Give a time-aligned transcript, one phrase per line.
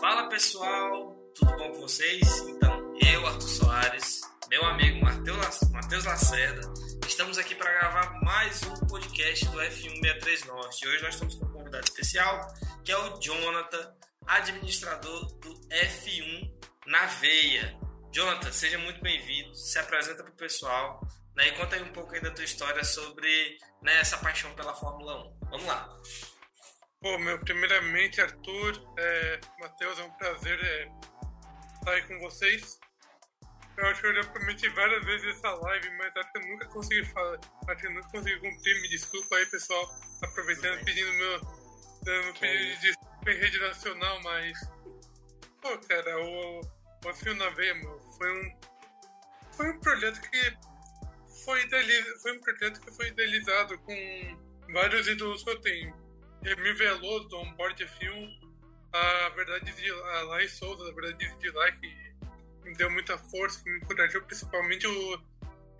[0.00, 2.22] Fala pessoal, tudo bom com vocês?
[2.46, 6.72] Então, eu, Arthur Soares, meu amigo Matheus Lacerda,
[7.04, 10.84] estamos aqui para gravar mais um podcast do F163 Norte.
[10.84, 12.46] E hoje nós estamos com um convidado especial,
[12.84, 13.92] que é o Jonathan,
[14.24, 16.48] administrador do F1
[16.86, 17.76] na Veia.
[18.12, 21.00] Jonathan, seja muito bem-vindo, se apresenta para o pessoal
[21.34, 24.74] né, e conta aí um pouco aí da tua história sobre né, essa paixão pela
[24.74, 25.38] Fórmula 1.
[25.50, 26.00] Vamos lá.
[27.00, 30.90] Pô, meu, primeiramente, Arthur, é, Matheus, é um prazer é,
[31.74, 32.76] estar aí com vocês.
[33.76, 36.66] Eu acho que eu já prometi várias vezes essa live, mas acho que eu nunca
[36.66, 38.82] consegui falar, acho que eu nunca consegui cumprir.
[38.82, 39.88] Me desculpa aí, pessoal,
[40.24, 41.40] aproveitando, pedindo meu,
[42.02, 44.58] dando pedido de desculpa em rede nacional, mas,
[45.62, 48.60] pô, cara, o, o Fio na Veia, meu, foi um,
[49.52, 50.58] foi um projeto que
[51.44, 56.07] foi, idealiz, foi um projeto que foi idealizado com vários ídolos que eu tenho
[56.42, 58.48] Remy Veloso, do Onboard F1,
[58.92, 62.08] a verdade de a Lai Souza, a verdade de lá, que
[62.64, 65.22] me deu muita força, que me encorajou, principalmente o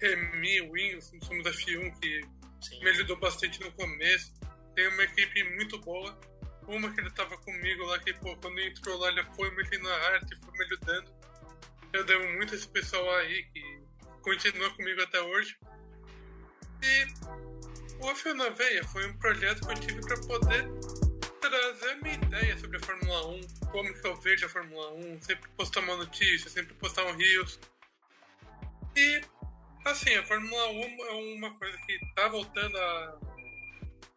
[0.00, 2.20] Remy, o Wings, somos da F1, que
[2.60, 2.80] Sim.
[2.82, 4.32] me ajudou bastante no começo.
[4.74, 6.19] Tem uma equipe muito boa.
[6.66, 9.94] Uma que ele estava comigo lá, que pô, quando entrou lá, ele foi me na
[10.12, 11.10] arte, foi me ajudando.
[11.92, 13.80] Eu devo muito a esse pessoal aí que
[14.20, 15.56] continua comigo até hoje.
[16.82, 17.06] E
[18.00, 20.68] o Fio na Veia foi um projeto que eu tive para poder
[21.41, 25.48] trazer minha ideia sobre a Fórmula 1, como que eu vejo a Fórmula 1, sempre
[25.56, 27.58] postar uma notícia, sempre postar um Rios.
[28.96, 29.20] E,
[29.84, 33.19] assim, a Fórmula 1 é uma coisa que está voltando a,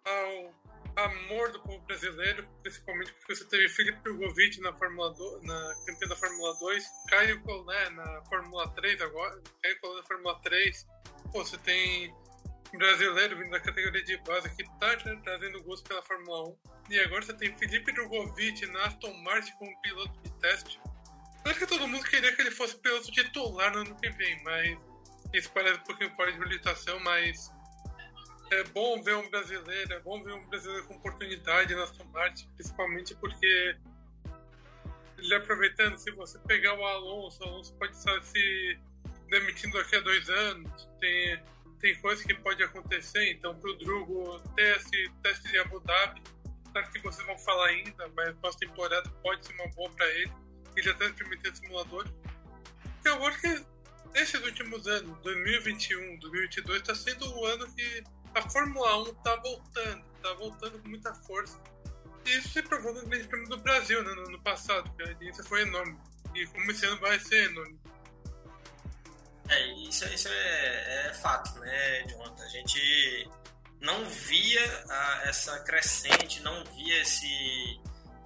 [0.06, 0.62] ao
[0.96, 6.08] amor do povo brasileiro, principalmente porque você teve Felipe Drogovic na Fórmula 2, na campeã
[6.08, 10.88] da Fórmula 2, Caio Collet na Fórmula 3 agora, Caio Collet na Fórmula 3.
[11.32, 12.14] Pô, você tem
[12.78, 16.58] brasileiro vindo da categoria de base que está trazendo gosto pela Fórmula 1.
[16.90, 20.80] E agora você tem Felipe Drogovic na Aston Martin como piloto de teste.
[21.46, 24.80] Acho que todo mundo queria que ele fosse piloto titular no ano que vem, mas
[25.34, 27.52] isso parece um pouquinho fora de habilitação, mas
[28.52, 32.48] é bom ver um brasileiro, é bom ver um brasileiro com oportunidade na Aston Martin,
[32.56, 33.78] principalmente porque
[35.18, 38.80] ele aproveitando, se você pegar o Alonso, o Alonso pode estar se
[39.30, 41.42] demitindo daqui a dois anos, tem
[41.82, 46.22] tem coisa que pode acontecer, então pro Drugo ter esse teste de Abu Dhabi,
[46.72, 50.32] claro que vocês vão falar ainda, mas pós-temporada pode ser uma boa para ele,
[50.76, 52.08] ele já está experimentando simulador.
[53.04, 53.66] Eu acho que
[54.14, 58.04] esses últimos anos, 2021, 2022, está sendo o ano que
[58.36, 61.60] a Fórmula 1 está voltando, está voltando com muita força.
[62.26, 65.08] E isso se provou no Grande Prêmio do Brasil, né, no ano passado, que a
[65.10, 65.98] audiência foi enorme.
[66.36, 67.80] E como esse ano vai ser enorme.
[69.92, 72.44] Isso, isso é, é fato, né, Jonathan?
[72.46, 73.30] A gente
[73.82, 77.82] não via a, essa crescente, não via esse,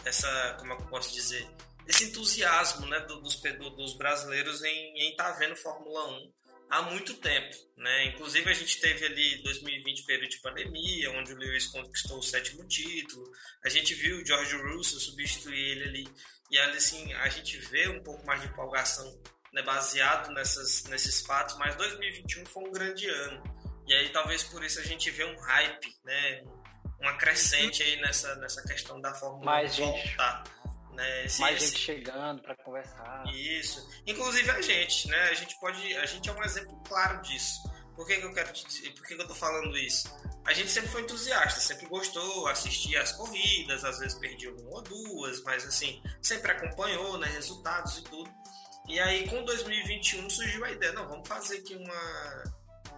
[0.06, 1.50] essa, como é eu posso dizer,
[1.88, 3.42] esse entusiasmo, né, dos,
[3.76, 6.34] dos brasileiros em estar tá vendo Fórmula 1
[6.70, 8.06] há muito tempo, né?
[8.10, 12.64] Inclusive a gente teve ali 2020 período de pandemia, onde o Lewis conquistou o sétimo
[12.68, 13.28] título.
[13.64, 16.08] A gente viu o George Russell substituir ele ali
[16.52, 19.20] e ali assim a gente vê um pouco mais de empolgação
[19.56, 23.42] né, baseado nessas, nesses fatos, mas 2021 foi um grande ano.
[23.88, 26.44] E aí talvez por isso a gente vê um hype, né,
[27.00, 30.44] uma crescente aí nessa, nessa questão da Fórmula mais 1 voltar.
[30.92, 31.68] Né, esse, mais esse...
[31.68, 33.24] gente chegando para conversar.
[33.34, 33.90] Isso.
[34.06, 35.24] Inclusive a gente, né?
[35.24, 35.98] A gente pode.
[35.98, 37.62] A gente é um exemplo claro disso.
[37.98, 40.10] Por que, que eu quero dizer, por que, que eu tô falando isso?
[40.46, 44.82] A gente sempre foi entusiasta, sempre gostou, assistia as corridas, às vezes perdia uma ou
[44.82, 47.28] duas, mas assim, sempre acompanhou, né?
[47.28, 48.30] Resultados e tudo.
[48.88, 52.44] E aí, com 2021, surgiu a ideia: não, vamos fazer aqui uma.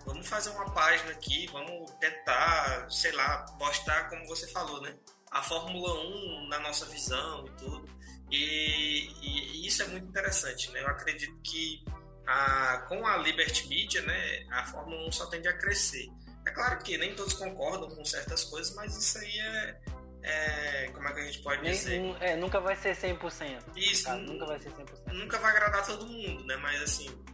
[0.06, 4.96] Vamos fazer uma página aqui, vamos tentar, sei lá, postar, como você falou, né?
[5.32, 7.90] A Fórmula 1 na nossa visão e tudo.
[8.32, 10.82] E, e, e isso é muito interessante, né?
[10.82, 11.84] Eu acredito que
[12.28, 16.08] a, com a Liberty Media, né, a Fórmula 1 só tende a crescer.
[16.46, 19.80] É claro que nem todos concordam com certas coisas, mas isso aí é,
[20.28, 22.02] é, como é que a gente pode dizer?
[22.02, 23.78] Um, é, nunca vai ser 100%.
[23.78, 24.04] Isso.
[24.04, 24.16] Tá?
[24.16, 25.14] Nunca vai ser 100%.
[25.14, 26.58] Nunca vai agradar todo mundo, né?
[26.58, 27.26] Mas assim,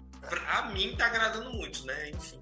[0.48, 2.12] a mim tá agradando muito, né?
[2.12, 2.40] Enfim.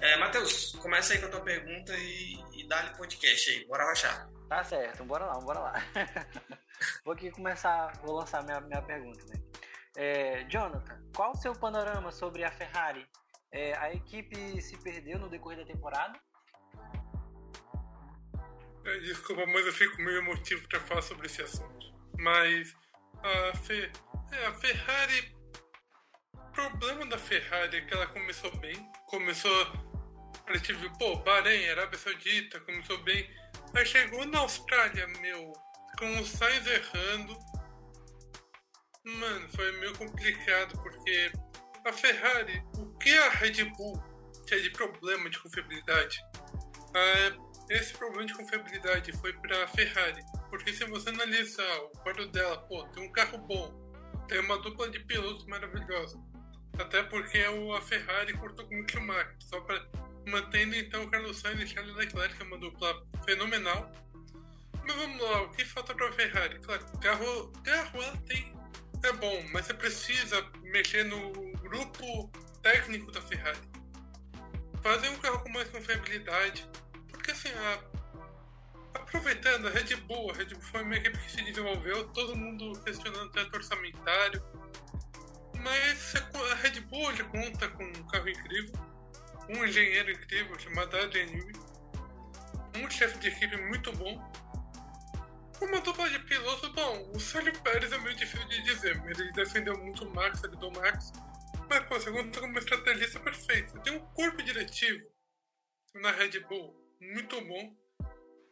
[0.00, 3.64] É, Matheus, começa aí com a tua pergunta e, e dá-lhe podcast aí.
[3.66, 4.28] Bora rachar.
[4.48, 5.72] Tá certo, bora lá, bora lá.
[7.04, 9.40] vou aqui começar, vou lançar minha, minha pergunta, né?
[9.96, 13.06] É, Jonathan, qual o seu panorama sobre a Ferrari?
[13.52, 16.18] É, a equipe se perdeu no decorrer da temporada?
[18.84, 21.94] É, desculpa, mas eu fico meio emotivo para falar sobre esse assunto.
[22.18, 22.74] Mas
[23.22, 23.90] a, Fe,
[24.32, 25.34] é, a Ferrari.
[26.34, 28.76] O problema da Ferrari é que ela começou bem.
[29.06, 29.66] Começou.
[30.46, 33.28] A gente viu, pô, Bahrein, Arábia Saudita, começou bem.
[33.74, 35.52] Aí chegou na Austrália, meu,
[35.98, 37.36] com o Sainz errando.
[39.04, 41.32] Mano, foi meio complicado porque
[41.86, 44.02] a Ferrari, o que a Red Bull
[44.46, 46.18] tinha de problema de confiabilidade?
[46.94, 52.26] Ah, esse problema de confiabilidade foi para a Ferrari, porque se você analisar o quadro
[52.28, 53.72] dela, pô, tem um carro bom,
[54.28, 56.18] tem uma dupla de pilotos maravilhosa,
[56.78, 59.86] até porque a Ferrari cortou com o Schumacher, só para
[60.26, 63.92] mantendo então o Carlos Sainz e Charles Leclerc, que é uma dupla fenomenal.
[64.86, 66.58] Mas vamos lá, o que falta para a Ferrari?
[66.60, 68.54] Claro, carro, carro ela tem,
[69.02, 72.30] é bom, mas você precisa mexer no grupo
[72.62, 73.58] técnico da Ferrari.
[74.82, 76.68] Fazer um carro com mais confiabilidade,
[77.24, 81.42] porque assim, a, aproveitando a Red Bull, a Red Bull foi uma equipe que se
[81.42, 84.44] desenvolveu, todo mundo questionando o teto orçamentário.
[85.56, 88.74] Mas a Red Bull já conta com um carro incrível,
[89.48, 91.54] um engenheiro incrível chamado Adrian Newey,
[92.76, 94.22] um chefe de equipe muito bom,
[95.62, 99.78] uma dupla de pilotos, bom, o Sérgio Pérez é meio difícil de dizer, ele defendeu
[99.78, 101.10] muito o Max, ele do Max.
[101.70, 103.80] Mas, pô, segundo como estrategista perfeito.
[103.80, 105.02] Tem um corpo diretivo
[105.94, 107.76] na Red Bull muito bom.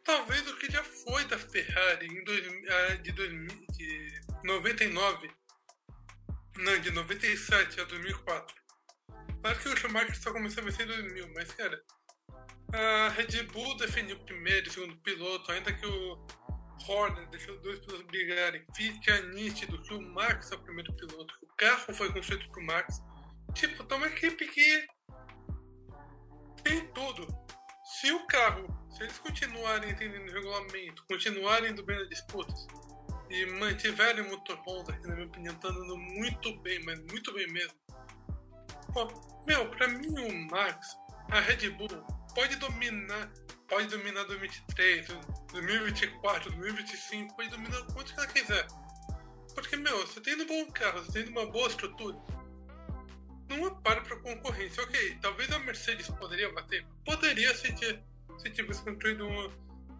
[0.03, 5.31] Talvez o que já foi da Ferrari em dois, ah, de, 2000, de 99,
[6.57, 8.55] não, de 97 a 2004.
[9.41, 11.81] Claro que o Schumacher só começou a vencer em 2000, mas cara,
[12.73, 16.27] a Red Bull definiu o primeiro e segundo piloto, ainda que o
[16.87, 21.47] Horner deixou dois pilotos brigarem, fica nítido que o Max é o primeiro piloto, o
[21.55, 23.01] carro foi construído pro Max.
[23.53, 24.87] Tipo, tá uma equipe que
[26.63, 27.27] tem tudo
[27.99, 32.67] se o carro, se eles continuarem entendendo o regulamento, continuarem indo bem nas disputas
[33.29, 37.31] e mantiverem o motor Honda, que na minha opinião tá andando muito bem, mas muito
[37.33, 37.77] bem mesmo.
[39.45, 40.97] Meu, pra mim o Max,
[41.29, 41.87] a Red Bull,
[42.33, 43.31] pode dominar,
[43.67, 45.07] pode dominar 2023,
[45.51, 48.67] 2024, 2025, pode dominar o quanto que ela quiser.
[49.53, 52.17] Porque, meu, você tem um bom carro, você tem uma boa estrutura,
[53.49, 54.83] não para para concorrência.
[54.83, 56.85] Ok, talvez a Mercedes poderia bater.
[57.05, 57.73] Poderia se,
[58.37, 59.51] se tivesse construído um,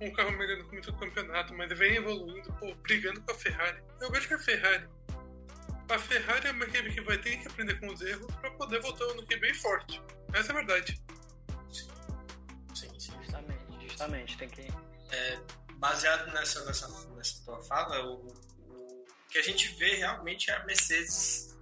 [0.01, 3.81] um carro melhor no começo do campeonato, mas vem evoluindo, pô, brigando com a Ferrari.
[4.01, 4.87] Eu vejo que a Ferrari.
[5.89, 8.81] A Ferrari é uma equipe que vai ter que aprender com os erros para poder
[8.81, 10.01] voltar ano que bem forte.
[10.33, 11.01] Essa é a verdade.
[12.73, 13.13] Sim, sim.
[13.21, 14.37] Justamente, justamente.
[14.37, 14.61] Tem que.
[15.11, 15.39] É,
[15.75, 18.27] baseado nessa, nessa, nessa tua fala, o,
[18.69, 21.52] o que a gente vê realmente é a Mercedes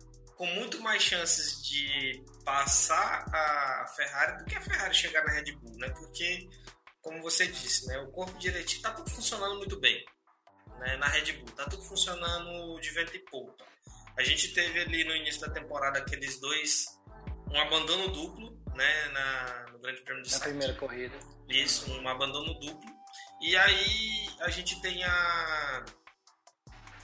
[0.42, 5.52] com muito mais chances de passar a Ferrari do que a Ferrari chegar na Red
[5.52, 5.88] Bull, né?
[5.90, 6.50] Porque,
[7.00, 10.04] como você disse, né, o corpo diretivo está tudo funcionando muito bem
[10.80, 13.64] né, na Red Bull, está tudo funcionando de vento e poupa.
[14.18, 16.88] A gente teve ali no início da temporada aqueles dois,
[17.52, 21.20] um abandono duplo, né, na, no Grande Prêmio de Na primeira corrida.
[21.50, 22.90] Isso, um abandono duplo.
[23.44, 25.86] E aí a gente tem a,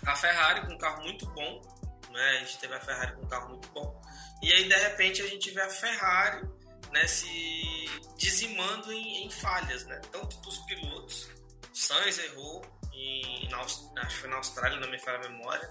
[0.08, 1.77] a Ferrari com um carro muito bom,
[2.18, 2.30] né?
[2.30, 4.02] A gente teve a Ferrari com um carro muito bom.
[4.42, 6.48] E aí, de repente, a gente vê a Ferrari
[6.92, 7.86] né, se
[8.18, 10.02] dizimando em, em falhas, né?
[10.12, 11.30] Tanto dos pilotos.
[11.74, 15.70] Sainz errou, em, na, acho que foi na Austrália, não me falha a memória.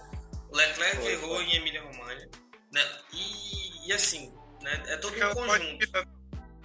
[0.49, 1.43] O Leclerc foi, errou foi.
[1.43, 2.29] em Emília-Romagna.
[2.71, 2.81] Né?
[3.11, 5.91] E, e, assim, né, é todo um conjunto.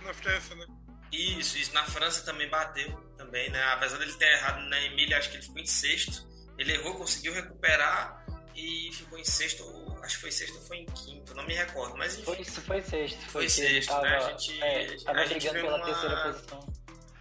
[0.04, 0.66] Na França, né?
[1.10, 1.74] Isso, isso.
[1.74, 3.62] Na França também bateu, também, né?
[3.72, 6.26] Apesar dele ter errado na Emília, acho que ele ficou em sexto.
[6.56, 8.21] Ele errou, conseguiu recuperar
[8.54, 9.64] e ficou em sexto,
[10.02, 12.24] acho que foi sexto ou foi em quinto, não me recordo, mas enfim.
[12.24, 13.20] Foi, foi sexto.
[13.20, 14.16] Foi, foi sexto, tava, né?
[14.16, 16.72] A gente, é, tava a gente pela uma, terceira posição.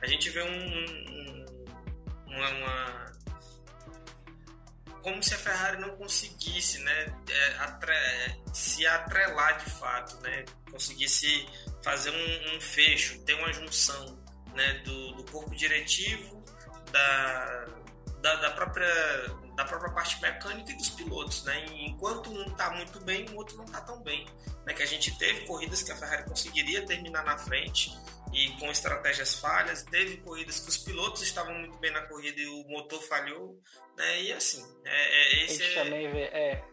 [0.01, 1.45] A gente vê um,
[2.27, 3.11] uma, uma,
[5.01, 7.93] como se a Ferrari não conseguisse, né, é, atre,
[8.53, 11.47] se atrelar de fato, né, conseguisse
[11.83, 14.19] fazer um, um fecho, ter uma junção,
[14.53, 16.43] né, do, do corpo diretivo,
[16.91, 17.65] da,
[18.21, 18.85] da, da própria
[19.55, 21.65] da própria parte mecânica e dos pilotos, né?
[21.65, 24.25] Enquanto um está muito bem, o outro não está tão bem.
[24.65, 24.73] Né?
[24.73, 27.97] Que a gente teve corridas que a Ferrari conseguiria terminar na frente
[28.33, 32.47] e com estratégias falhas, teve corridas que os pilotos estavam muito bem na corrida e
[32.47, 33.59] o motor falhou,
[33.97, 34.21] né?
[34.21, 35.83] E assim, é, é esse a gente é...
[35.83, 36.63] também vê, é...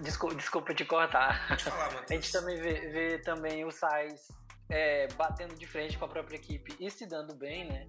[0.00, 1.46] Desculpa, desculpa te cortar.
[1.46, 4.28] Pode falar, a gente também vê, vê também o Sainz
[4.70, 7.86] é, batendo de frente com a própria equipe e se dando bem, né?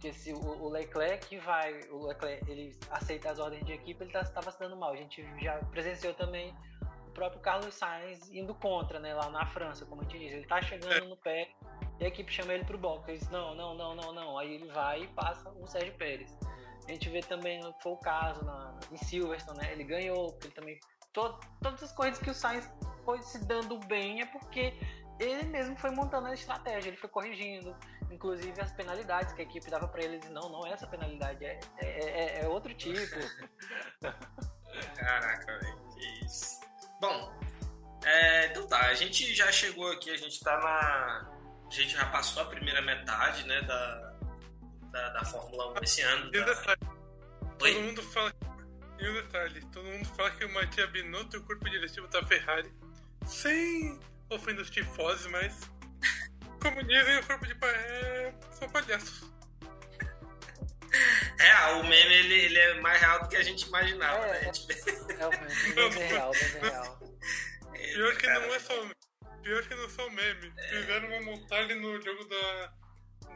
[0.00, 4.46] Porque se o, Leclerc vai, o Leclerc ele aceita as ordens de equipe, ele estava
[4.46, 4.94] tá, se dando mal.
[4.94, 6.56] A gente já presenciou também
[7.06, 10.36] o próprio Carlos Sainz indo contra, né, lá na França, como a gente disse.
[10.36, 11.50] Ele tá chegando no pé
[11.98, 13.06] e a equipe chama ele pro box.
[13.10, 14.38] Ele diz, não, não, não, não, não.
[14.38, 16.34] Aí ele vai e passa o Sérgio Pérez.
[16.88, 19.70] A gente vê também, foi o caso na, em Silverstone, né?
[19.70, 20.80] Ele ganhou, ele também.
[21.12, 22.72] Todo, todas as coisas que o Sainz
[23.04, 24.72] foi se dando bem é porque
[25.18, 27.76] ele mesmo foi montando a estratégia, ele foi corrigindo,
[28.10, 30.28] inclusive as penalidades que a equipe dava para eles.
[30.30, 32.98] Não, não é essa penalidade, é, é, é, é outro tipo.
[34.96, 35.80] Caraca, velho.
[37.00, 37.32] Bom,
[38.04, 41.30] é, então tá, a gente já chegou aqui, a gente tá na.
[41.66, 44.16] A gente já passou a primeira metade, né, da,
[44.90, 46.30] da, da Fórmula 1 esse ano.
[46.34, 46.80] E um da- detalhe,
[47.62, 47.72] Oi?
[47.74, 48.32] todo mundo fala.
[48.98, 52.22] E um detalhe, todo mundo fala que o Mattia Binotto e o corpo diretivo da
[52.26, 52.70] Ferrari,
[53.24, 53.98] sem
[54.28, 55.70] ofender os tifoses, mas.
[56.62, 59.30] Como dizem, o corpo de é, são palhaços.
[61.38, 64.38] Real, o meme ele, ele é mais real do que a gente imaginava, É, né?
[64.38, 67.00] A gente vê- Realmente, bem real, bem real.
[67.72, 68.90] Pior que Cara, não é só.
[69.42, 70.52] Pior que não são meme.
[70.68, 72.72] Fizeram uma montagem no jogo da.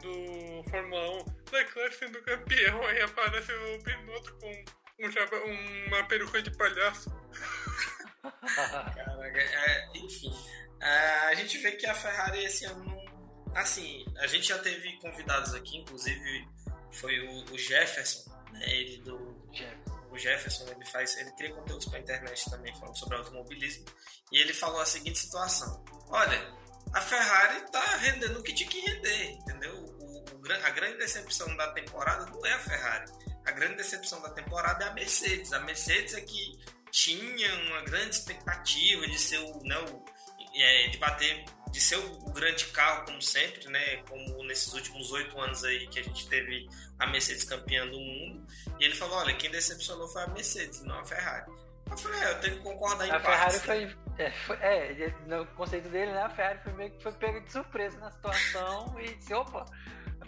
[0.01, 4.65] Do Fórmula 1, Leclerc sendo campeão, aí aparece o Binotto com
[4.99, 7.09] um chapa, uma peruca de palhaço.
[8.55, 10.31] Caraca, é, enfim,
[10.81, 13.04] é, a gente vê que a Ferrari esse ano, não-
[13.55, 16.47] assim, a gente já teve convidados aqui, inclusive
[16.91, 19.35] foi o, o Jefferson, né, ele do
[20.11, 23.85] o Jefferson, ele faz, ele cria conteúdos para internet também falando sobre automobilismo
[24.31, 26.53] e ele falou a seguinte situação: olha,
[26.93, 29.75] a Ferrari tá rendendo o que tinha que render, entendeu?
[29.75, 33.11] O, o a grande decepção da temporada não é a Ferrari,
[33.45, 35.53] a grande decepção da temporada é a Mercedes.
[35.53, 36.57] A Mercedes é que
[36.91, 40.05] tinha uma grande expectativa de ser o, né, o
[40.55, 43.97] é, de bater, de ser o, grande carro como sempre, né?
[44.09, 46.69] Como nesses últimos oito anos aí que a gente teve
[46.99, 48.45] a Mercedes campeã do mundo.
[48.79, 51.51] E ele falou, olha, quem decepcionou foi a Mercedes, não a Ferrari.
[51.89, 53.95] Eu falei, é, eu tenho que concordar em A Ferrari partes, né?
[54.15, 56.23] foi, é, foi- é, no conceito dele, né?
[56.23, 59.65] A Ferrari foi meio que foi pega de surpresa na situação e disse, opa,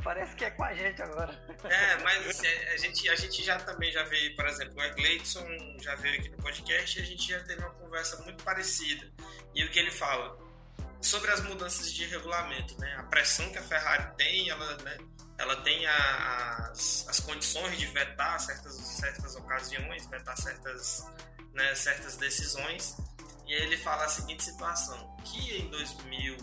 [0.03, 1.33] parece que é com a gente agora.
[1.63, 5.45] É, mas assim, a, gente, a gente já também já veio, por exemplo, o Gleidson
[5.81, 9.11] já veio aqui no podcast e a gente já teve uma conversa muito parecida.
[9.55, 10.37] E o que ele fala
[11.01, 12.95] sobre as mudanças de regulamento, né?
[12.99, 14.97] A pressão que a Ferrari tem, ela, né?
[15.37, 21.05] ela tem a- as, as condições de vetar certas, certas ocasiões, vetar certas,
[21.53, 22.97] né, certas decisões.
[23.45, 26.37] E aí ele fala a seguinte situação, que em 2000,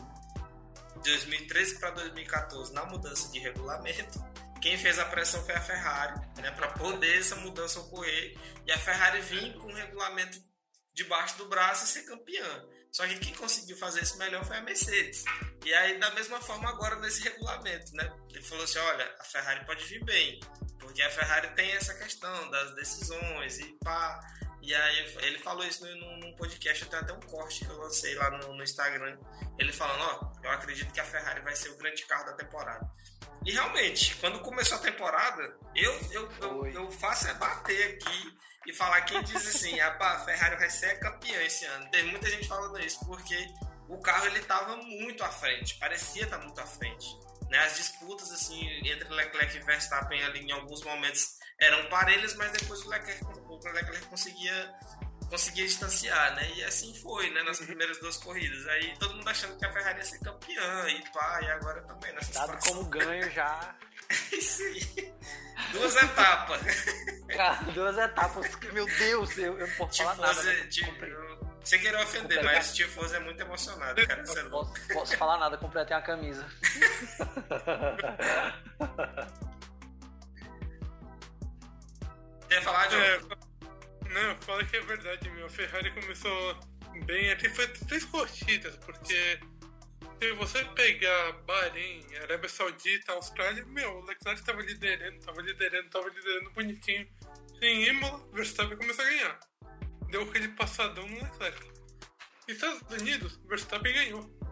[1.02, 4.18] 2013 para 2014, na mudança de regulamento,
[4.62, 8.78] quem fez a pressão foi a Ferrari, né, para poder essa mudança ocorrer e a
[8.78, 10.38] Ferrari vir com o regulamento
[10.94, 12.64] debaixo do braço e ser campeã.
[12.94, 15.24] Só que quem conseguiu fazer isso melhor foi a Mercedes.
[15.64, 18.08] E aí, da mesma forma, agora nesse regulamento, né?
[18.30, 20.38] Ele falou assim: olha, a Ferrari pode vir bem,
[20.78, 24.20] porque a Ferrari tem essa questão das decisões e pá.
[24.62, 28.14] E aí, ele falou isso num, num podcast, até até um corte que eu lancei
[28.14, 29.18] lá no, no Instagram.
[29.58, 32.88] Ele falando: ó, eu acredito que a Ferrari vai ser o grande carro da temporada.
[33.44, 38.72] E realmente, quando começou a temporada, eu, eu, eu, eu faço é bater aqui e
[38.72, 41.90] falar quem diz assim, "Ah, pá, a Ferrari vai ser campeã esse ano.
[41.90, 43.36] Tem muita gente falando isso, porque
[43.88, 47.06] o carro ele tava muito à frente, parecia estar muito à frente.
[47.50, 47.58] Né?
[47.58, 52.80] As disputas assim entre Leclerc e Verstappen ali em alguns momentos eram parelhas, mas depois
[52.82, 54.74] o Leclerc, o Leclerc conseguia
[55.28, 56.50] conseguia distanciar, né?
[56.54, 57.42] E assim foi, né?
[57.42, 58.66] Nas primeiras duas corridas.
[58.68, 62.12] Aí todo mundo achando que a Ferrari ia ser campeã e pá, e agora também
[62.14, 62.76] nessa Dado situação.
[62.78, 63.74] como ganho já.
[64.32, 65.12] Isso aí.
[65.72, 66.60] Duas etapas.
[67.34, 68.50] Cara, duas etapas.
[68.72, 70.34] Meu Deus, eu, eu não posso falar nada.
[70.34, 70.66] Tifoso, né?
[70.68, 71.14] tipo, Comprei-
[71.64, 72.54] sem querer ofender, Completar.
[72.54, 74.26] mas Tifoso é muito emocionado, cara.
[74.26, 74.72] Você é Não louco.
[74.74, 76.44] posso, posso falar nada, completei a camisa.
[82.48, 82.96] Quer falar, John?
[83.00, 83.20] É,
[84.14, 85.46] não, fala que é verdade, meu.
[85.46, 86.60] A Ferrari começou
[87.04, 89.40] bem, até foi três corridas, porque
[90.22, 96.08] se você pegar Bahrein, Arábia Saudita, Austrália, meu, o Leclerc tava liderando, tava liderando, tava
[96.08, 97.06] liderando bonitinho.
[97.60, 99.40] Em Imola, Verstappen começou a ganhar.
[100.10, 101.72] Deu aquele passadão no Leclerc.
[102.46, 104.43] Estados Unidos, Verstappen ganhou.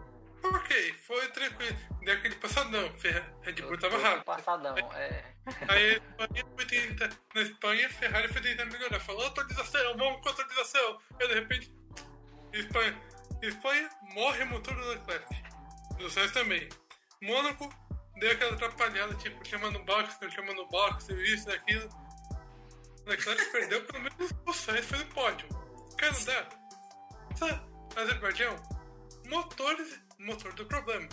[0.43, 1.77] Ok, foi tranquilo.
[2.01, 2.91] Deu aquele passadão,
[3.41, 4.25] Red Bull tava rápido.
[4.25, 5.33] Passadão, é.
[5.69, 8.99] Aí a Espanha foi tentar, na Espanha a Ferrari foi tentar melhorar.
[8.99, 10.99] Falou atualização, vamos com atualização.
[11.19, 11.73] Aí de repente,
[12.51, 13.01] Espanha,
[13.41, 15.25] Espanha morre o motor do Leclerc.
[15.97, 16.67] Do Sainz também.
[17.21, 17.73] Mônaco
[18.17, 21.87] deu aquela atrapalhada, tipo, chamando o box, não chamando o box, isso, aquilo.
[23.05, 25.47] Leclerc perdeu pelo menos o Sainz foi no pódio.
[25.97, 26.49] Canadá,
[27.95, 28.55] Azerbaijão,
[29.27, 31.07] motores, motor do problema.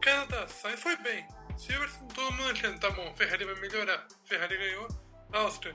[0.00, 1.26] Canadá, Sainz foi bem.
[1.56, 4.06] Silverstone, todo mundo achando, tá bom, Ferrari vai melhorar.
[4.24, 4.88] Ferrari ganhou.
[5.32, 5.74] Áustria,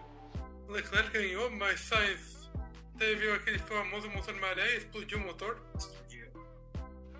[0.67, 2.49] Leclerc ganhou, mas Sainz
[2.97, 5.61] teve aquele famoso motor maré, explodiu o motor.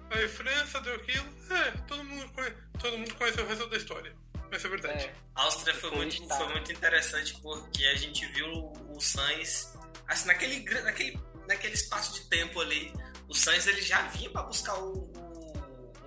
[0.10, 1.26] Aí França deu aquilo.
[1.54, 4.16] É, todo mundo, conhe- todo mundo conhece o resto da história.
[4.52, 5.04] Essa é a verdade.
[5.06, 5.14] é.
[5.36, 8.48] A Áustria foi Foi muito, foi muito interessante porque a gente viu
[8.90, 9.74] o Sainz,
[10.08, 12.94] assim, naquele, naquele, naquele espaço de tempo ali,
[13.28, 15.54] o Sainz ele já vinha para buscar o, o,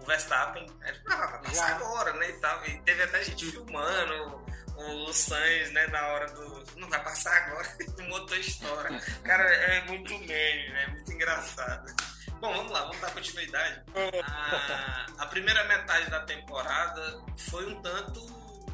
[0.01, 0.67] o Verstappen.
[0.83, 1.77] Aí, ah, vai passar Já.
[1.77, 2.31] agora, né?
[2.31, 2.67] E, tal.
[2.67, 4.45] e teve até gente filmando
[4.77, 6.65] o, o Sainz, né, na hora do.
[6.77, 9.01] Não vai passar agora, o motor estoura.
[9.25, 10.85] Cara, é muito meme, né?
[10.85, 11.95] É muito engraçado.
[12.41, 13.83] Bom, vamos lá, vamos dar continuidade.
[14.25, 18.25] A, a primeira metade da temporada foi um tanto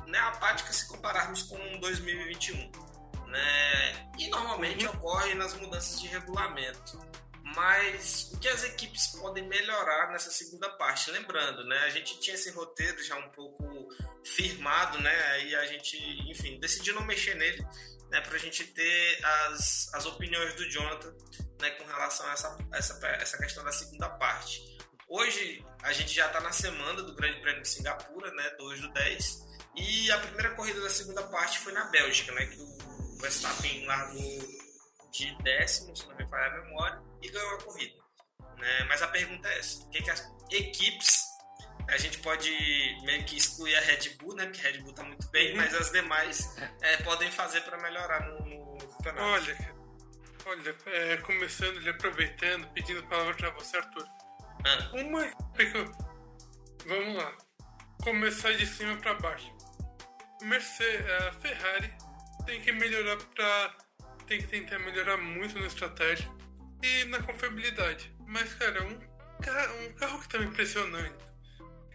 [0.07, 2.71] né, apática se compararmos com 2021.
[3.27, 4.09] Né?
[4.19, 7.01] E normalmente ocorre nas mudanças de regulamento.
[7.55, 11.11] Mas o que as equipes podem melhorar nessa segunda parte?
[11.13, 13.89] Lembrando, né, a gente tinha esse roteiro já um pouco
[14.25, 15.15] firmado, né?
[15.33, 15.97] Aí a gente,
[16.29, 17.65] enfim, decidiu não mexer nele,
[18.11, 21.15] né, para a gente ter as, as opiniões do Jonathan
[21.61, 24.77] né, com relação a essa, essa, essa questão da segunda parte.
[25.09, 28.93] Hoje a gente já está na semana do Grande Prêmio de Singapura, né, 2 do
[28.93, 33.87] 10, e a primeira corrida da segunda parte foi na Bélgica, né, que o Verstappen
[33.87, 34.67] largou
[35.13, 38.07] de décimo, se não me falha a memória, e ganhou a corrida.
[38.59, 38.85] Né?
[38.89, 41.25] Mas a pergunta é essa: o que, que as equipes,
[41.89, 42.51] a gente pode
[43.05, 44.47] meio que excluir a Red Bull, né?
[44.47, 45.57] Porque a Red Bull está muito bem, uhum.
[45.57, 49.23] mas as demais é, podem fazer para melhorar no, no, campeonato?
[49.23, 49.75] Olha,
[50.47, 54.07] olha é, começando e aproveitando, pedindo palavra para você, Arthur.
[54.65, 54.91] Ah.
[54.95, 55.31] Uma.
[56.87, 57.37] Vamos lá.
[58.03, 59.55] Começar de cima para baixo.
[60.43, 61.93] Mercedes, a Ferrari
[62.45, 63.75] tem que melhorar para
[64.27, 66.29] tem que tentar melhorar muito na estratégia
[66.83, 68.15] e na confiabilidade.
[68.27, 68.99] Mas, cara, um,
[69.41, 71.17] carro, um carro que tá me impressionando,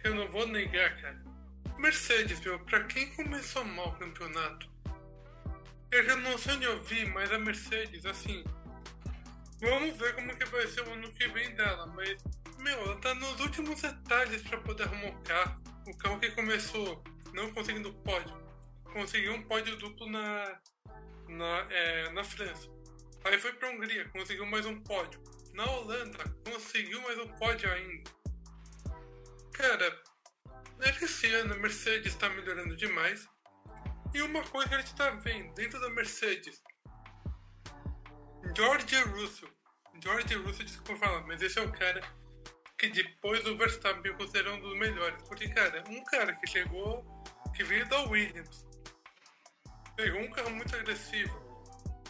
[0.04, 1.22] eu não vou negar, cara.
[1.78, 4.70] Mercedes, meu, pra quem começou mal o campeonato,
[5.90, 8.44] eu já não sei onde eu vi, mas a Mercedes, assim,
[9.60, 12.16] vamos ver como que vai ser o ano que vem dela, mas,
[12.58, 15.62] meu, ela tá nos últimos detalhes para poder arrumar o carro.
[15.86, 17.02] O carro que começou
[17.34, 18.34] não conseguindo pódio,
[18.84, 20.60] conseguiu um pódio duplo na,
[21.28, 22.68] na, é, na França.
[23.24, 25.22] Aí foi para a Hungria, conseguiu mais um pódio.
[25.54, 28.10] Na Holanda, conseguiu mais um pódio ainda.
[29.52, 30.02] Cara,
[31.00, 33.28] esse ano a Mercedes está melhorando demais.
[34.12, 36.60] E uma coisa que a gente está vendo dentro da Mercedes:
[38.56, 39.50] George Russell.
[40.02, 42.00] George Russell, desculpa falar, mas esse é o cara
[42.76, 45.22] que depois do Verstappen considerou um dos melhores.
[45.28, 47.04] Porque, cara, um cara que chegou,
[47.54, 48.66] que veio da Williams,
[49.94, 51.41] pegou um carro muito agressivo.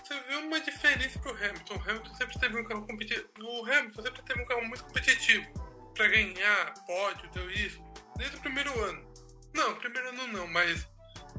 [0.02, 1.74] Você vê uma diferença pro Hamilton.
[1.74, 3.28] O Hamilton sempre teve um carro competitivo.
[3.40, 5.46] O Hamilton sempre teve um carro muito competitivo.
[5.94, 7.80] Pra ganhar pódio, deu isso.
[8.16, 9.12] Desde o primeiro ano.
[9.54, 10.88] Não, primeiro ano não, mas.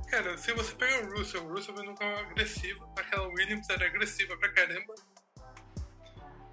[0.09, 2.87] Cara, se você pega o Russell, o Russell veio num carro agressivo.
[2.97, 4.93] Aquela Williams era agressiva pra caramba.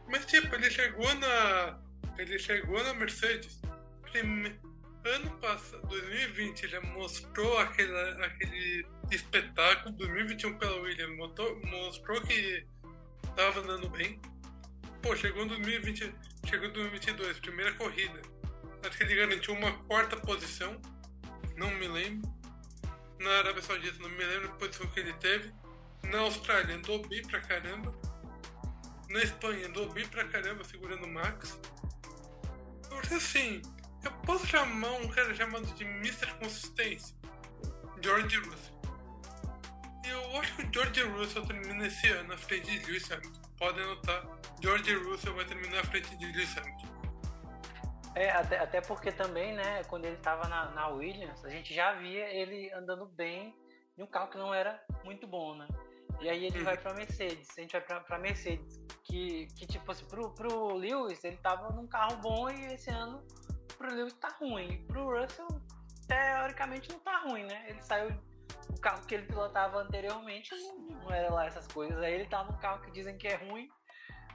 [0.08, 1.78] Mas tipo, ele chegou na.
[2.18, 3.60] Ele chegou na Mercedes.
[4.02, 4.58] Prime...
[5.04, 9.96] Ano passado, 2020, ele mostrou aquele, aquele espetáculo.
[9.96, 12.66] 2021 pela Williams mostrou, mostrou que
[13.34, 14.20] tava andando bem.
[15.00, 18.20] Pô, chegou em 2020, chegou em 2022, primeira corrida.
[18.86, 20.78] Acho que ele garantiu uma quarta posição.
[21.56, 22.30] Não me lembro.
[23.18, 25.50] Na Arábia Saudita, não me lembro a posição que ele teve.
[26.04, 27.94] Na Austrália, andou bem pra caramba.
[29.08, 31.58] Na Espanha, andou bem pra caramba, segurando o Max.
[32.88, 33.62] Porque assim,
[34.04, 36.34] eu posso chamar um cara chamado de Mr.
[36.38, 37.14] Consistência?
[38.02, 38.80] George Russell.
[40.04, 43.40] Eu acho que o George Russell termina esse ano na frente de Lewis Hamilton.
[43.58, 44.26] Podem notar,
[44.62, 46.90] George Russell vai terminar na frente de Lewis Hamilton.
[48.14, 51.92] É, até, até porque também, né, quando ele estava na, na Williams, a gente já
[51.94, 53.54] via ele andando bem
[53.96, 55.68] em um carro que não era muito bom, né?
[56.20, 60.04] E aí ele vai pra Mercedes, a gente vai pra Mercedes, que, que tipo assim,
[60.06, 63.24] pro, pro Lewis, ele tava num carro bom e esse ano
[63.80, 64.84] pro Lewis tá ruim.
[64.86, 65.48] Pro Russell,
[66.06, 67.64] teoricamente, não tá ruim, né?
[67.66, 68.14] Ele saiu.
[68.68, 71.98] O carro que ele pilotava anteriormente não era lá essas coisas.
[71.98, 73.68] Aí ele tá num carro que dizem que é ruim,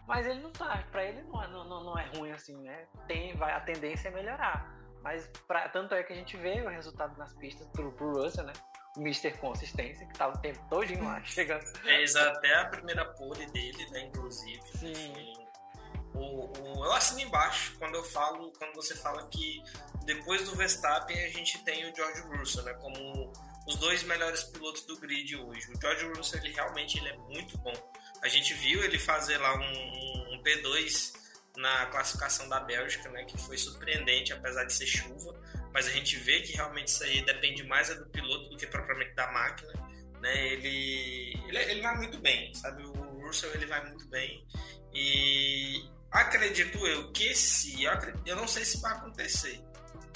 [0.08, 0.84] mas ele não tá.
[0.92, 2.88] Pra ele não é, não, não é ruim assim, né?
[3.08, 4.76] Tem, vai, a tendência é melhorar.
[5.02, 8.46] Mas pra, tanto é que a gente vê o resultado nas pistas pro, pro Russell,
[8.46, 8.54] né?
[8.98, 9.38] O Mr.
[9.38, 11.64] Consistência, que tava o tempo todo lá chegando.
[11.78, 14.02] Fez até a primeira pole dele, né?
[14.06, 14.62] Inclusive.
[14.64, 15.45] Sim.
[16.15, 19.62] O, o, eu assino embaixo quando eu falo, quando você fala que
[20.06, 23.34] depois do Verstappen a gente tem o George Russell, né, como
[23.67, 25.71] os dois melhores pilotos do grid hoje.
[25.71, 27.73] O George Russell ele realmente ele é muito bom.
[28.21, 31.13] A gente viu ele fazer lá um, um P2
[31.58, 35.34] na classificação da Bélgica, né, que foi surpreendente apesar de ser chuva,
[35.73, 38.67] mas a gente vê que realmente isso aí depende mais é do piloto do que
[38.67, 39.73] propriamente da máquina,
[40.21, 40.47] né?
[40.54, 42.84] Ele ele, ele vai muito bem, sabe?
[42.84, 44.45] O Russell ele vai muito bem
[44.93, 45.84] e
[46.15, 47.84] acredito eu que se
[48.25, 49.62] eu, não sei se vai acontecer.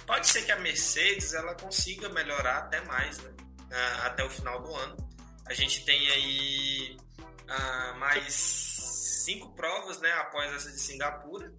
[0.05, 3.31] Pode ser que a Mercedes ela consiga melhorar até mais né?
[4.03, 4.97] até o final do ano.
[5.45, 8.33] A gente tem aí uh, mais
[9.25, 11.53] cinco provas né após essa de Singapura.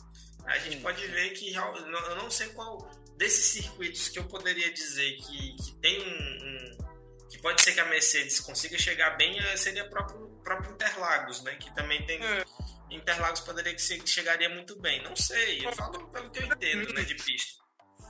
[0.47, 2.79] A gente sim, pode ver que eu não sei qual
[3.17, 7.81] desses circuitos que eu poderia dizer que, que tem um, um, que pode ser que
[7.81, 12.45] a Mercedes consiga chegar bem eh, seria próprio próprio Interlagos né que também tem é
[12.91, 15.03] Interlagos poderia que chegaria muito bem.
[15.03, 17.61] Não sei, eu falo pelo que eu entendo, né, de pista.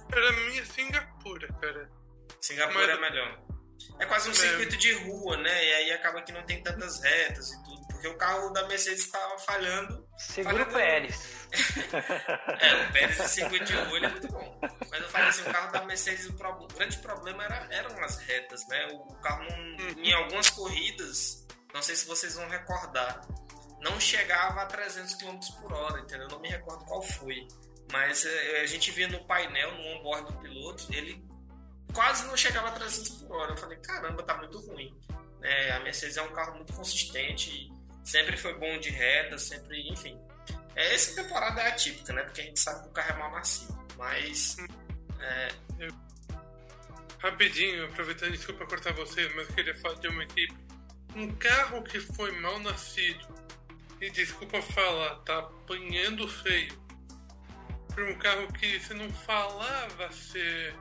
[0.09, 1.91] Pra mim é Singapura, cara.
[2.41, 2.97] Singapura Mas...
[2.97, 3.51] é melhor.
[3.99, 4.35] É quase um é.
[4.35, 5.65] circuito de rua, né?
[5.65, 7.87] E aí acaba que não tem tantas retas e tudo.
[7.89, 10.07] Porque o carro da Mercedes estava falhando.
[10.19, 10.71] Segura falhando...
[10.71, 11.49] o Pérez.
[12.61, 14.61] é, o Pérez de circuito de rua ele é muito bom.
[14.91, 16.51] Mas eu falo assim, o carro da Mercedes, o, pro...
[16.51, 18.89] o grande problema era, eram as retas, né?
[18.93, 19.57] O carro, não...
[19.59, 20.05] Uhum.
[20.05, 23.21] em algumas corridas, não sei se vocês vão recordar,
[23.81, 26.27] não chegava a 300 km por hora, entendeu?
[26.27, 27.47] Eu não me recordo qual foi.
[27.93, 31.23] Mas é, a gente via no painel, no onboard do piloto, ele
[31.93, 33.53] quase não chegava a 300 por hora.
[33.53, 34.97] Eu falei, caramba, tá muito ruim.
[35.43, 37.73] É, a Mercedes é um carro muito consistente,
[38.05, 40.21] sempre foi bom de reta, sempre, enfim.
[40.77, 42.23] É, essa temporada é atípica, né?
[42.23, 43.79] Porque a gente sabe que o carro é mal nascido.
[43.97, 44.57] Mas.
[45.21, 45.49] É...
[47.19, 50.57] Rapidinho, aproveitando, desculpa cortar você, mas eu queria falar de uma equipe.
[51.15, 53.27] Um carro que foi mal nascido,
[54.01, 56.79] e desculpa falar, tá apanhando feio.
[57.95, 60.75] Por um carro que se não falava ser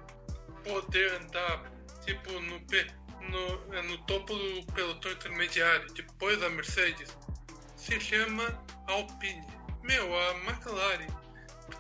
[0.64, 1.72] poder andar
[2.06, 2.60] tipo no,
[3.30, 7.16] no, é, no topo do pelotão intermediário, depois da Mercedes,
[7.76, 8.44] se chama
[8.88, 9.46] Alpine.
[9.84, 11.08] Meu, a McLaren.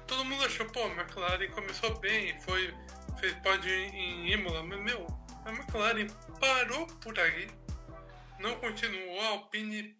[0.08, 2.74] Todo mundo achou, pô, a McLaren começou bem, foi,
[3.20, 5.06] fez pódio em Imola, mas meu,
[5.46, 6.08] a McLaren
[6.40, 7.48] parou por aí,
[8.40, 9.22] não continuou.
[9.22, 9.96] A Alpine,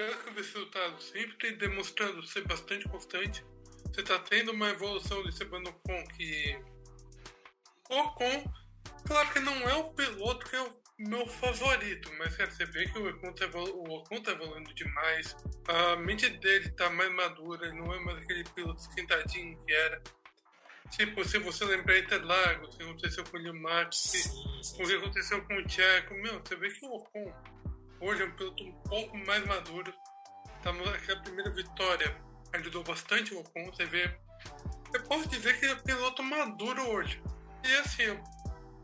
[0.00, 3.44] pelo que vi resultado, sempre demonstrando ser bastante constante.
[3.84, 6.58] Você está tendo uma evolução de Esteban Ocon que
[7.90, 8.44] Ocon,
[9.06, 12.86] claro que não é o piloto que é o meu favorito, mas cara, você vê
[12.86, 15.36] que o Ocon tá, o Ocon tá evoluindo demais,
[15.68, 20.02] a mente dele tá mais madura, ele não é mais aquele piloto esquentadinho que era.
[20.92, 24.12] Tipo, se você lembrar Interlagos, o que aconteceu com o Max,
[24.78, 27.32] o que aconteceu com o Tcheco, meu, você vê que o Ocon
[28.00, 29.92] hoje é um piloto um pouco mais maduro.
[30.62, 34.10] Tá aquela primeira vitória ajudou bastante o Ocon, você vê.
[34.92, 37.22] Eu posso dizer que ele é um piloto maduro hoje.
[37.64, 38.18] E assim,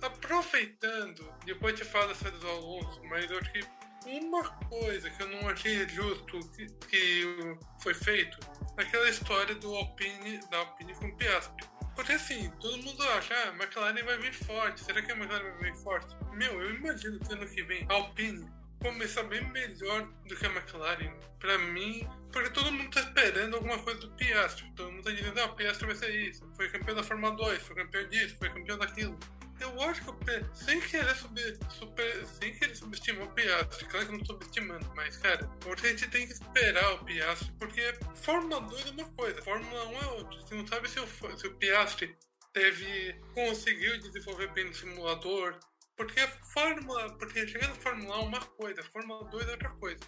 [0.02, 3.60] aproveitando, depois te falo essa do Alonso, mas eu acho que
[4.06, 8.38] uma coisa que eu não achei justo que, que foi feito,
[8.76, 11.66] aquela história do Alpine, da Alpine com o Piastri.
[11.96, 15.50] Porque assim, todo mundo acha, ah, a McLaren vai vir forte, será que a McLaren
[15.58, 16.14] vai vir forte?
[16.32, 18.46] Meu, eu imagino que ano que vem a Alpine
[18.80, 21.12] começar bem melhor do que a McLaren.
[21.38, 24.70] Pra mim, porque todo mundo tá esperando alguma coisa do Piastri.
[24.74, 26.48] Todo mundo tá dizendo, ah, o Piastri vai ser isso.
[26.54, 29.18] Foi campeão da Fórmula 2, foi campeão disso, foi campeão daquilo.
[29.58, 34.06] Eu acho que o P, sem querer subir, super, sem querer subestimar o Piastri, claro
[34.06, 37.50] que eu não tô subestimando, mas cara, hoje a gente tem que esperar o Piastri,
[37.58, 40.40] porque Fórmula 2 é uma coisa, Fórmula 1 é outra.
[40.42, 41.06] Você não sabe se o,
[41.38, 42.14] se o Piastri
[42.52, 45.58] teve, conseguiu desenvolver bem no simulador,
[45.96, 49.70] porque a Fórmula, porque chegando na Fórmula 1 é uma coisa, Fórmula 2 é outra
[49.70, 50.00] coisa.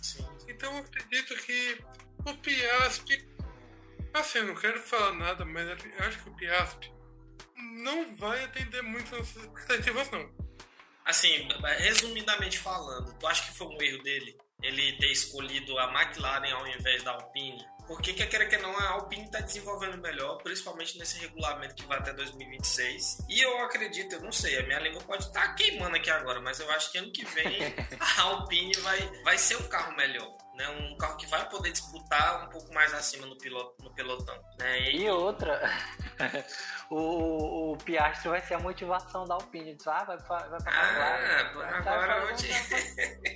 [0.00, 0.26] Sim.
[0.48, 1.78] Então eu acredito que
[2.24, 3.28] o Piastri,
[4.12, 6.92] assim, eu não quero falar nada, mas eu acho que o Piastri
[7.56, 10.30] não vai atender muito nossas expectativas, não.
[11.04, 14.36] Assim, resumidamente falando, tu acha que foi um erro dele?
[14.62, 17.62] Ele ter escolhido a McLaren ao invés da Alpine?
[17.86, 21.98] Porque quer queira que não, a Alpine está desenvolvendo melhor, principalmente nesse regulamento que vai
[21.98, 23.26] até 2026.
[23.28, 26.40] E eu acredito, eu não sei, a minha língua pode estar tá queimando aqui agora,
[26.40, 30.34] mas eu acho que ano que vem a Alpine vai, vai ser um carro melhor.
[30.54, 34.40] Né, um carro que vai poder disputar um pouco mais acima no, piloto, no pelotão.
[34.60, 34.92] Né?
[34.92, 35.02] E...
[35.02, 35.60] e outra,
[36.96, 39.74] o, o Piastri vai ser a motivação da Alpine.
[39.74, 42.48] Diz, ah, vai, vai pra Ah, vai, agora vai, onde...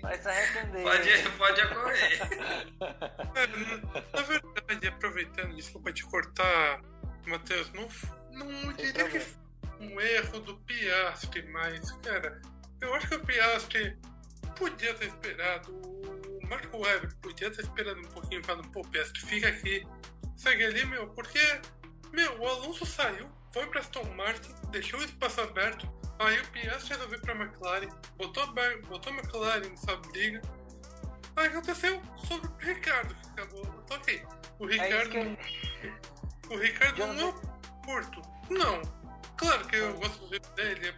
[0.00, 0.82] vai se arrepender.
[0.82, 2.18] Pode, pode ocorrer.
[4.12, 6.80] Na verdade, aproveitando, desculpa te cortar,
[7.26, 7.88] Matheus, não,
[8.30, 9.38] não diria que foi
[9.80, 12.40] um erro do Piastri, mas, cara,
[12.80, 13.98] eu acho que o Piastri
[14.56, 15.72] podia ter esperado.
[15.72, 19.84] O Marco Webber podia ter esperado um pouquinho falando, pô, Piastri, fica aqui,
[20.36, 21.60] segue ali, meu, porque,
[22.12, 26.94] meu, o Alonso saiu, foi para Aston Martin, deixou o espaço aberto, aí o Piastri
[26.94, 28.46] resolveu para a McLaren, botou,
[28.88, 30.42] botou a McLaren nessa briga.
[31.36, 33.62] Aí aconteceu sobre o Ricardo, que acabou.
[33.84, 34.22] Então, ok.
[34.58, 35.16] O é Ricardo.
[35.16, 35.36] É
[35.82, 35.98] eu...
[36.50, 37.32] O Ricardo não é
[37.84, 38.22] curto.
[38.50, 38.82] Não.
[39.36, 40.94] Claro que eu gosto dele,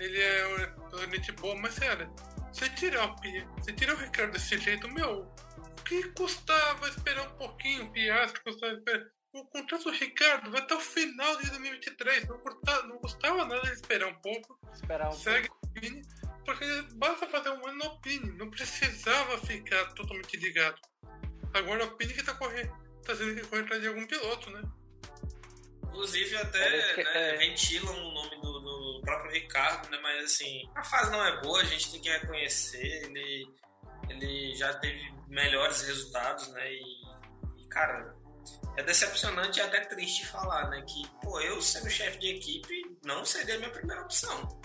[0.00, 2.10] ele é realmente bom, mas sério,
[2.50, 7.26] você tirar o Pia, você tirar o Ricardo desse jeito, meu, o que custava esperar
[7.26, 11.48] um pouquinho, o Piastri custava esperar o contrato do Ricardo vai até o final de
[11.48, 12.28] 2023.
[12.28, 14.58] Não, custava, não custava nada de esperar um pouco.
[14.74, 15.66] Esperar um Segue pouco.
[15.66, 16.02] Alpine,
[16.44, 18.32] porque basta fazer um ano no Alpine.
[18.32, 20.80] Não precisava ficar totalmente ligado.
[21.54, 22.72] Agora o Alpine que tá correndo,
[23.04, 24.62] tá tendo que correr atrás de algum piloto, né?
[25.84, 27.36] Inclusive até que, né, é...
[27.36, 29.98] ventilam o nome do, do, próprio Ricardo, né?
[30.02, 33.04] Mas assim, a fase não é boa, a gente tem que reconhecer.
[33.04, 33.46] Ele,
[34.08, 36.72] ele já teve melhores resultados, né?
[36.72, 38.14] E cara,
[38.76, 40.82] é decepcionante e até triste falar, né?
[40.82, 44.60] Que, pô, eu sendo chefe de equipe não seria a minha primeira opção.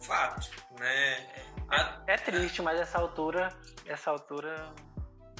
[0.00, 1.26] Fato, né?
[1.70, 3.48] A, é triste, mas essa altura,
[3.86, 4.72] essa altura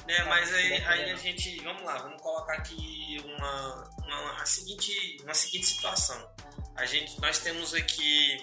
[0.07, 5.17] é, mas aí, aí, a gente, vamos lá, vamos colocar aqui uma, uma, a seguinte,
[5.21, 6.31] uma seguinte situação.
[6.77, 8.37] A gente, nós temos aqui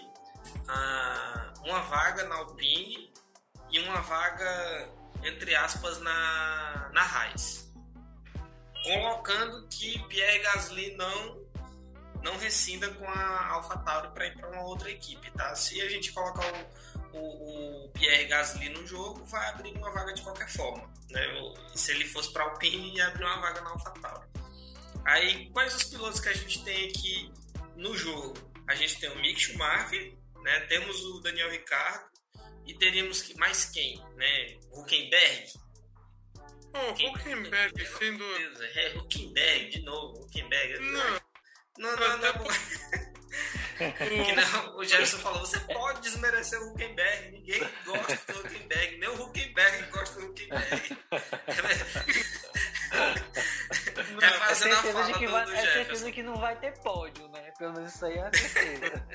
[1.64, 3.10] uma vaga na Alpine
[3.70, 4.90] e uma vaga,
[5.22, 7.63] entre aspas, na, na Raiz.
[8.84, 11.42] Colocando que Pierre Gasly não
[12.22, 15.54] não rescinda com a AlphaTauri para ir para uma outra equipe, tá?
[15.54, 16.42] Se a gente colocar
[17.12, 21.20] o, o, o, Pierre Gasly no jogo, vai abrir uma vaga de qualquer forma, né?
[21.74, 24.26] Se ele fosse para Alpine, ia abrir uma vaga na AlphaTauri.
[25.04, 27.30] Aí, quais os pilotos que a gente tem aqui
[27.76, 28.32] no jogo?
[28.66, 30.60] A gente tem o Mick Schumacher, né?
[30.60, 32.06] Temos o Daniel Ricciardo
[32.66, 34.58] e teríamos mais quem, né?
[34.72, 35.52] Huckenberg.
[36.74, 38.24] Oh, Huckenberg sendo...
[38.74, 40.80] É, Huckenberg, de novo, Huckenberg.
[40.80, 41.20] Não,
[41.78, 42.34] não, não, não.
[43.76, 49.08] que não, o Jefferson falou, você pode desmerecer o Huckenberg, ninguém gosta do Huckenberg, nem
[49.08, 50.98] o Huckenberg gosta do Huckenberg.
[54.22, 56.56] é fazendo é a fala de que do, vai, do É certeza que não vai
[56.58, 57.52] ter pódio, né?
[57.58, 59.06] Pelo menos isso aí é certeza.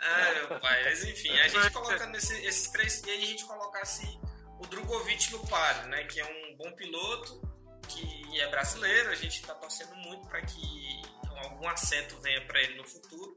[0.00, 3.44] ah, meu pai, mas enfim, a gente coloca nesse, esses três, e aí a gente
[3.44, 4.18] colocasse
[4.62, 6.04] o Drogovic no páreo, né?
[6.04, 7.40] Que é um bom piloto,
[7.88, 11.02] que é brasileiro, a gente está torcendo muito para que
[11.42, 13.36] algum assento venha para ele no futuro.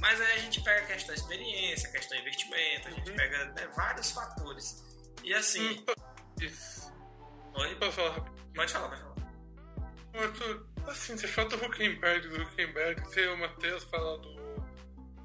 [0.00, 3.10] Mas aí a gente pega a questão da experiência, a questão do investimento, a gente
[3.10, 3.16] uhum.
[3.16, 4.84] pega né, vários fatores.
[5.24, 5.84] E assim.
[6.40, 6.92] Isso.
[7.54, 7.74] Oi?
[7.76, 9.16] Posso falar Pode falar, pode falar.
[10.14, 14.64] Arthur, assim, você fala do Huckenberg, do Huckenberg, você o Matheus fala do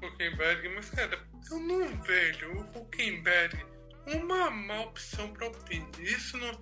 [0.02, 1.18] Huckenberg, mas cara,
[1.50, 3.71] eu não vejo o Huckenberg
[4.06, 5.86] uma má opção para o Pini.
[6.00, 6.52] Isso não,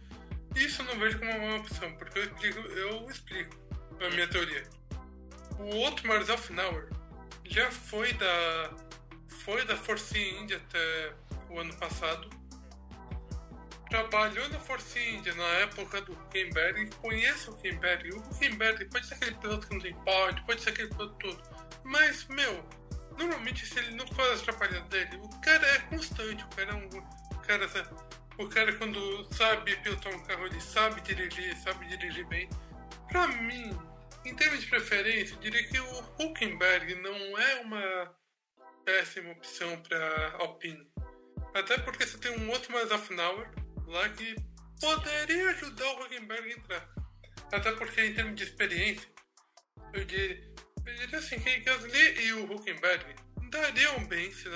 [0.56, 3.56] isso não vejo como uma má opção, porque eu explico, eu explico
[4.00, 4.80] a minha teoria
[5.60, 6.88] o Otmar Zafnauer
[7.44, 8.70] já foi da
[9.44, 11.12] foi da Force India até
[11.48, 12.28] o ano passado.
[13.88, 18.12] Trabalhou na Force India na época do e conhece o Huckenberg.
[18.12, 21.42] O Huckenberg pode ser aquele piloto que não tem pódio, pode ser aquele piloto todo.
[21.82, 22.64] Mas, meu,
[23.18, 26.74] normalmente se ele não faz as atrapalhadas dele, o cara é constante, o cara é
[26.74, 27.19] um.
[27.50, 27.68] Cara,
[28.38, 32.48] o cara quando sabe pilotar um carro, ele sabe dirigir, sabe dirigir bem.
[33.08, 33.76] Pra mim,
[34.24, 38.14] em termos de preferência, eu diria que o Huckenberg não é uma
[38.84, 40.88] péssima opção para Alpine.
[41.52, 43.50] Até porque você tem um outro mais Afnauer
[43.88, 44.36] lá que
[44.80, 46.88] poderia ajudar o Huckenberg a entrar.
[47.50, 49.08] Até porque em termos de experiência,
[49.92, 50.40] eu diria,
[50.86, 53.04] eu diria assim que Gasly e o Huckenberg
[53.50, 54.48] dariam bem, se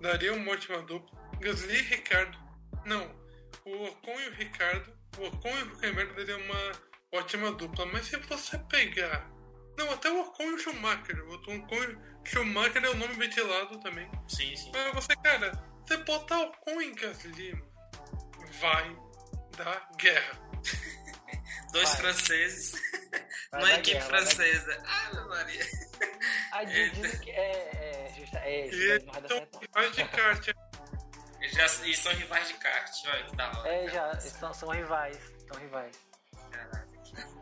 [0.00, 1.25] dariam uma ótima dupla.
[1.40, 2.38] Gasly e Ricardo.
[2.84, 3.10] Não,
[3.64, 6.72] o Ocon e o Ricardo, o Ocon e o Huckenberg dariam uma
[7.12, 7.86] ótima dupla.
[7.86, 9.28] Mas se você pegar.
[9.76, 11.22] Não, até o Ocon e o Schumacher.
[11.24, 14.10] O Ocon e o Schumacher é o nome ventilado também.
[14.28, 14.72] Sim, sim.
[14.72, 15.52] Mas você, cara,
[15.84, 17.62] você botar o Ocon em Gasly
[18.60, 18.96] vai
[19.56, 20.40] dar guerra.
[21.72, 21.96] Dois vai.
[21.96, 22.80] franceses.
[23.52, 24.82] Vai Uma equipe guerra, francesa.
[24.84, 25.64] Ah, meu Maria.
[26.50, 28.10] A diz que é.
[28.10, 30.04] é, justa, é, e são rivais de
[31.48, 33.68] Já, e são rivais de kart, olha que da hora.
[33.68, 35.18] É, já, são, são rivais.
[35.48, 36.06] São rivais.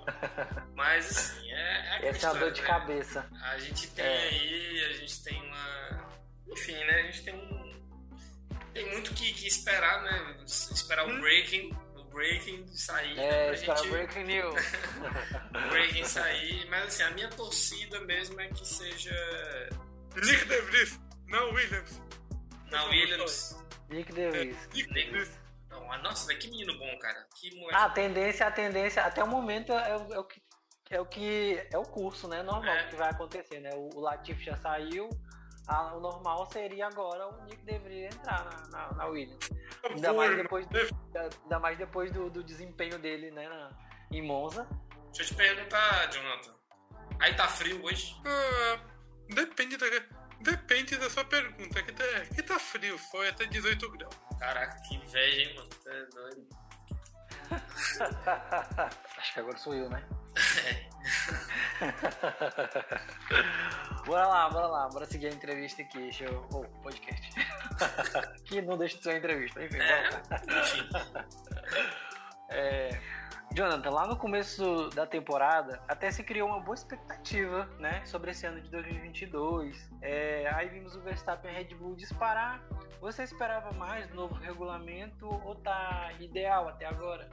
[0.74, 2.66] Mas assim, é, é Essa é uma dor de né?
[2.66, 3.30] cabeça.
[3.42, 4.28] A gente tem é.
[4.28, 6.08] aí, a gente tem uma.
[6.48, 7.00] Enfim, né?
[7.00, 7.74] A gente tem um.
[8.72, 10.36] Tem muito que, que esperar, né?
[10.44, 11.16] Esperar hum.
[11.16, 11.72] o breaking.
[11.96, 13.18] O breaking sair.
[13.18, 13.88] É, esperar gente...
[13.88, 14.62] o breaking news.
[15.54, 16.66] o breaking sair.
[16.68, 19.14] Mas assim, a minha torcida mesmo é que seja.
[20.16, 22.00] Nick DeVries, não Williams.
[22.70, 23.63] Não Williams.
[23.88, 24.56] Nick DeVries.
[24.56, 25.44] É, Nick DeVries.
[26.02, 27.26] Nossa, velho, que menino bom, cara.
[27.36, 27.74] Que moleque.
[27.74, 30.42] A tendência, a tendência, até o momento é, o, é o que
[30.90, 32.42] é o que é o curso, né?
[32.42, 32.88] Normal é.
[32.88, 33.70] que vai acontecer, né?
[33.74, 35.08] O, o Latif já saiu,
[35.66, 39.48] a, o normal seria agora o Nick deveria entrar na, na, na Williams.
[39.82, 40.78] Ainda mais depois, do,
[41.16, 43.48] ainda mais depois do, do desempenho dele, né?
[43.48, 43.70] Na,
[44.12, 44.68] em Monza.
[45.06, 46.54] Deixa eu te perguntar, Jonathan.
[47.20, 48.14] Aí tá frio hoje?
[48.26, 48.80] Ah,
[49.30, 49.88] depende da
[50.44, 51.82] depende da sua pergunta.
[51.82, 52.04] Que tá,
[52.34, 54.14] que tá frio, foi até 18 graus.
[54.38, 55.68] Caraca, que inveja, hein, mano?
[55.70, 56.46] Você é doido.
[59.18, 60.04] Acho que agora sou eu, né?
[64.06, 65.98] bora lá, bora lá, bora seguir a entrevista aqui.
[65.98, 66.46] Deixa eu.
[66.52, 67.30] Oh, podcast.
[68.44, 69.78] que não deixa de ser uma entrevista, enfim.
[69.78, 70.08] É,
[70.60, 70.88] enfim.
[72.50, 72.90] é,
[73.52, 78.46] Jonathan, lá no começo da temporada, até se criou uma boa expectativa, né, sobre esse
[78.46, 79.90] ano de 2022.
[80.02, 82.60] É, aí vimos o Verstappen e a Red Bull disparar.
[83.00, 87.28] Você esperava mais do novo regulamento ou tá ideal até agora?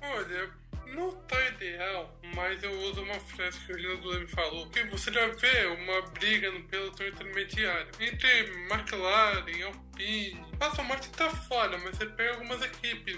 [0.00, 0.50] Olha,
[0.86, 5.12] não tá ideal, mas eu uso uma frase que o Renan me falou, que você
[5.12, 10.46] já vê uma briga no pelotão intermediário entre McLaren, Alpine.
[10.58, 13.16] Nossa, o Martin tá fora, mas você pega algumas equipes.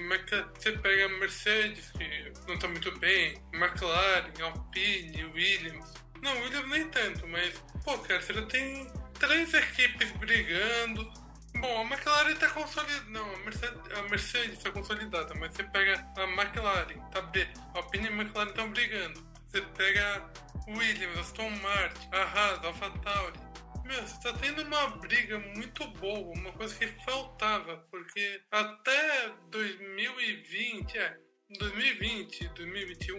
[0.58, 5.94] Você pega a Mercedes, que não tá muito bem, McLaren, Alpine, Williams.
[6.22, 7.54] Não, Williams nem tanto, mas,
[7.84, 11.27] pô, cara, você já tem três equipes brigando.
[11.60, 13.04] Bom, a McLaren tá consolidada.
[13.08, 17.48] Não, a Mercedes, a Mercedes tá consolidada, mas você pega a McLaren, tá B.
[17.74, 19.28] A Alpine e a McLaren estão brigando.
[19.46, 20.30] Você pega
[20.68, 23.40] Williams, Aston Martin, a Haas, AlphaTauri.
[23.84, 30.98] Meu, você tá tendo uma briga muito boa, uma coisa que faltava, porque até 2020,
[30.98, 31.16] é,
[31.58, 33.18] 2020, 2021,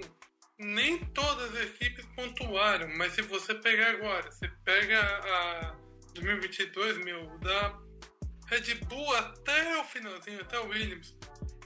[0.59, 5.75] nem todas as equipes pontuaram, mas se você pegar agora, você pega a
[6.13, 7.88] 2022, meu, da
[8.49, 11.15] Red Bull até o finalzinho, até o Williams,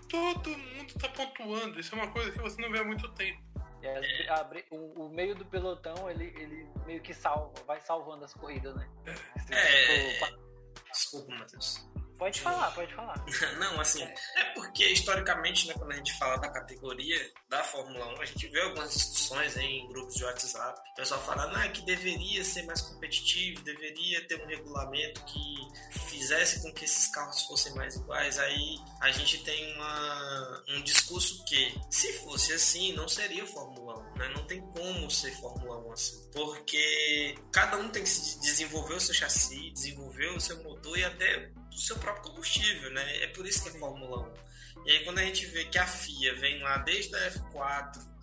[0.10, 1.80] todo mundo tá pontuando.
[1.80, 3.42] Isso é uma coisa que você não vê há muito tempo.
[3.82, 8.34] É, a, o, o, meio do pelotão, ele, ele meio que salva, vai salvando as
[8.34, 8.90] corridas, né?
[9.06, 9.14] É.
[9.14, 10.44] Tipo,
[10.92, 11.86] Desculpa, Matheus.
[12.24, 13.26] Pode falar, pode falar.
[13.60, 18.22] Não, assim, é porque historicamente, né, quando a gente fala da categoria da Fórmula 1,
[18.22, 22.42] a gente vê algumas discussões em grupos de WhatsApp, o pessoal falando ah, que deveria
[22.46, 27.98] ser mais competitivo, deveria ter um regulamento que fizesse com que esses carros fossem mais
[27.98, 28.40] iguais.
[28.40, 34.18] Aí a gente tem uma, um discurso que, se fosse assim, não seria Fórmula 1,
[34.18, 34.30] né?
[34.30, 38.10] Não tem como ser Fórmula 1 assim, porque cada um tem que
[38.40, 43.24] desenvolver o seu chassi, desenvolver o seu motor e até do seu próprio combustível, né?
[43.24, 44.88] É por isso que é Fórmula 1.
[44.88, 48.14] E aí quando a gente vê que a FIA vem lá desde a F4,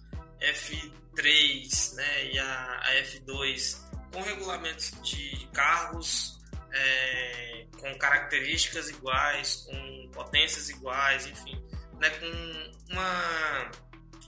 [0.40, 3.78] F3, né, e a, a F2
[4.12, 6.38] com regulamentos de carros
[6.72, 11.62] é, com características iguais, com potências iguais, enfim,
[11.98, 13.70] né, com uma,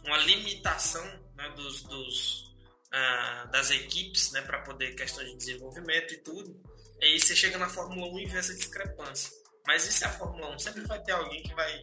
[0.04, 1.04] uma limitação
[1.37, 2.52] né, dos, dos
[2.92, 6.61] uh, das equipes né, para poder questão de desenvolvimento e tudo.
[7.02, 9.32] E aí você chega na Fórmula 1 e vê essa discrepância.
[9.66, 10.58] Mas isso é a Fórmula 1.
[10.60, 11.82] Sempre vai ter alguém que vai,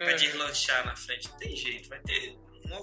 [0.00, 0.16] vai é.
[0.16, 1.28] deslanchar na frente.
[1.30, 1.88] Não tem jeito.
[1.88, 2.82] Vai ter uma,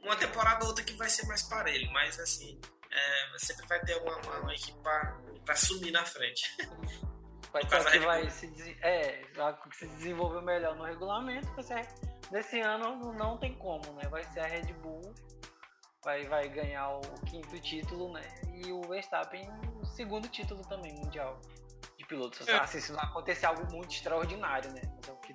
[0.00, 1.90] uma temporada ou outra que vai ser mais parelho.
[1.90, 2.60] Mas assim,
[2.90, 6.42] é, sempre vai ter uma, uma, uma equipe para sumir na frente.
[7.52, 8.46] Vai ter que vai se,
[8.80, 9.24] é,
[9.72, 11.52] se desenvolver melhor no regulamento.
[11.54, 11.88] Vai ser,
[12.30, 14.06] nesse ano não tem como, né?
[14.08, 15.12] Vai ser a Red Bull
[16.04, 18.22] vai, vai ganhar o quinto título, né?
[18.54, 19.48] E o Verstappen
[19.80, 21.40] o segundo título também mundial
[21.96, 22.46] de pilotos.
[22.48, 22.56] É.
[22.56, 24.82] Assim, se não acontecer algo muito extraordinário, né?
[24.98, 25.34] Então, que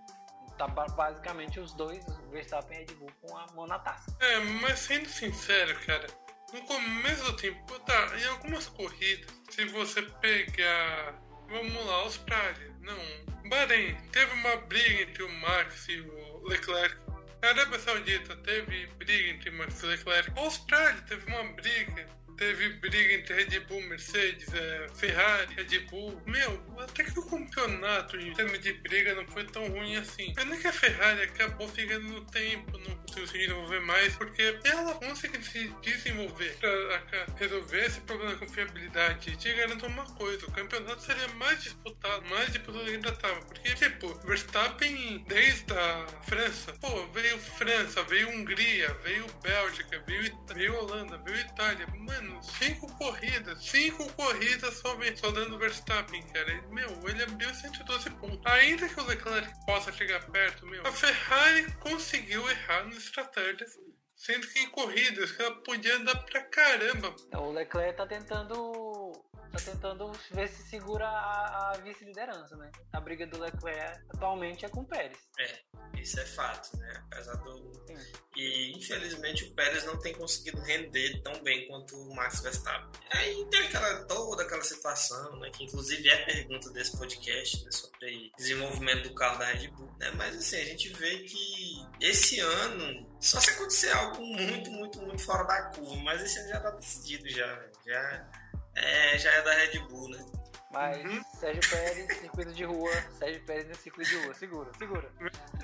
[0.58, 4.16] tá basicamente os dois, o Verstappen e Red Bull, com a mão na taça.
[4.20, 6.08] É, mas sendo sincero, cara,
[6.54, 13.50] no começo do tempo, tá, em algumas corridas, se você pegar, vamos lá, Austrália, não,
[13.50, 17.05] Bahrein, teve uma briga entre o Max e o Leclerc
[17.46, 20.32] Arábia Saudita teve briga entre Max Leclerc.
[20.36, 26.22] A Austrália teve uma briga teve briga entre Red Bull, Mercedes, é, Ferrari, Red Bull.
[26.26, 30.34] Meu, até que o campeonato em termos de briga não foi tão ruim assim.
[30.34, 34.94] Pena que a Ferrari acabou ficando no tempo, não conseguiu se desenvolver mais, porque ela
[34.96, 39.36] conseguiu se desenvolver pra resolver esse problema da confiabilidade.
[39.38, 43.42] Te garanto uma coisa: o campeonato seria mais disputado, mais disputado ainda tava.
[43.42, 50.76] Porque, tipo, Verstappen desde a França, pô, veio França, veio Hungria, veio Bélgica, veio, veio
[50.76, 51.88] Holanda, veio Itália.
[51.96, 56.62] Mano, mano, cinco corridas, cinco corridas só, só dando Verstappen, cara.
[56.70, 58.42] Meu, ele abriu 112 pontos.
[58.46, 63.78] Ainda que o Leclerc possa chegar perto, meu, a Ferrari conseguiu errar nas estratégias.
[64.16, 67.14] Sendo que em corridas ela podia andar pra caramba.
[67.34, 69.12] O Leclerc tá tentando
[69.56, 72.72] tá tentando ver se segura a, a vice-liderança, né?
[72.92, 75.18] A briga do Leclerc atualmente é com o Pérez.
[75.40, 75.60] É,
[76.00, 77.04] isso é fato, né?
[77.12, 77.74] Apesar do.
[77.88, 77.96] Sim.
[78.36, 82.90] E infelizmente o Pérez não tem conseguido render tão bem quanto o Max Verstappen.
[83.12, 85.50] Aí tem aquela, toda aquela situação, né?
[85.52, 87.72] Que inclusive é pergunta desse podcast, né?
[87.72, 89.90] Sobre desenvolvimento do carro da Red Bull.
[89.98, 90.12] Né?
[90.12, 95.22] Mas assim, a gente vê que esse ano só se acontecer algo muito, muito, muito
[95.24, 97.66] fora da curva, mas esse ano já tá decidido já.
[97.86, 98.45] Já
[98.76, 100.24] é, já é da Red Bull, né?
[100.72, 101.24] Mas uhum.
[101.40, 102.92] Sérgio Pérez, circuito de rua.
[103.18, 104.34] Sérgio Pérez no circuito de rua.
[104.34, 105.10] Segura, segura.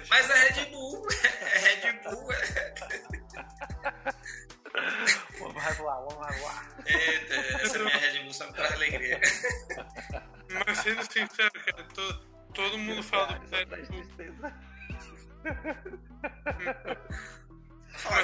[0.09, 1.05] Mas é Red Bull.
[1.41, 2.32] É Red Bull.
[2.32, 2.74] É...
[5.38, 6.66] vamos voar, vamos voar.
[6.86, 9.20] Eita, essa minha Red Bull só me traz alegria.
[10.66, 13.66] Mas sendo sincero, cara, todo, todo mundo fala do Red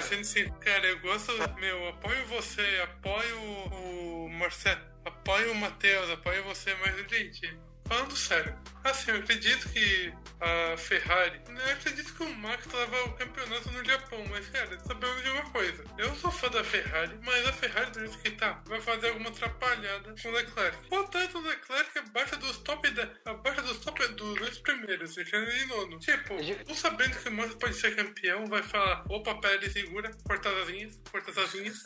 [0.01, 6.43] Sendo sincero, cara, eu gosto, meu, apoio você, apoio o Marcelo, apoio o Matheus, apoio
[6.43, 7.57] você, mas, gente,
[7.88, 13.14] falando sério, assim, eu acredito que a Ferrari, eu acredito que o Max leva o
[13.14, 17.48] campeonato no Japão, mas cara, sabemos de uma coisa, eu sou fã da Ferrari, mas
[17.48, 20.78] a Ferrari do jeito que tá, vai fazer alguma atrapalhada com o Leclerc.
[20.90, 25.66] Portanto, o Leclerc abaixo dos top da, abaixo dos top dos dois primeiros, deixando ele
[25.66, 26.00] nono.
[26.00, 26.36] Tipo,
[26.66, 30.68] tu sabendo que o Max pode ser campeão, vai falar, opa, Pérez segura, corta as
[30.68, 31.84] linhas, corta as linhas,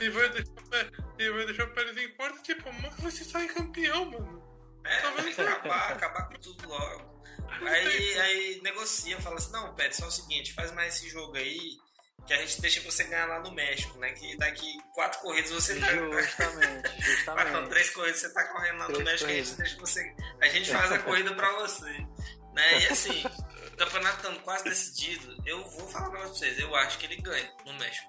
[0.00, 3.24] e vai deixar, e vai deixar o Pérez em quarto, tipo, o Max vai se
[3.24, 4.49] sair campeão, mano.
[4.84, 7.20] É, vai acabar, acabar com tudo logo.
[7.62, 11.76] Aí, aí negocia, fala assim, não, Pérez, só o seguinte, faz mais esse jogo aí,
[12.26, 14.12] que a gente deixa você ganhar lá no México, né?
[14.12, 15.88] Que daqui quatro corridas você tá.
[15.88, 17.50] Justamente, justamente.
[17.50, 19.48] Não, três corridas você tá correndo lá no três México, corridas.
[19.48, 20.16] a gente deixa você.
[20.40, 21.90] A gente faz a corrida pra você.
[22.54, 22.80] Né?
[22.80, 23.24] E assim,
[23.72, 27.52] o campeonato estando quase decidido, eu vou falar pra vocês, eu acho que ele ganha
[27.64, 28.08] no México.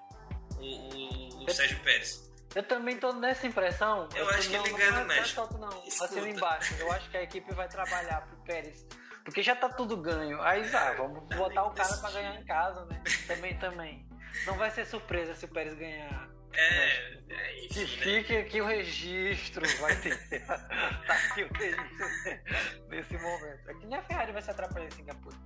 [0.58, 2.31] O, o, o Sérgio Pérez.
[2.54, 4.08] Eu também tô nessa impressão.
[4.14, 5.40] Eu, eu acho que ele ganha no México.
[5.40, 5.68] Alto, não.
[5.68, 6.74] Assina embaixo.
[6.78, 8.86] Eu acho que a equipe vai trabalhar pro Pérez.
[9.24, 10.40] Porque já tá tudo ganho.
[10.42, 13.02] Aí vai, vamos botar o cara pra ganhar em casa, né?
[13.26, 14.06] Também, também.
[14.46, 16.28] Não vai ser surpresa se o Pérez ganhar.
[16.54, 17.74] É, é isso.
[17.74, 20.18] Que fique aqui o registro, vai ter.
[20.38, 23.70] tá aqui o registro nesse momento.
[23.70, 25.36] Aqui nem a Ferrari vai se atrapalhar em Singapura.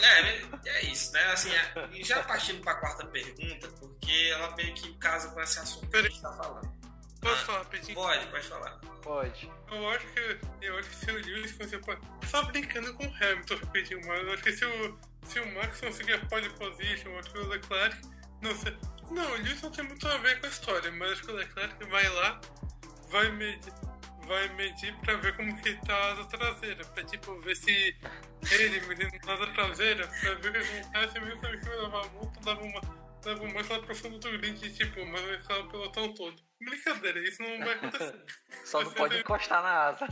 [0.00, 1.22] É, é isso, né?
[1.32, 5.58] Assim, é, já partindo para a quarta pergunta, porque ela meio que casa com esse
[5.58, 6.72] assunto que a gente está falando.
[7.20, 7.94] Posso ah, falar, Pedrinho?
[7.94, 8.70] Pode, pode falar.
[9.02, 9.50] Pode.
[9.70, 11.98] Eu acho que, eu acho que se o Lewis conseguir.
[12.28, 15.80] Só brincando com o Hamilton, rapidinho, mas eu acho que se o, se o Max
[15.80, 17.96] conseguir a pole position, eu acho que o Leclerc.
[18.42, 18.76] Não sei.
[19.10, 21.34] Não, o Lewis não tem muito a ver com a história, mas acho que o
[21.34, 22.40] Leclerc vai lá,
[23.10, 23.72] vai medir
[24.26, 26.84] vai medir pra ver como que tá a asa traseira.
[26.84, 27.96] Pra tipo, ver se
[28.52, 32.08] ele medindo a asa traseira, pra ver o que acontece mesmo se ele levar a
[32.08, 32.80] multa, dava uma,
[33.22, 36.42] dava uma lá pra cima do grid, tipo, mas vai ficar o pelotão todo.
[36.60, 38.24] Brincadeira, isso não vai acontecer.
[38.64, 40.08] Só não pode encostar na asa.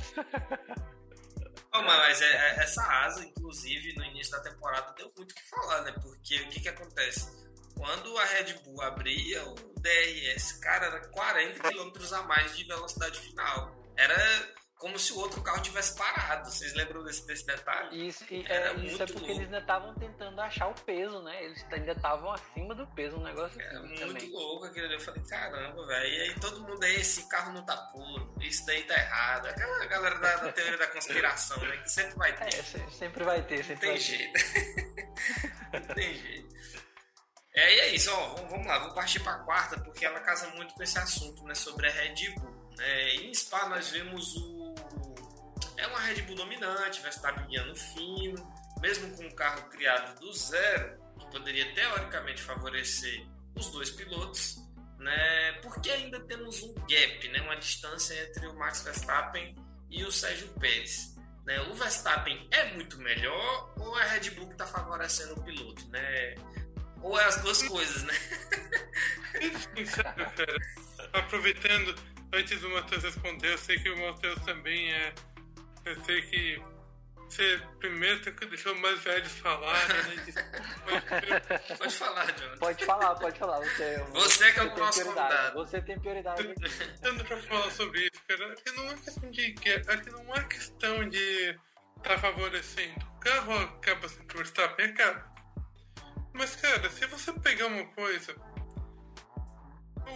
[1.75, 5.49] Oh, mas é, é, essa asa, inclusive, no início da temporada deu muito o que
[5.49, 5.93] falar, né?
[6.03, 7.43] Porque o que que acontece?
[7.75, 13.19] Quando a Red Bull abria o DRS, cara, era 40 km a mais de velocidade
[13.19, 16.51] final era como se o outro carro tivesse parado.
[16.51, 18.09] Vocês lembram desse, desse detalhe?
[18.09, 19.31] Isso, e, é, isso é porque louco.
[19.31, 21.45] eles ainda estavam tentando achar o peso, né?
[21.45, 23.87] Eles ainda estavam acima do peso, um negócio é, assim.
[23.87, 24.31] muito também.
[24.33, 24.95] louco aquilo ali.
[24.95, 26.13] Eu falei, caramba, velho.
[26.13, 29.47] E aí todo mundo aí, esse carro não tá puro, isso daí tá errado.
[29.47, 31.77] Aquela galera da, da teoria da conspiração, né?
[31.77, 32.59] Que sempre vai ter.
[32.59, 34.41] É, sempre vai ter, sempre tem vai jeito.
[35.73, 36.53] não tem jeito.
[37.55, 40.49] É, e é isso, ó, vamos lá, vou partir para a quarta, porque ela casa
[40.55, 42.62] muito com esse assunto, né, sobre a Red Bull.
[42.79, 44.75] É, em Spa nós vemos o.
[45.77, 50.99] É uma Red Bull dominante, Verstappen guiando fino, mesmo com um carro criado do zero,
[51.19, 54.57] que poderia teoricamente favorecer os dois pilotos,
[54.99, 55.53] né?
[55.63, 57.41] Porque ainda temos um gap, né?
[57.43, 59.55] Uma distância entre o Max Verstappen
[59.91, 61.13] e o Sérgio Pérez.
[61.45, 61.61] Né?
[61.63, 65.87] O Verstappen é muito melhor ou é a Red Bull que está favorecendo o piloto,
[65.89, 66.35] né?
[67.03, 68.15] Ou é as duas coisas, né?
[71.13, 71.95] Aproveitando
[72.33, 75.13] antes do Matheus responder, eu sei que o Matheus também é.
[75.85, 76.63] Eu sei que
[77.33, 79.89] você primeiro tem que deixar os mais velhos falarem.
[79.89, 81.41] Né?
[81.79, 82.59] pode falar, Jonathan.
[82.59, 83.59] Pode falar, pode falar.
[83.61, 85.55] Você, você que é o nosso convidado.
[85.55, 86.55] Você tem prioridade.
[87.03, 89.55] Tendo pra falar sobre isso, cara, aqui não é questão de.
[89.89, 91.59] Aqui não é questão de estar
[92.03, 93.01] tá favorecendo.
[93.17, 95.33] O carro acaba sendo Verstappen, acaba.
[96.35, 98.35] Mas, cara, se você pegar uma coisa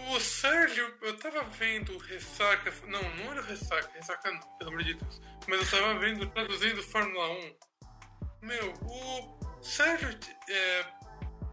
[0.09, 2.73] o Sérgio, eu tava vendo Ressaca.
[2.87, 5.21] Não, não era Ressaca, Ressaca não, pelo amor de Deus.
[5.47, 7.55] Mas eu tava vendo, traduzindo Fórmula 1.
[8.41, 10.09] Meu, o Sérgio.
[10.49, 10.85] É,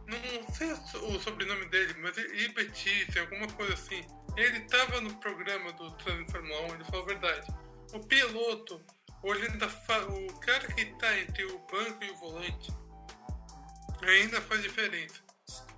[0.07, 4.05] não sei o sobrenome dele, mas Ibetice, alguma coisa assim.
[4.37, 7.47] Ele tava no programa do Traduzindo Fórmula 1, ele falou a verdade.
[7.93, 8.85] O piloto,
[9.22, 12.72] hoje ainda o cara que tá entre o banco e o volante,
[14.03, 15.22] ainda faz diferença.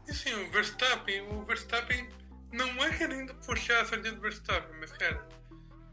[0.09, 2.09] E sim, o Verstappen, o Verstappen
[2.57, 5.27] não é querendo puxar a sardinha do Verstappen, mas cara,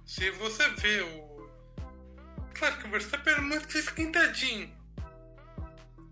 [0.05, 1.49] se você vê o.
[2.53, 4.73] Claro que o Verstappen é muito esquentadinho.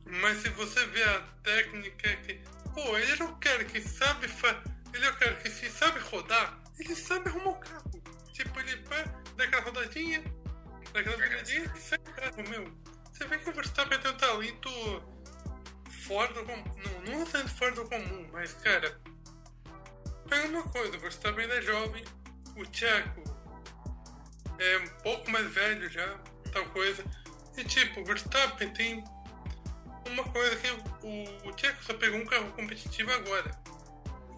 [0.05, 2.41] Mas se você vê a técnica que.
[2.73, 4.27] Pô, ele é o cara que sabe.
[4.27, 4.61] Fa...
[4.93, 7.91] Ele é o cara que se sabe rodar, ele sabe arrumar o carro.
[8.33, 9.05] Tipo, ele vai
[9.37, 10.21] dar aquela rodadinha,
[10.91, 12.73] dá aquela viradinha e sai o carro, meu.
[13.11, 14.69] Você vê que o Verstappen tem um talento
[16.05, 16.63] fora do comum.
[16.83, 18.99] Não, não é tanto fora do comum, mas cara
[20.31, 22.05] pega uma coisa, você também é jovem,
[22.55, 23.21] o Tcheco
[24.57, 26.17] é um pouco mais velho já,
[26.53, 27.03] tal coisa.
[27.57, 29.03] E tipo, o Verstappen tem
[30.07, 30.71] uma coisa que
[31.05, 33.51] o, o Tcheco só pegou um carro competitivo agora.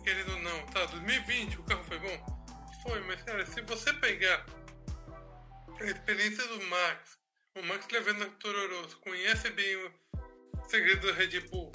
[0.03, 2.43] Querendo ou não, tá, 2020 o carro foi bom?
[2.81, 4.43] Foi, mas cara, se você pegar
[5.79, 7.19] a experiência do Max,
[7.55, 9.91] o Max levando a Toro Rosso, conhece bem o
[10.67, 11.71] segredo da Red Bull.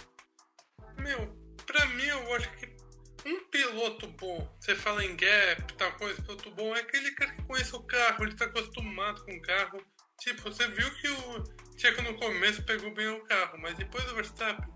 [0.97, 1.29] Meu,
[1.65, 2.78] pra mim eu acho que
[3.27, 7.43] um piloto bom, você fala em gap, tal coisa, piloto bom, é aquele cara que
[7.43, 9.85] conhece o carro, ele tá acostumado com o carro.
[10.21, 11.45] Tipo, você viu que o
[11.77, 14.69] Checo no começo pegou bem o carro, mas depois o Verstappen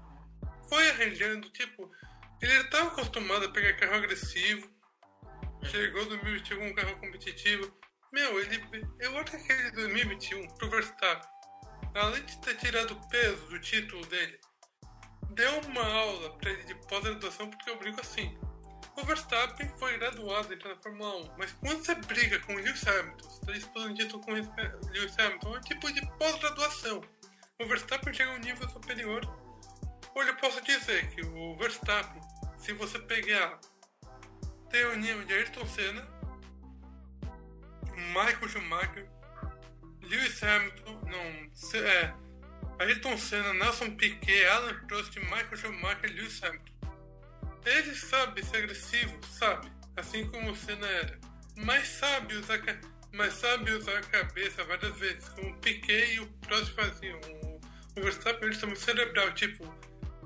[0.68, 1.90] foi arranjando, tipo,
[2.40, 4.70] ele estava acostumado a pegar carro agressivo,
[5.64, 7.72] chegou 2021 com um carro competitivo.
[8.12, 8.61] Meu, ele,
[9.01, 11.28] eu acho que aquele 2021 pro Verstappen,
[11.95, 14.38] além de ter tirado o peso do título dele,
[15.35, 18.37] deu uma aula para ele de pós-graduação, porque eu brinco assim.
[18.97, 22.87] O Verstappen foi graduado então, na Fórmula 1, mas quando você briga com o Lewis
[22.87, 27.01] Hamilton, você está disputando título com o Lewis Hamilton, é um tipo de pós-graduação.
[27.59, 29.24] O Verstappen chega a um nível superior.
[30.14, 32.20] Olha, eu posso dizer que o Verstappen,
[32.59, 33.59] se você pegar,
[34.68, 36.03] tem o nível de Ayrton Senna,
[37.95, 39.09] Michael Schumacher,
[40.03, 42.14] Lewis Hamilton, não, é,
[42.83, 46.72] Ayrton Senna, Nelson Piquet, Alan Prost, Michael Schumacher e Lewis Hamilton.
[47.64, 51.20] Ele sabe ser agressivo, sabe, assim como o Senna era,
[51.57, 52.61] mas sabe usar,
[53.12, 57.20] mas sabe usar a cabeça várias vezes, como o Piquet e o Prost faziam.
[57.20, 57.61] O,
[58.01, 59.64] o Verstappen ele também cerebral, tipo,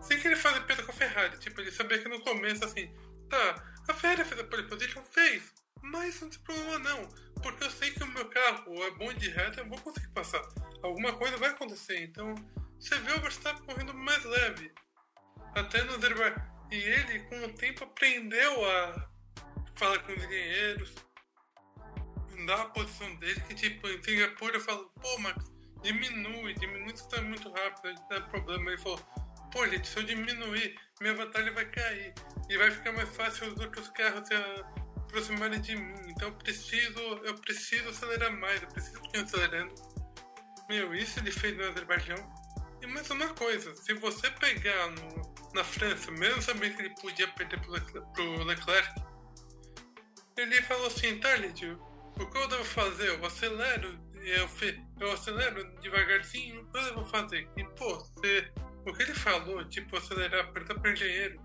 [0.01, 2.91] sem querer fazer peso com a Ferrari, tipo, ele sabia que no começo, assim,
[3.29, 5.53] tá, a Ferrari fez a pole position, fez,
[5.83, 7.09] mas não tem problema não,
[7.43, 10.43] porque eu sei que o meu carro é bom de reta, eu vou conseguir passar.
[10.87, 12.35] Alguma coisa vai acontecer, então
[12.79, 14.73] você vê o Verstappen correndo mais leve.
[15.55, 16.57] Até no Azerbaijão.
[16.71, 19.09] E ele, com o tempo, aprendeu a
[19.77, 20.95] falar com os engenheiros,
[22.47, 25.51] dar a posição dele, que tipo, em Singapura eu falo, pô, Max,
[25.83, 28.71] diminui, diminui isso tá muito rápido, tem problema.
[28.71, 28.99] Ele falou,
[29.53, 32.13] pô, gente, se eu diminuir, minha vantagem vai cair.
[32.49, 34.35] E vai ficar mais fácil os outros carros se
[34.97, 35.95] aproximarem de mim.
[36.09, 39.96] Então eu preciso, eu preciso acelerar mais, eu preciso continuar acelerando.
[40.69, 42.17] Meu, isso ele fez no Azerbaijão.
[42.83, 47.29] E mais uma coisa, se você pegar no, na França, mesmo sabendo que ele podia
[47.29, 49.07] perder pro, Leclerc, pro Leclerc
[50.37, 51.81] ele falou assim, tá, Lidio,
[52.19, 53.09] o que eu devo fazer?
[53.09, 54.49] Eu acelero, eu,
[55.01, 57.49] eu acelero devagarzinho, o que eu devo fazer?
[57.57, 58.53] E, pô, você,
[58.87, 61.41] o que ele falou, tipo, acelerar, apertar pro engenheiro,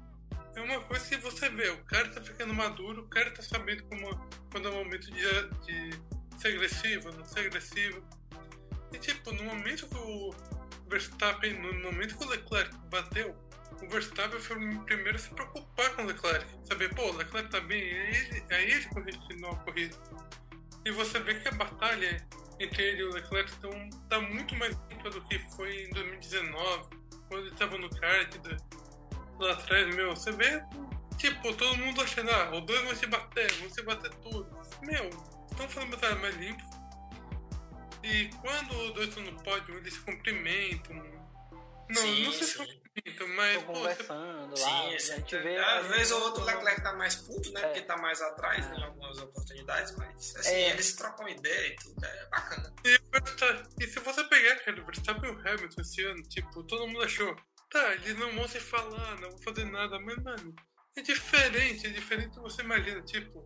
[0.55, 3.83] é uma coisa que você vê, o cara tá ficando maduro, o cara tá sabendo
[3.85, 5.21] como, quando é o momento de,
[5.65, 6.01] de
[6.37, 8.03] ser agressivo, não ser agressivo.
[8.93, 10.33] E tipo, no momento que o
[10.87, 13.35] Verstappen, no momento que o Leclerc bateu,
[13.81, 16.45] o Verstappen foi o primeiro a se preocupar com o Leclerc.
[16.65, 19.97] Saber, pô, o Leclerc tá bem, é ele, é ele continuou a corrida.
[20.85, 22.25] E você vê que a batalha
[22.59, 23.71] entre ele e o Leclerc estão,
[24.09, 26.89] tá muito mais limpa do que foi em 2019,
[27.27, 28.35] quando ele tava no kart
[29.39, 30.15] lá atrás, meu.
[30.15, 30.63] Você vê,
[31.17, 34.47] tipo, todo mundo achando, ah, os dois vão se bater, vão se bater tudo.
[34.83, 35.09] Meu,
[35.49, 36.80] estão fazendo batalha mais limpa
[38.03, 40.95] e quando os dois estão no pódio, eles se cumprimentam.
[41.89, 42.57] Não, sim, não se sim.
[42.57, 43.57] cumprimentam, mas.
[43.57, 45.57] Estão conversando lá, sim, a gente vê.
[45.57, 47.61] Às vezes o outro Leclerc tá mais puto, né?
[47.61, 47.65] É.
[47.65, 48.75] Porque tá mais atrás é.
[48.75, 50.69] em algumas oportunidades, mas assim, é.
[50.71, 52.73] eles trocam ideia e tudo, é bacana.
[52.85, 52.99] E,
[53.83, 57.03] e se você pegar, cara, o Verstappen e o Hamilton esse ano, tipo, todo mundo
[57.03, 57.35] achou,
[57.69, 60.55] tá, eles não vão se falar, não vão fazer nada, mas, mano,
[60.95, 63.45] é diferente, é diferente do que você imagina, tipo,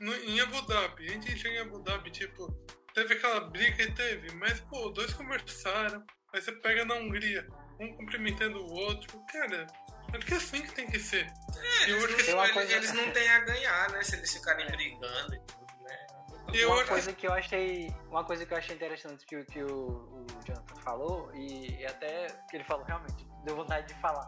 [0.00, 2.48] no, em Abu Dhabi, a gente chega em Abu Dhabi, tipo,
[2.94, 7.46] teve aquela briga e teve, mas pô, dois conversaram, aí você pega na Hungria,
[7.80, 9.66] um cumprimentando o outro, cara,
[10.14, 11.26] acho que é assim que tem que ser.
[11.26, 12.72] É, eles, não, eles, coisa...
[12.72, 16.06] eles, não têm a ganhar, né, se eles ficarem brigando e tudo, né.
[16.52, 19.66] E uma coisa que eu achei, uma coisa que eu achei interessante que, que o,
[19.70, 24.26] o Jonathan falou e, e até que ele falou realmente deu vontade de falar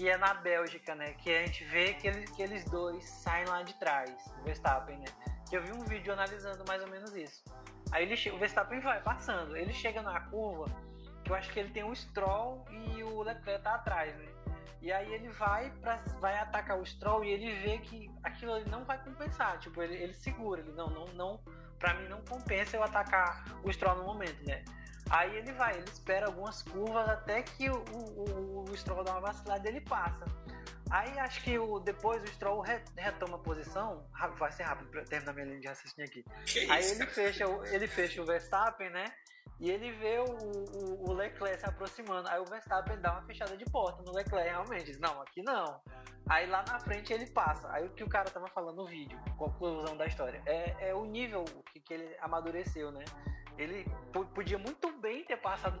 [0.00, 1.12] que é na Bélgica, né?
[1.12, 4.98] Que a gente vê que, ele, que eles dois saem lá de trás, o Verstappen,
[4.98, 5.04] né?
[5.46, 7.44] Que eu vi um vídeo analisando mais ou menos isso.
[7.92, 9.56] Aí ele, o Verstappen vai passando.
[9.56, 10.66] Ele chega na curva,
[11.24, 14.28] que eu acho que ele tem o Stroll e o Leclerc tá atrás, né?
[14.82, 18.68] E aí ele vai pra, vai atacar o Stroll e ele vê que aquilo ali
[18.70, 19.58] não vai compensar.
[19.58, 21.40] Tipo, ele, ele segura, ele não, não, não.
[21.78, 24.64] Pra mim não compensa eu atacar o Stroll no momento, né?
[25.10, 29.20] Aí ele vai, ele espera algumas curvas até que o, o, o Stroll dá uma
[29.20, 30.24] vacilada e ele passa.
[30.90, 32.62] Aí acho que o, depois o Stroll
[32.96, 34.04] retoma a posição,
[34.38, 36.24] vai ser rápido para terminar minha linha de raciocínio aqui.
[36.44, 39.04] Que Aí isso, ele fecha, ele fecha o Verstappen, né?
[39.60, 42.28] E ele vê o, o, o, Leclerc se aproximando.
[42.28, 44.86] Aí o Verstappen dá uma fechada de porta no Leclerc, realmente.
[44.86, 45.80] Diz, não, aqui não.
[46.28, 47.70] Aí lá na frente ele passa.
[47.70, 51.04] Aí o que o cara tava falando no vídeo, conclusão da história, é, é o
[51.04, 53.04] nível que, que ele amadureceu, né?
[53.58, 53.84] Ele
[54.34, 55.78] podia muito bem ter passado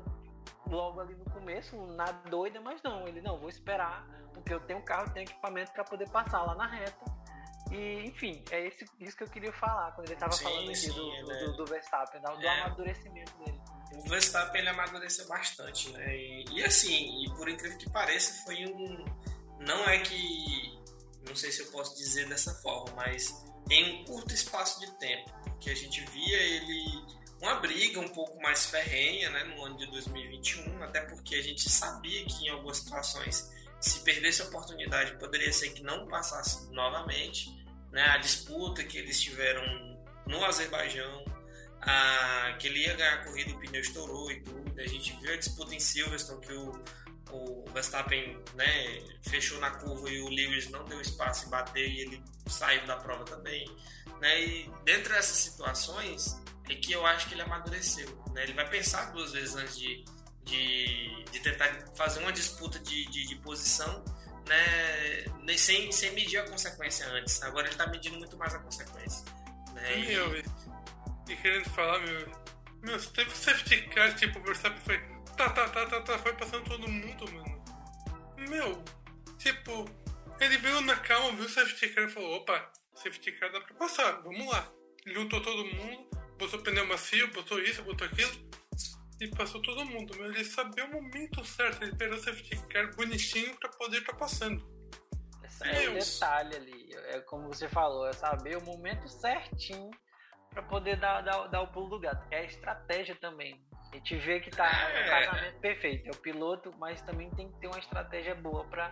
[0.70, 3.06] logo ali no começo, na doida, mas não.
[3.06, 6.66] Ele, não, vou esperar porque eu tenho carro, tenho equipamento para poder passar lá na
[6.66, 7.04] reta
[7.70, 10.92] E, enfim, é esse, isso que eu queria falar quando ele estava falando aqui sim,
[10.92, 11.44] do, né?
[11.44, 12.60] do, do Verstappen, do, do É.
[12.62, 13.60] amadurecimento dele.
[13.94, 16.16] O Verstappen ele amadureceu bastante, né?
[16.16, 19.04] E, e assim, e por incrível que pareça, foi um.
[19.60, 20.78] Não é que.
[21.28, 25.30] Não sei se eu posso dizer dessa forma, mas em um curto espaço de tempo.
[25.42, 27.19] Porque a gente via ele.
[27.40, 29.44] Uma briga um pouco mais ferrenha, né?
[29.44, 34.42] No ano de 2021, até porque a gente sabia que em algumas situações, se perdesse
[34.42, 37.48] a oportunidade, poderia ser que não passasse novamente.
[37.90, 38.02] Né?
[38.02, 39.62] A disputa que eles tiveram
[40.26, 41.24] no Azerbaijão,
[41.80, 44.78] a, que ele ia ganhar a corrida, o pneu estourou e tudo.
[44.78, 46.72] A gente viu a disputa em Silverstone que o,
[47.32, 52.00] o Verstappen né, fechou na curva e o Lewis não deu espaço e bateu e
[52.00, 53.66] ele saiu da prova também.
[54.20, 54.42] Né?
[54.42, 56.38] E dentro dessas situações
[56.72, 58.08] é que eu acho que ele amadureceu.
[58.32, 58.42] Né?
[58.44, 60.04] Ele vai pensar duas vezes antes de,
[60.44, 64.04] de, de tentar fazer uma disputa de, de, de posição
[64.46, 67.42] né, sem, sem medir a consequência antes.
[67.42, 69.24] Agora ele está medindo muito mais a consequência.
[69.74, 69.98] Né?
[70.00, 70.44] E- Meu, e,
[71.28, 72.40] e querendo falar, meu.
[72.82, 74.98] Meu, se teve safety car, tipo, o Verstappen foi.
[75.36, 77.64] Tá, tá, tá, tá, tá, foi passando todo mundo, mano.
[78.48, 78.82] Meu,
[79.38, 79.84] tipo,
[80.40, 83.74] ele veio na calma, viu o safety car e falou: opa, safety car dá pra
[83.74, 84.66] passar, vamos lá.
[85.06, 86.09] Juntou todo mundo,
[86.40, 88.32] botou pneu macio, botou isso, botou aquilo.
[89.20, 90.26] E passou todo mundo, meu.
[90.32, 94.66] Ele sabia o momento certo, ele pegou o safety car bonitinho pra poder estar passando.
[95.44, 96.14] Esse é o Deus.
[96.14, 96.94] detalhe ali.
[97.08, 99.90] É como você falou, é saber o momento certinho
[100.48, 102.26] pra poder dar, dar, dar o pulo do gato.
[102.30, 103.62] É a estratégia também.
[103.92, 105.06] A gente vê que tá É.
[105.06, 106.06] o casamento perfeito.
[106.08, 108.90] É o piloto, mas também tem que ter uma estratégia boa pra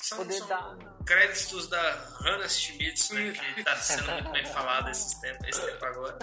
[0.00, 0.76] São, poder são dar.
[1.04, 5.84] créditos da Hannah Schmitz, né, que está sendo muito bem falado esses tempos, esse tempo
[5.84, 6.18] agora.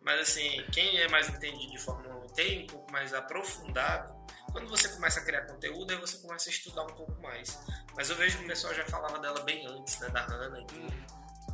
[0.00, 4.14] Mas assim, quem é mais entendido de Fórmula 1 tem um pouco mais aprofundado.
[4.52, 7.58] Quando você começa a criar conteúdo, aí você começa a estudar um pouco mais.
[7.96, 10.66] Mas eu vejo que o pessoal já falava dela bem antes, né, da Hannah e
[10.66, 11.06] tudo,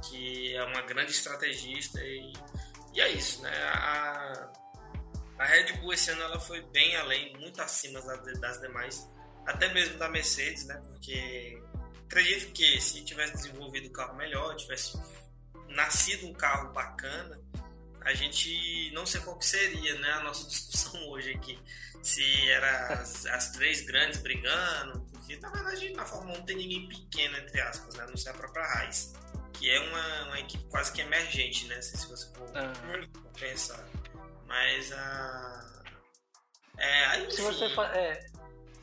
[0.03, 2.33] que é uma grande estrategista e,
[2.93, 3.51] e é isso, né?
[3.73, 4.51] A,
[5.39, 9.11] a Red Bull esse ano ela foi bem além, muito acima das, das demais,
[9.47, 10.80] até mesmo da Mercedes, né?
[10.88, 11.62] Porque
[12.07, 14.99] acredito que se tivesse desenvolvido o carro melhor, tivesse
[15.68, 17.40] nascido um carro bacana,
[18.03, 20.11] a gente não sei qual que seria, né?
[20.12, 21.59] A nossa discussão hoje aqui,
[22.03, 26.57] se era as, as três grandes brigando, porque na verdade na Fórmula 1 não tem
[26.57, 28.05] ninguém pequeno entre aspas, né?
[28.05, 29.12] A Não sei a própria Raiz,
[29.53, 31.80] que é uma, uma equipe quase que emergente, né?
[31.80, 32.72] Se você for Ah,
[33.38, 33.84] pensar.
[34.47, 35.82] Mas a.
[36.78, 38.26] É, aí, se, enfim, você é,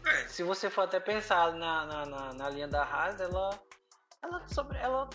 [0.05, 3.59] é, se você for até pensar na, na, na, na linha da Haas, ela,
[4.21, 5.09] ela, sobre, ela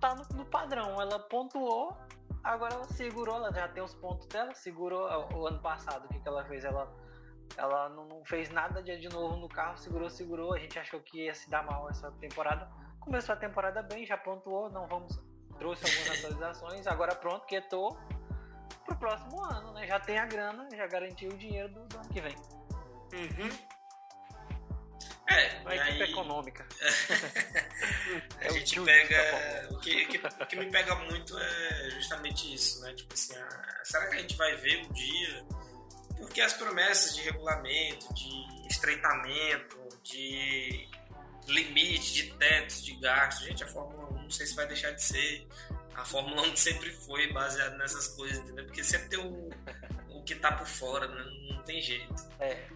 [0.00, 1.00] tá no, no padrão.
[1.00, 1.96] Ela pontuou,
[2.42, 6.06] agora ela segurou, ela já tem os pontos dela, segurou o, ano passado.
[6.06, 6.64] O que, que ela fez?
[6.64, 6.92] Ela,
[7.56, 10.54] ela não, não fez nada de, de novo no carro, segurou, segurou.
[10.54, 12.68] A gente achou que ia se dar mal essa temporada.
[13.00, 15.18] Começou a temporada bem, já pontuou, não vamos.
[15.58, 17.98] Trouxe algumas atualizações, agora pronto, quietou
[18.84, 19.86] pro próximo ano, né?
[19.86, 22.36] Já tem a grana, já garantiu o dinheiro do, do ano que vem.
[23.12, 23.77] Uhum.
[25.28, 26.66] É, Uma equipe aí econômica.
[28.40, 29.68] a É gente pega.
[29.70, 32.92] O que, que, que me pega muito é justamente isso, né?
[32.94, 35.44] Tipo assim, ah, será que a gente vai ver um dia?
[36.16, 40.88] Porque as promessas de regulamento, de estreitamento, de
[41.46, 45.02] limite, de tetos, de gastos, gente, a Fórmula 1 não sei se vai deixar de
[45.02, 45.46] ser.
[45.94, 48.64] A Fórmula 1 sempre foi baseada nessas coisas, entendeu?
[48.66, 49.50] Porque sempre tem o,
[50.10, 51.24] o que tá por fora, né?
[51.50, 52.14] Não tem jeito.
[52.40, 52.66] É,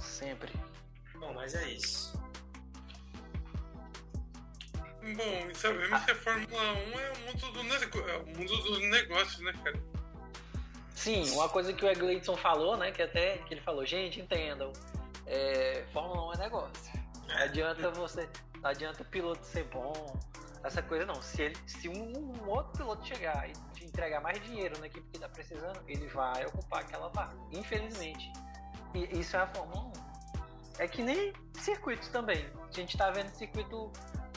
[0.00, 0.52] sempre.
[1.22, 2.12] Bom, mas é isso.
[5.16, 8.56] Bom, e sabemos que a Fórmula 1 é o mundo, do nego- é o mundo
[8.56, 9.80] dos negócios, né, cara?
[10.96, 12.90] Sim, uma coisa que o Egleidson falou, né?
[12.90, 14.72] Que até que ele falou, gente, entendam.
[15.26, 16.92] É, Fórmula 1 é negócio.
[17.28, 18.28] Não adianta você.
[18.60, 19.92] Não adianta o piloto ser bom.
[20.64, 21.20] Essa coisa não.
[21.22, 22.12] Se, ele, se um,
[22.44, 26.06] um outro piloto chegar e te entregar mais dinheiro na equipe que tá precisando, ele
[26.08, 27.36] vai ocupar aquela vaga.
[27.52, 28.32] Infelizmente.
[28.94, 30.11] E isso é a Fórmula 1.
[30.78, 32.44] É que nem circuitos também.
[32.68, 33.92] A gente tá vendo circuito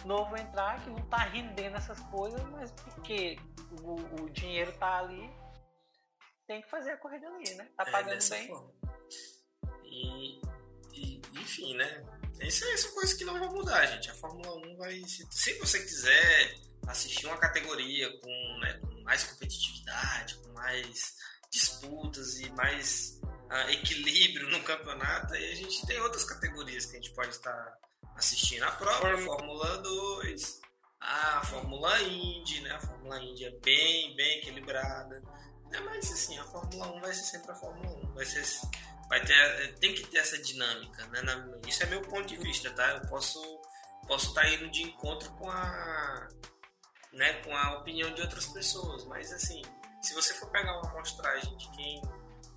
[0.06, 3.38] novo entrar que não tá rendendo essas coisas, mas porque
[3.82, 5.30] o, o dinheiro tá ali,
[6.48, 7.68] tem que fazer a corrida ali, né?
[7.78, 8.48] Tá É, pagando dessa bem.
[8.48, 8.72] forma.
[9.84, 10.40] E,
[10.94, 12.04] e, enfim, né?
[12.42, 14.12] Isso aí são coisas que não vão mudar, gente.
[14.12, 15.00] A Fórmula 1 vai.
[15.08, 16.56] Se, se você quiser
[16.88, 21.16] assistir uma categoria com, né, com mais competitividade, com mais
[21.52, 23.15] disputas e mais
[23.50, 27.78] ah, equilíbrio no campeonato, aí a gente tem outras categorias que a gente pode estar
[28.16, 28.64] assistindo.
[28.64, 30.62] A própria Fórmula- Fórmula 2,
[31.00, 32.72] a Fórmula Indy, né?
[32.72, 35.22] A Fórmula Indy é bem, bem equilibrada.
[35.74, 38.14] É, mas assim, a Fórmula 1 vai ser sempre a Fórmula 1.
[38.14, 38.44] Vai ser,
[39.10, 41.22] vai ter, tem que ter essa dinâmica, né?
[41.22, 42.88] Na- isso é meu ponto de vista, tá?
[42.92, 43.40] Eu posso
[44.08, 46.28] posso estar indo de encontro com a
[47.12, 49.04] né, com a opinião de outras pessoas.
[49.06, 49.62] Mas assim,
[50.02, 52.02] se você for pegar uma amostragem de quem,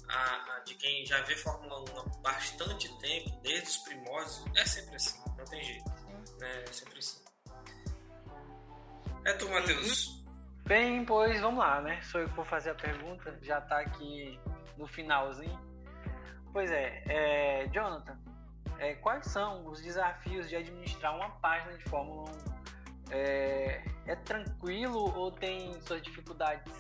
[0.09, 4.65] a, a, de quem já vê Fórmula 1 há bastante tempo, desde os primórdios, é
[4.65, 5.91] sempre assim, não tem jeito.
[6.39, 7.25] Né, é sempre assim.
[9.25, 10.25] É tu, Matheus.
[10.65, 12.01] Bem, pois vamos lá, né?
[12.03, 14.39] Sou eu que vou fazer a pergunta, já tá aqui
[14.77, 15.59] no finalzinho.
[16.53, 18.19] Pois é, é Jonathan,
[18.79, 22.59] é, quais são os desafios de administrar uma página de Fórmula 1?
[23.11, 26.73] É, é tranquilo ou tem suas dificuldades?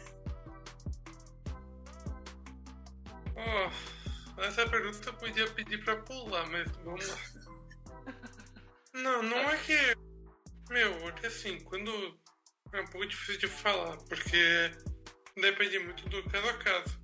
[3.38, 7.18] Oh, essa pergunta eu podia pedir pra pular, mas vamos lá.
[8.94, 9.76] Não, não é que.
[10.70, 12.18] Meu, é assim, quando.
[12.72, 14.70] É um pouco difícil de falar, porque
[15.36, 17.00] depende muito do caso a caso.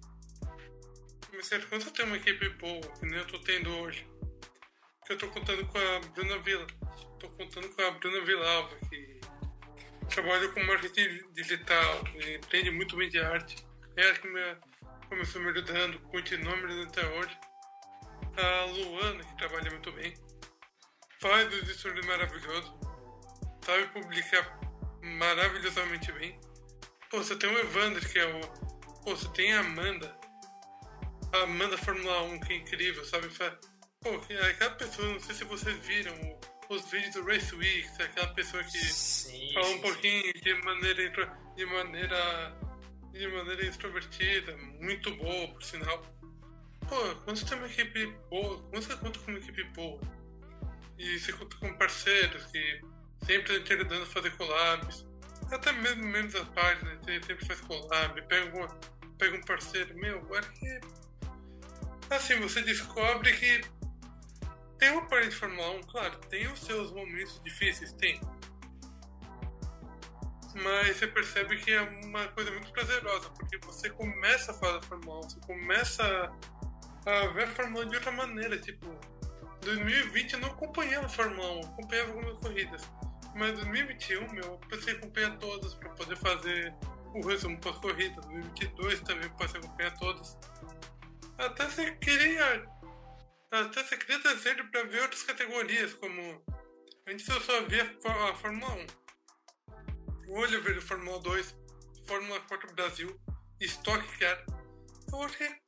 [1.33, 4.07] Mas quando eu tenho uma equipe boa, que nem eu tô tendo hoje,
[5.07, 6.67] que eu tô contando com a Bruna Vila,
[7.19, 9.21] tô contando com a Bruna Vilalva, que
[10.11, 13.67] trabalha com marketing digital, entende muito bem de arte.
[13.97, 14.41] É ela que me,
[15.05, 17.39] começou me ajudando, continua me ajudando até hoje.
[18.37, 20.15] A Luana, que trabalha muito bem,
[21.21, 22.75] faz os estudos maravilhosos,
[23.65, 24.59] sabe publicar
[25.03, 26.39] maravilhosamente bem.
[27.11, 28.41] Pô, você tem o Evander, que é o.
[29.03, 30.19] Pô, você tem a Amanda.
[31.33, 33.29] A Amanda Fórmula 1, que é incrível, sabe?
[34.01, 34.11] Pô,
[34.51, 36.15] aquela pessoa, não sei se vocês viram
[36.69, 40.41] os vídeos do Race Week, aquela pessoa que sim, fala um sim, pouquinho sim.
[40.41, 42.57] de maneira de maneira
[43.15, 46.03] de maneira extrovertida, muito boa, por sinal.
[46.89, 50.01] Pô, quando você tem uma equipe boa, quando você conta com uma equipe boa
[50.99, 52.81] e você conta com parceiros que
[53.25, 55.07] sempre estão te ajudando a fazer collabs,
[55.51, 58.69] até mesmo membros da página, você sempre faz collab, pega, uma,
[59.17, 60.81] pega um parceiro, meu, agora que.
[62.11, 63.63] Assim, você descobre que
[64.79, 68.21] tem uma parte de Fórmula 1, claro, tem os seus momentos difíceis, tem.
[70.55, 75.19] Mas você percebe que é uma coisa muito prazerosa, porque você começa a fazer Fórmula
[75.19, 76.33] 1, você começa
[77.07, 78.59] a ver a Fórmula 1 de outra maneira.
[78.59, 78.87] Tipo,
[79.63, 82.83] 2020 eu não acompanhava a Fórmula 1, acompanhava algumas corridas.
[83.35, 86.73] Mas 2021, meu, eu passei a acompanhar todas para poder fazer
[87.15, 88.21] o resumo pós-corrida.
[88.21, 90.39] 2022 também passei a acompanhar todas.
[91.37, 92.65] Até você queria
[93.51, 96.43] até você cria desejo para ver outras categorias, como
[97.07, 99.04] antes eu só via a Fórmula 1.
[100.27, 101.55] Eu vejo Fórmula 2,
[102.07, 103.21] Fórmula 4 Brasil,
[103.61, 104.45] Stock Car.
[105.13, 105.61] Hoje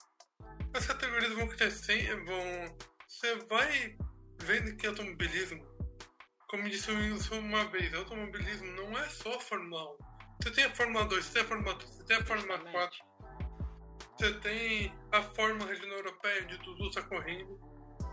[0.73, 2.77] as categorias vão crescendo, vão.
[3.07, 3.97] Você vai
[4.43, 5.63] vendo que automobilismo,
[6.49, 9.97] como disse uma vez, automobilismo não é só Fórmula 1.
[10.43, 12.99] Você tem a Fórmula 2, você tem a Fórmula 3, você tem a Fórmula 4.
[14.19, 17.61] Você tem a Fórmula Regional Europeia, onde tudo está correndo.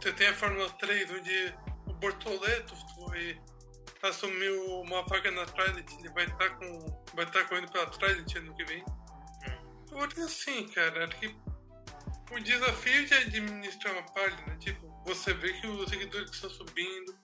[0.01, 1.55] Você tem a Fórmula 3, onde
[1.87, 3.39] o Bortoleto foi
[4.03, 7.85] assumiu uma vaga na Trident, ele vai estar tá com vai estar tá correndo pela
[7.87, 8.83] Trident ano que vem.
[9.91, 11.35] Eu vou dizer assim, cara, que
[12.31, 17.15] o desafio de administrar uma página, tipo, você vê que os seguidores estão subindo.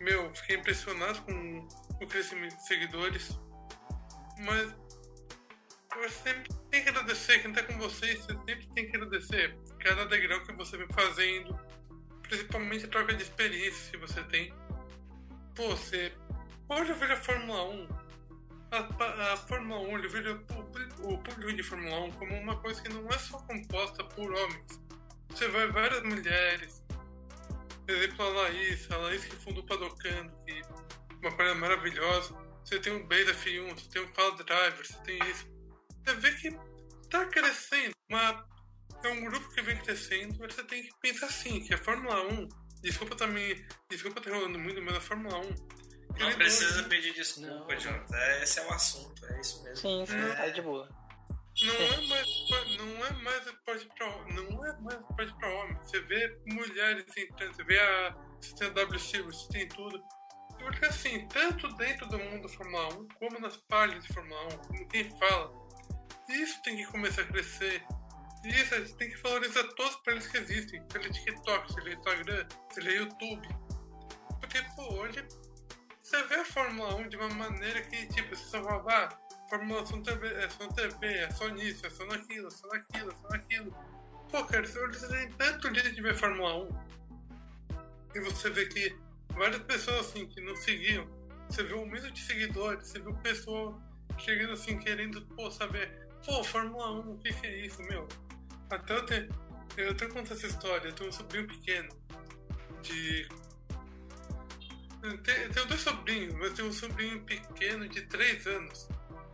[0.00, 1.68] Meu, fiquei impressionado com
[2.00, 3.38] o crescimento de seguidores.
[4.38, 4.74] Mas
[5.94, 10.06] você sempre tem que agradecer, quem está com vocês, você sempre tem que agradecer cada
[10.06, 11.58] degrau que você vem fazendo,
[12.22, 14.52] principalmente a troca de experiência que você tem.
[15.56, 16.12] Pô, você.
[16.68, 17.88] Hoje eu vejo a Fórmula 1.
[18.72, 22.82] A, a Fórmula 1, eu vejo o, o público de Fórmula 1 como uma coisa
[22.82, 24.82] que não é só composta por homens.
[25.30, 26.84] Você vai várias mulheres.
[27.86, 30.60] Por exemplo, a Laís, a Laís que fundou Padocando, que
[31.22, 32.34] uma coisa maravilhosa.
[32.62, 35.46] Você tem o Base F1, você tem o Fala Driver, você tem isso.
[36.04, 36.50] Você vê que
[37.08, 38.46] tá crescendo uma
[39.04, 42.26] é um grupo que vem crescendo, mas você tem que pensar assim, que a Fórmula
[42.26, 42.48] 1,
[42.86, 45.76] desculpa também, desculpa estar rolando muito, mas a Fórmula 1.
[46.18, 46.88] Não precisa não...
[46.88, 47.78] pedir desculpa, não.
[47.78, 48.16] Jonathan.
[48.40, 49.76] Esse é o assunto, é isso mesmo.
[49.76, 50.88] Sim, sim, é, é de boa.
[51.62, 52.28] Não é mais,
[52.78, 55.76] não é mais esporte pra, não é mais esporte pra homem.
[55.82, 60.02] Você vê mulheres entrando, você vê a, você tem a W Silver, você tem tudo.
[60.58, 64.48] Porque assim, tanto dentro do mundo da Fórmula 1, como nas páginas de Fórmula 1,
[64.58, 65.52] como quem fala,
[66.28, 67.82] isso tem que começar a crescer.
[68.46, 70.82] Isso, a gente tem que valorizar todos os players que existem.
[70.90, 73.48] Seja TikTok, seja Instagram, seja YouTube.
[74.40, 75.24] Porque, pô, hoje
[76.00, 79.08] você vê a Fórmula 1 de uma maneira que, tipo, você só fala, ah,
[79.50, 83.10] Fórmula 1 TV, é só TV, é só nisso, é só naquilo, é só naquilo,
[83.10, 83.76] é só naquilo.
[84.30, 86.86] Pô, cara, você tem tanto jeito de ver Fórmula 1.
[88.14, 88.96] E você vê que
[89.30, 91.08] várias pessoas, assim, que não seguiam,
[91.48, 93.80] você vê o número de seguidores, você vê o pessoal
[94.18, 98.06] chegando, assim, querendo, pô, saber, pô, Fórmula 1, o que, que é isso, meu?
[98.70, 99.28] Até eu tenho,
[99.76, 100.88] eu tenho contar essa história.
[100.88, 101.88] Eu tenho um sobrinho pequeno
[102.82, 103.28] de.
[105.02, 108.88] Eu tenho, dois sobrinhos, mas tenho um sobrinho pequeno de 3 anos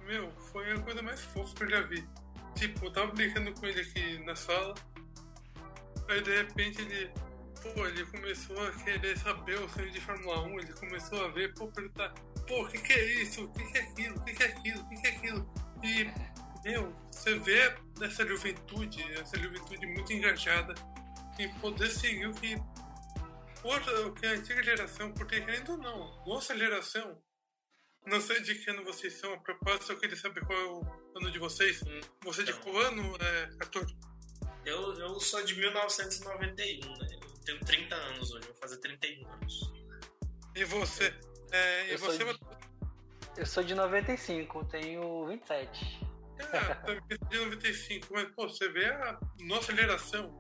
[0.07, 2.07] meu, foi a coisa mais fofa que eu já vi.
[2.55, 4.75] Tipo, eu tava brincando com ele aqui na sala,
[6.09, 7.11] aí de repente ele,
[7.75, 11.55] pô, ele começou a querer saber o sonho de Fórmula 1, ele começou a ver,
[11.55, 12.13] pô, perguntar,
[12.47, 13.45] pô, o que, que é isso?
[13.45, 14.17] O que, que é aquilo?
[14.17, 14.81] O que, que é aquilo?
[14.81, 15.55] O que, que é aquilo?
[15.83, 16.11] E,
[16.65, 20.75] meu, você vê essa juventude, essa juventude muito engajada
[21.39, 22.57] em poder seguir o que,
[23.63, 27.21] outra, o que a antiga geração, porque querendo ou não, nossa geração
[28.07, 30.83] não sei de que ano vocês são, a propósito, eu queria saber qual é o
[31.17, 31.83] ano de vocês.
[31.83, 33.87] Hum, Você de qual ano, é, Arthur?
[34.65, 37.09] Eu, eu sou de 1991, né?
[37.13, 39.73] Eu tenho 30 anos hoje, vou fazer 31 anos.
[40.55, 41.15] E você?
[41.53, 42.25] É, e eu você?
[42.25, 42.41] Sou de,
[43.37, 46.01] eu sou de 95, tenho 27.
[46.53, 50.39] É, também de 95, mas pô, você vê a nossa geração,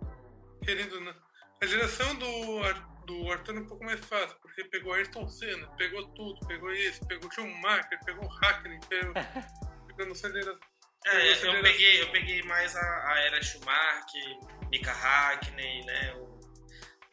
[0.62, 1.00] querendo.
[1.00, 1.14] Né?
[1.62, 2.62] A geração do
[3.07, 7.05] do Arthur é um pouco mais fácil, porque pegou Ayrton Senna, pegou tudo, pegou isso,
[7.07, 9.14] pegou Schumacher, pegou Hackney, pegou,
[9.86, 10.59] pegou no aceleração.
[11.05, 14.38] É, eu peguei, eu peguei mais a, a era Schumacher,
[14.70, 16.40] Mika Hackney, né, o,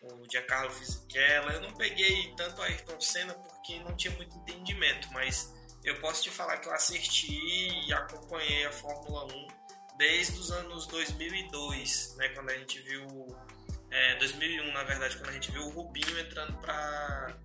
[0.04, 1.54] o Giancarlo Fisichella.
[1.54, 5.52] Eu não peguei tanto a Ayrton Senna porque não tinha muito entendimento, mas
[5.84, 7.34] eu posso te falar que eu assisti
[7.88, 9.48] e acompanhei a Fórmula 1
[9.98, 13.06] desde os anos 2002, né, quando a gente viu
[13.92, 17.36] é, 2001, na verdade, quando a gente viu o Rubinho entrando para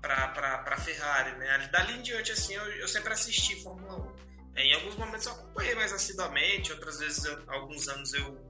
[0.00, 1.68] para Ferrari, né?
[1.72, 4.16] Dali em diante, assim, eu, eu sempre assisti Fórmula 1.
[4.54, 8.48] É, em alguns momentos eu acompanhei mais assiduamente, outras vezes, eu, alguns anos eu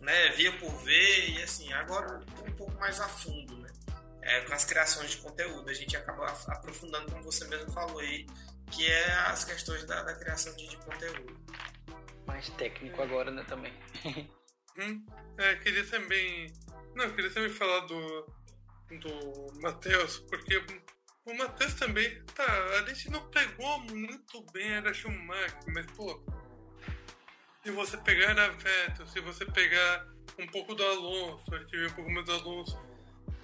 [0.00, 3.70] né, via por ver, e assim, agora um pouco mais a fundo, né?
[4.22, 8.26] É, com as criações de conteúdo, a gente acaba aprofundando, como você mesmo falou aí,
[8.70, 11.38] que é as questões da, da criação de, de conteúdo.
[12.26, 13.72] Mais técnico agora, né, também.
[14.78, 15.06] hum,
[15.38, 16.52] é, queria também
[16.98, 18.26] não, eu queria também falar do,
[18.90, 20.60] do Matheus, porque
[21.24, 22.44] o Matheus também, tá,
[22.76, 26.20] a gente não pegou muito bem era Schumacher, mas pô,
[27.62, 30.08] se você pegar a Vettel, se você pegar
[30.40, 32.80] um pouco do Alonso, a gente viu um pouco mais do Alonso,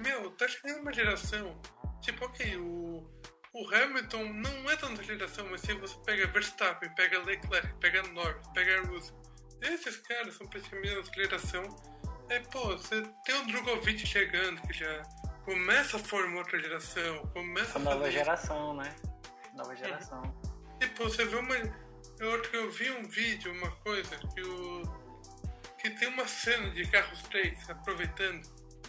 [0.01, 1.61] meu, tá chegando uma geração,
[2.01, 3.09] tipo, ok, o,
[3.55, 8.47] o Hamilton não é tanta geração, mas se você pega Verstappen, pega Leclerc, pega Norris,
[8.53, 9.17] pega Russell,
[9.63, 11.95] esses caras são praticamente a geração
[12.29, 15.03] é, pô, você tem o Drogovic chegando, que já
[15.45, 18.95] começa a formar outra geração, começa a, a nova geração, né?
[19.55, 20.23] Nova geração.
[20.81, 21.55] E, pô, você vê uma.
[22.19, 24.83] Eu, eu vi um vídeo, uma coisa, que o.
[25.79, 28.43] que tem uma cena de carros 3 aproveitando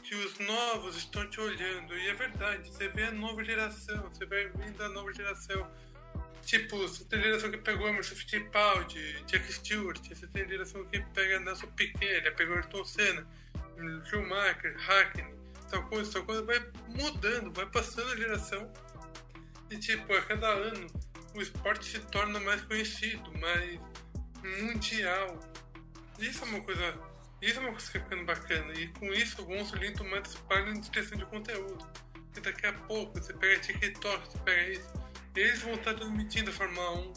[0.05, 1.97] que os novos estão te olhando.
[1.97, 5.69] E é verdade, você vê a nova geração, você vai vindo a nova geração.
[6.43, 11.39] Tipo, você tem geração que pegou Emerson Fittipaldi, Jack Stewart, você tem geração que pega
[11.39, 13.27] Nelson Piquet, ele pegou Ayrton Senna,
[14.05, 15.33] Schumacher, Hackney,
[15.71, 18.71] tal coisa, tal coisa, vai mudando, vai passando a geração.
[19.71, 20.85] E tipo, a cada ano
[21.33, 23.79] o esporte se torna mais conhecido, mais
[24.61, 25.39] mundial.
[26.19, 27.14] Isso é uma coisa.
[27.41, 28.73] Isso é uma coisa que tá ficando bacana.
[28.73, 31.87] E com isso vão surgindo mais páginas de criação de conteúdo.
[32.35, 35.05] E daqui a pouco você pega TikTok, você pega isso
[35.35, 37.13] eles vão estar transmitindo a Fórmula 1.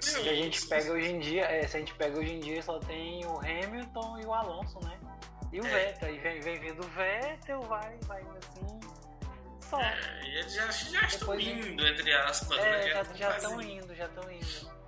[0.00, 2.62] Se a gente pega hoje em dia, é, se a gente pega hoje em dia
[2.62, 4.98] só tem o Hamilton e o Alonso, né?
[5.52, 5.68] E o é.
[5.68, 8.80] Vettel, e vem, vem vindo o Vettel, vai, vai assim.
[9.60, 9.80] Só.
[9.80, 12.58] É, e eles já, já estão indo, entre aspas.
[12.58, 13.04] É, né?
[13.14, 14.81] já estão indo, já estão indo.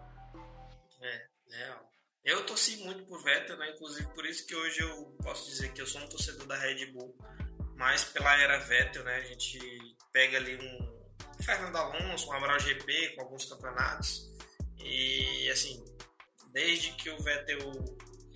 [2.25, 3.71] Eu torci muito por Vettel, né?
[3.71, 6.87] Inclusive por isso que hoje eu posso dizer que eu sou um torcedor da Red
[6.87, 7.15] Bull.
[7.77, 9.17] Mas pela era Vettel, né?
[9.17, 9.59] A gente
[10.11, 14.33] pega ali um Fernando Alonso, um Amaral GP com alguns campeonatos.
[14.79, 15.85] E assim,
[16.53, 17.59] desde que o Vettel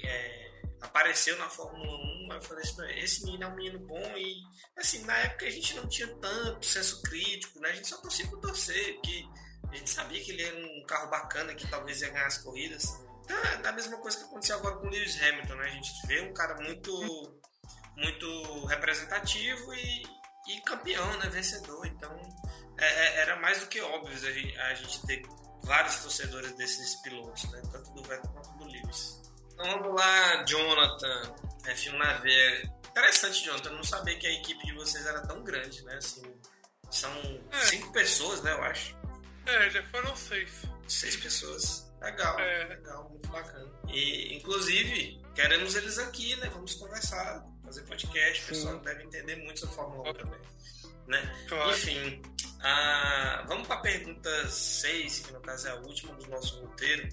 [0.02, 1.96] é, apareceu na Fórmula
[2.28, 4.42] 1, eu falei assim, esse menino é um menino bom e
[4.76, 7.70] assim, na época a gente não tinha tanto senso crítico, né?
[7.70, 9.24] A gente só torcia por torcer, porque
[9.70, 13.07] a gente sabia que ele era um carro bacana que talvez ia ganhar as corridas.
[13.28, 15.64] É a mesma coisa que aconteceu agora com o Lewis Hamilton, né?
[15.64, 17.40] A gente vê um cara muito
[17.96, 20.02] muito representativo e,
[20.48, 21.28] e campeão, né?
[21.28, 21.86] Vencedor.
[21.86, 22.16] Então
[22.78, 25.22] é, é, era mais do que óbvio a gente, a gente ter
[25.64, 27.60] vários torcedores desses pilotos, né?
[27.72, 29.20] Tanto do Vettel quanto do Lewis.
[29.52, 32.78] Então vamos lá, Jonathan, F1 na veia.
[32.88, 35.96] Interessante, Jonathan, não sabia que a equipe de vocês era tão grande, né?
[35.96, 36.22] Assim,
[36.90, 37.12] são
[37.52, 37.58] é.
[37.66, 38.96] cinco pessoas, né, eu acho.
[39.46, 40.62] É, já foram seis.
[40.86, 41.87] Seis pessoas.
[42.00, 42.64] Legal, é.
[42.64, 43.70] legal, muito bacana.
[43.88, 46.48] E, inclusive, queremos eles aqui, né?
[46.50, 48.44] Vamos conversar, fazer podcast.
[48.44, 50.40] O pessoal deve entender muito sobre Fórmula 1 também.
[51.06, 51.46] Né?
[51.48, 51.70] Claro.
[51.70, 52.22] Enfim,
[52.60, 57.08] ah, vamos para a pergunta 6, que no caso é a última do nosso roteiro.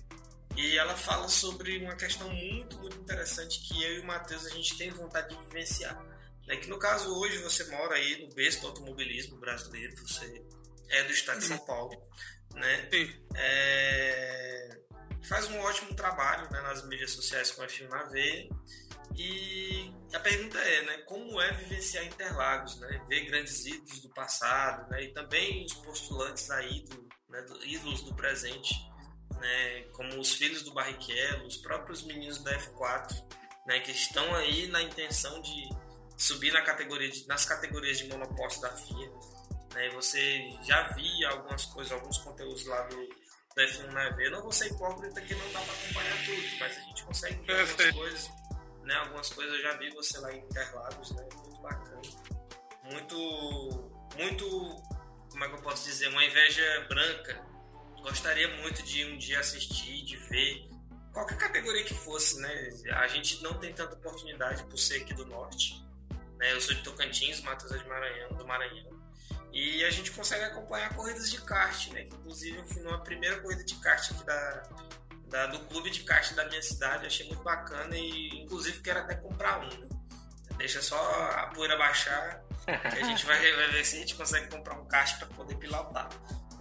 [0.57, 4.49] E ela fala sobre uma questão muito, muito interessante que eu e o Matheus a
[4.49, 6.01] gente tem vontade de vivenciar.
[6.47, 6.55] Né?
[6.57, 10.43] Que no caso hoje você mora aí no berço do automobilismo brasileiro, você
[10.89, 12.01] é do estado de São Paulo.
[12.55, 12.89] Né?
[13.35, 14.77] É...
[15.59, 18.49] ótimo trabalho né, nas mídias sociais com a F1 na veia.
[19.17, 24.89] E a pergunta é, né, como é vivenciar Interlagos, né, ver grandes ídolos do passado,
[24.89, 28.75] né, e também os postulantes aí do, né, do, ídolos do presente,
[29.39, 33.25] né, como os filhos do Barrichello, os próprios meninos da F4,
[33.67, 35.69] né, que estão aí na intenção de
[36.17, 39.11] subir na categoria de, nas categorias de monoposto da FIA.
[39.75, 44.27] Né, você já via algumas coisas, alguns conteúdos lá do, do F1 na V.
[44.27, 47.45] Eu não vou ser hipócrita que não dá para acompanhar tudo, mas a gente consegue
[47.45, 48.31] ver algumas coisas.
[48.83, 52.01] Né, algumas coisas eu já vi você lá em Interlagos, né, muito bacana.
[52.83, 54.47] Muito, muito,
[55.29, 57.45] como é que eu posso dizer, uma inveja branca.
[58.01, 60.69] Gostaria muito de um dia assistir, de ver
[61.11, 62.69] qualquer categoria que fosse, né?
[62.93, 65.83] A gente não tem tanta oportunidade por ser aqui do norte.
[66.37, 66.53] Né?
[66.53, 69.04] Eu sou de Tocantins, Matheus é de Maranhão, do Maranhão.
[69.55, 72.03] E a gente consegue acompanhar corridas de kart, né?
[72.03, 74.63] Que, inclusive eu fui numa primeira corrida de kart aqui da,
[75.29, 79.15] da, do clube de kart da minha cidade, achei muito bacana e inclusive quero até
[79.15, 79.69] comprar um.
[79.69, 79.87] Né?
[80.57, 84.49] Deixa só a poeira baixar, que a gente vai, vai ver se a gente consegue
[84.49, 86.09] comprar um kart para poder pilotar.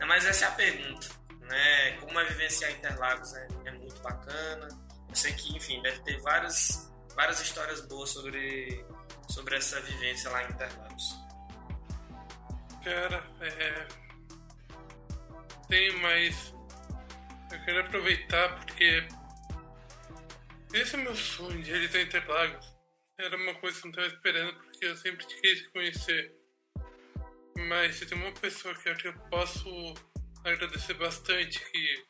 [0.06, 1.08] Mas essa é a pergunta,
[1.40, 1.96] né?
[1.98, 3.48] Como é vivenciar Interlagos né?
[3.64, 4.68] é muito bacana.
[5.08, 8.86] Eu sei que, enfim, deve ter várias, várias histórias boas sobre
[9.28, 11.24] sobre essa vivência lá em Interlagos?
[12.84, 13.88] Cara, é...
[15.68, 16.54] tem mais.
[17.50, 19.08] Eu quero aproveitar porque
[20.74, 22.76] esse é meu sonho de realizar Interlagos.
[23.18, 26.36] Era uma coisa que eu não estava esperando porque eu sempre quis conhecer.
[27.56, 29.94] Mas se tem uma pessoa que eu que eu posso
[30.44, 32.04] agradecer bastante, que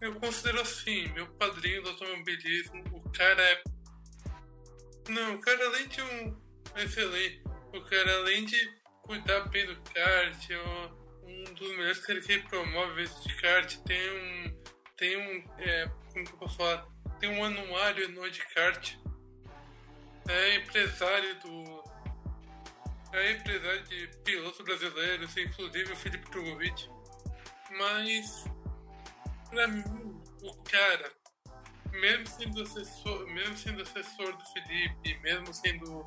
[0.00, 3.62] eu considero assim, meu padrinho do automobilismo, o cara é
[5.08, 6.42] não, o cara além de um
[6.76, 7.42] excelente,
[7.72, 10.48] o cara além de cuidar bem do kart,
[11.22, 14.62] um dos melhores que ele promove esse de kart, tem um,
[14.96, 16.86] tem um, é, como que eu posso falar,
[17.20, 18.96] tem um anuário no de kart,
[20.28, 21.84] é empresário do,
[23.12, 26.88] é empresário de pilotos brasileiros, inclusive o Felipe Drogovic,
[27.78, 28.44] mas
[29.50, 29.84] pra mim,
[30.42, 31.12] o cara
[31.92, 36.02] mesmo sendo assessor, mesmo sendo assessor do Felipe, mesmo sendo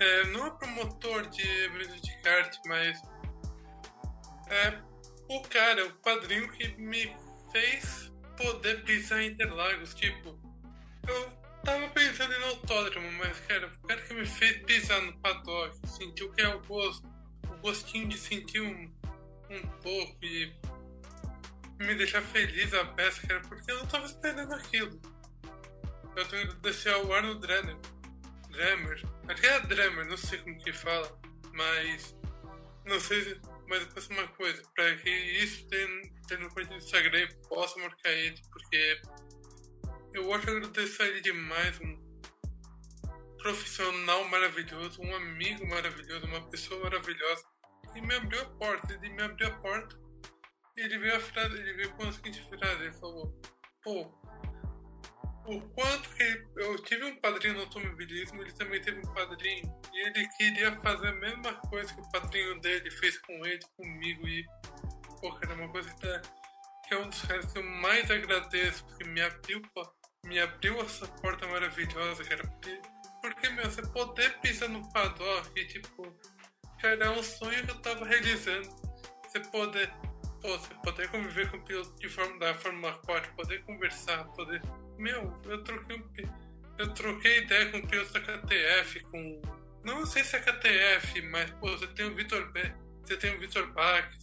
[0.00, 3.00] é, não é promotor de eventos de kart, mas
[4.48, 4.78] é
[5.28, 7.14] o cara, o padrinho que me
[7.50, 9.94] fez poder pisar em Interlagos.
[9.94, 10.38] Tipo,
[11.06, 11.32] eu
[11.64, 16.30] tava pensando em autódromo, mas cara, o cara que me fez pisar no paddock, sentiu
[16.32, 17.06] que é o gosto,
[17.48, 18.92] o gostinho de sentir um,
[19.50, 20.52] um pouco e
[21.78, 25.00] me deixar feliz a peça, cara, porque eu não tava esperando aquilo.
[26.14, 27.76] Eu tenho que agradecer ao Arnold Drenner.
[28.52, 29.02] Dremer.
[29.28, 31.20] Acho que é Dremer, não sei como que fala.
[31.52, 32.16] Mas.
[32.86, 34.62] Não sei Mas eu penso uma coisa.
[34.74, 38.40] Pra que isso tenha, no conta do Instagram possa marcar ele.
[38.50, 39.00] Porque.
[40.14, 41.80] Eu acho que agradecer a ele demais.
[41.80, 42.00] Um
[43.38, 45.02] profissional maravilhoso.
[45.02, 46.26] Um amigo maravilhoso.
[46.26, 47.44] Uma pessoa maravilhosa.
[47.94, 48.94] E me abriu a porta.
[48.94, 50.02] Ele me abriu a porta
[50.76, 53.40] ele veio a frase, ele veio com a seguinte frase, ele falou,
[53.82, 54.10] pô,
[55.46, 60.06] o quanto que eu tive um padrinho no automobilismo, ele também teve um padrinho, e
[60.06, 64.46] ele queria fazer a mesma coisa que o padrinho dele fez com ele, comigo, e,
[65.20, 68.84] pô, cara, é uma coisa que, que é um dos caras que eu mais agradeço,
[68.84, 69.62] porque me abriu,
[70.24, 72.80] me abriu essa porta maravilhosa, cara, porque,
[73.20, 76.16] porque meu, você poder pisar no paddock, e, tipo,
[76.80, 78.68] cara, é um sonho que eu tava realizando,
[79.26, 79.92] você poder
[80.42, 84.60] pô, você poder conviver com o piloto de forma, da Fórmula 4, poder conversar, poder.
[85.02, 86.00] Meu, eu troquei
[86.78, 89.42] Eu troquei ideia com o piloto da KTF, com.
[89.84, 92.52] Não sei se é KTF, mas pô, você tem o Vitor.
[93.02, 94.16] Você tem o Vitor Bax.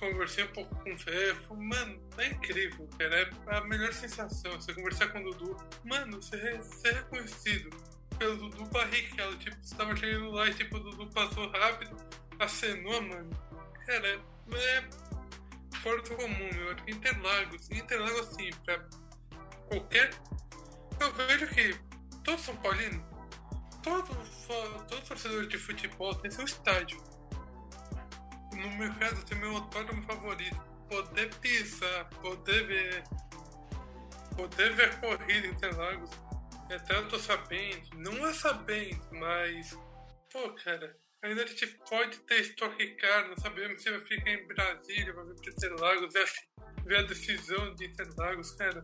[0.00, 1.54] Conversei um pouco com o Fefo.
[1.54, 3.30] Mano, é incrível, cara.
[3.46, 4.60] É a melhor sensação.
[4.60, 5.56] Você conversar com o Dudu.
[5.84, 7.70] Mano, você, você é reconhecido
[8.18, 9.38] pelo Dudu Barrichello.
[9.38, 11.96] Tipo, você tava chegando lá e tipo, o Dudu passou rápido,
[12.40, 13.30] acenou, mano.
[13.86, 14.88] Cara, é
[15.76, 16.72] fora do comum, meu.
[16.88, 17.70] Interlagos.
[17.70, 18.84] Interlagos, assim, pra
[19.70, 20.10] qualquer.
[21.00, 21.74] Eu vejo que
[22.24, 23.02] todo São Paulino,
[23.82, 24.14] todo,
[24.88, 27.02] todo torcedor de futebol tem seu estádio.
[28.52, 30.60] No meu caso, tem meu autódromo favorito.
[30.88, 33.04] Poder pisar, poder ver.
[34.36, 36.10] Poder ver corrida em Interlagos.
[36.70, 39.78] Até eu tô sabendo, não é sabendo, mas.
[40.32, 44.46] Pô, cara, Ainda a gente pode ter estoque caro, não sabemos se vai ficar em
[44.46, 46.14] Brasília, vai vir para Interlagos,
[46.86, 48.82] ver a decisão de Interlagos, cara.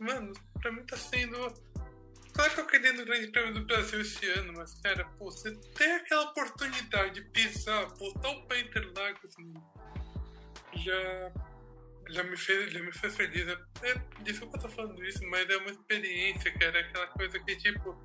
[0.00, 1.36] Mano, pra mim tá sendo.
[2.32, 5.50] Claro que eu queria no Grande Prêmio do Brasil esse ano, mas, cara, pô, você
[5.76, 9.66] tem aquela oportunidade de pisar, botar o pé Interlagos, mano.
[10.74, 11.32] Já.
[12.10, 13.48] já me fez, já me fez feliz.
[13.48, 16.78] É, é, desculpa estar falando isso, mas é uma experiência, cara.
[16.78, 17.98] É aquela coisa que, tipo,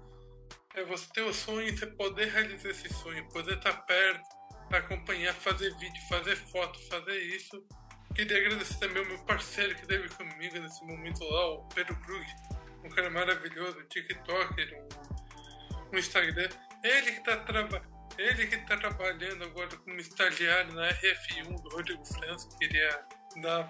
[0.73, 4.27] é você ter o sonho, você poder realizar esse sonho, poder estar perto,
[4.71, 7.63] acompanhar, fazer vídeo, fazer foto, fazer isso.
[8.15, 12.25] Queria agradecer também ao meu parceiro que esteve comigo nesse momento lá, o Pedro Krug,
[12.83, 16.49] um cara maravilhoso, um TikToker, um, um Instagram.
[16.83, 17.93] Ele que está trabalhando.
[18.15, 23.03] Ele que está trabalhando agora como estagiário na RF1 do Rodrigo França, queria
[23.41, 23.67] dar,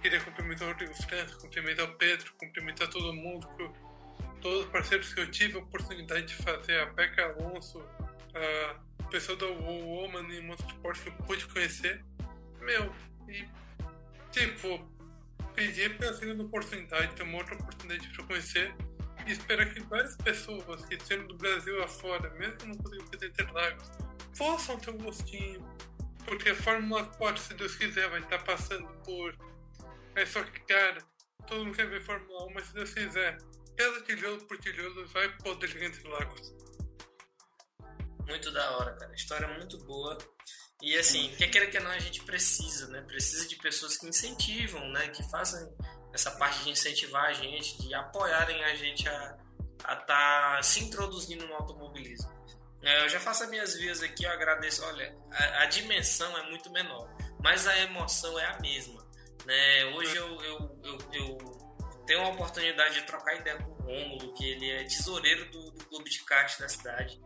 [0.00, 3.48] queria cumprimentar o Rodrigo França, cumprimentar o Pedro, cumprimentar todo mundo,
[4.40, 7.82] todos os parceiros que eu tive a oportunidade de fazer, a Beca Alonso,
[9.00, 12.04] a pessoa da Woman e Motorsport que eu pude conhecer.
[12.60, 12.94] Meu,
[13.28, 13.44] e
[14.32, 14.84] tipo,
[15.54, 18.74] pedir pela segunda oportunidade, ter uma outra oportunidade para conhecer
[19.26, 23.90] e esperar que várias pessoas que sendo do Brasil afora, mesmo não conseguindo fazer Interlagos,
[24.36, 25.62] possam ter um gostinho.
[26.24, 29.36] Porque a Fórmula 4, se Deus quiser, vai estar passando por.
[30.14, 30.98] É só que, cara,
[31.46, 33.38] todo mundo quer ver Fórmula 1, mas se Deus quiser,
[33.76, 36.54] pela tijolo por tijolo, vai poder chegar entre lagos.
[38.26, 39.12] Muito da hora, cara.
[39.14, 40.16] História muito boa.
[40.82, 43.00] E assim, quer queira que não, a gente precisa, né?
[43.02, 45.08] Precisa de pessoas que incentivam, né?
[45.08, 45.72] Que façam
[46.12, 49.38] essa parte de incentivar a gente, de apoiarem a gente a
[49.84, 52.30] estar tá se introduzindo no automobilismo.
[52.82, 54.84] É, eu já faço as minhas vias aqui, eu agradeço.
[54.84, 57.08] Olha, a, a, dimensão é muito menor,
[57.40, 59.06] mas a emoção é a mesma.
[59.46, 59.84] Né?
[59.94, 61.38] Hoje eu, eu, eu, eu
[62.06, 65.84] tenho a oportunidade de trocar ideia com o Rômulo, que ele é tesoureiro do, do
[65.86, 67.20] clube de kart da cidade,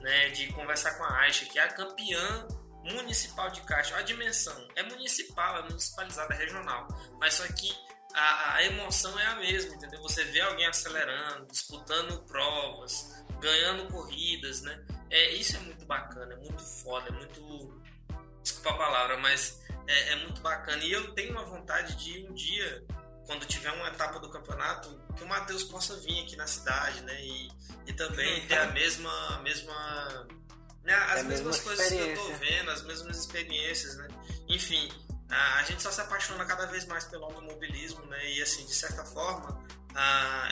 [0.00, 0.30] né?
[0.30, 2.48] de conversar com a Aisha, que é a campeã
[2.84, 3.92] municipal de kart.
[3.92, 7.72] A dimensão é municipal, é municipalizada, é regional, mas só que
[8.14, 10.00] a, a, emoção é a mesma, entendeu?
[10.02, 14.84] Você vê alguém acelerando, disputando provas, ganhando corridas, né?
[15.10, 17.82] É, isso é muito bacana, é muito foda, é muito.
[18.42, 20.82] Desculpa a palavra, mas é, é muito bacana.
[20.82, 22.84] E eu tenho uma vontade de um dia,
[23.26, 27.18] quando tiver uma etapa do campeonato, que o Matheus possa vir aqui na cidade, né?
[27.22, 27.48] E,
[27.86, 29.36] e também ter a mesma.
[29.36, 30.28] A mesma
[30.84, 30.94] né?
[30.94, 34.08] As é mesmas coisas que eu tô vendo, as mesmas experiências, né?
[34.48, 34.90] Enfim,
[35.28, 38.32] a gente só se apaixona cada vez mais pelo automobilismo, né?
[38.32, 39.64] E assim, de certa forma,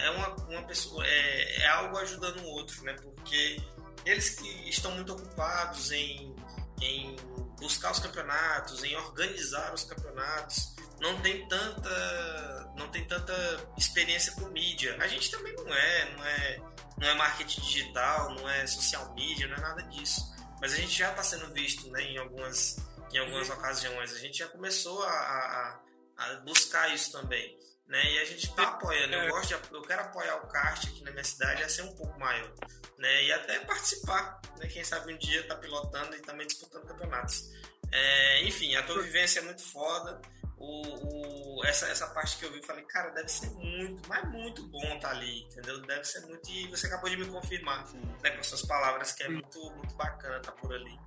[0.03, 2.95] é uma, uma pessoa é, é algo ajudando o outro, né?
[2.95, 3.61] Porque
[4.05, 6.35] eles que estão muito ocupados em,
[6.81, 7.16] em
[7.59, 13.35] buscar os campeonatos, em organizar os campeonatos, não tem tanta não tem tanta
[13.76, 14.97] experiência com mídia.
[15.01, 16.61] A gente também não é, não é,
[17.01, 20.30] não é marketing digital, não é social media, não é nada disso.
[20.61, 22.76] Mas a gente já está sendo visto, né, em algumas
[23.12, 24.12] em algumas ocasiões.
[24.12, 25.80] A gente já começou a, a,
[26.16, 27.59] a buscar isso também.
[27.88, 28.12] Né?
[28.12, 29.14] E a gente está apoiando.
[29.14, 29.28] Eu, é.
[29.28, 32.18] gosto de, eu quero apoiar o kart aqui na minha cidade a ser um pouco
[32.20, 32.53] maior.
[32.98, 33.24] Né?
[33.24, 34.40] E até participar.
[34.59, 34.68] Né?
[34.68, 37.51] Quem sabe um dia tá pilotando e também disputando campeonatos.
[37.90, 40.20] É, enfim, a tua vivência é muito foda.
[40.61, 44.29] O, o, essa, essa parte que eu vi, eu falei, cara, deve ser muito, mas
[44.31, 45.81] muito bom estar tá ali, entendeu?
[45.81, 46.49] Deve ser muito.
[46.51, 47.85] E você acabou de me confirmar
[48.23, 50.99] né, com suas palavras que é muito, muito bacana estar tá por ali.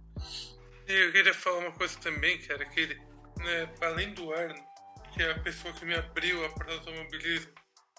[0.87, 2.95] Eu queria falar uma coisa também, cara, que ele,
[3.37, 4.61] né, além do Arno,
[5.13, 7.53] que é a pessoa que me abriu a porta do automobilismo,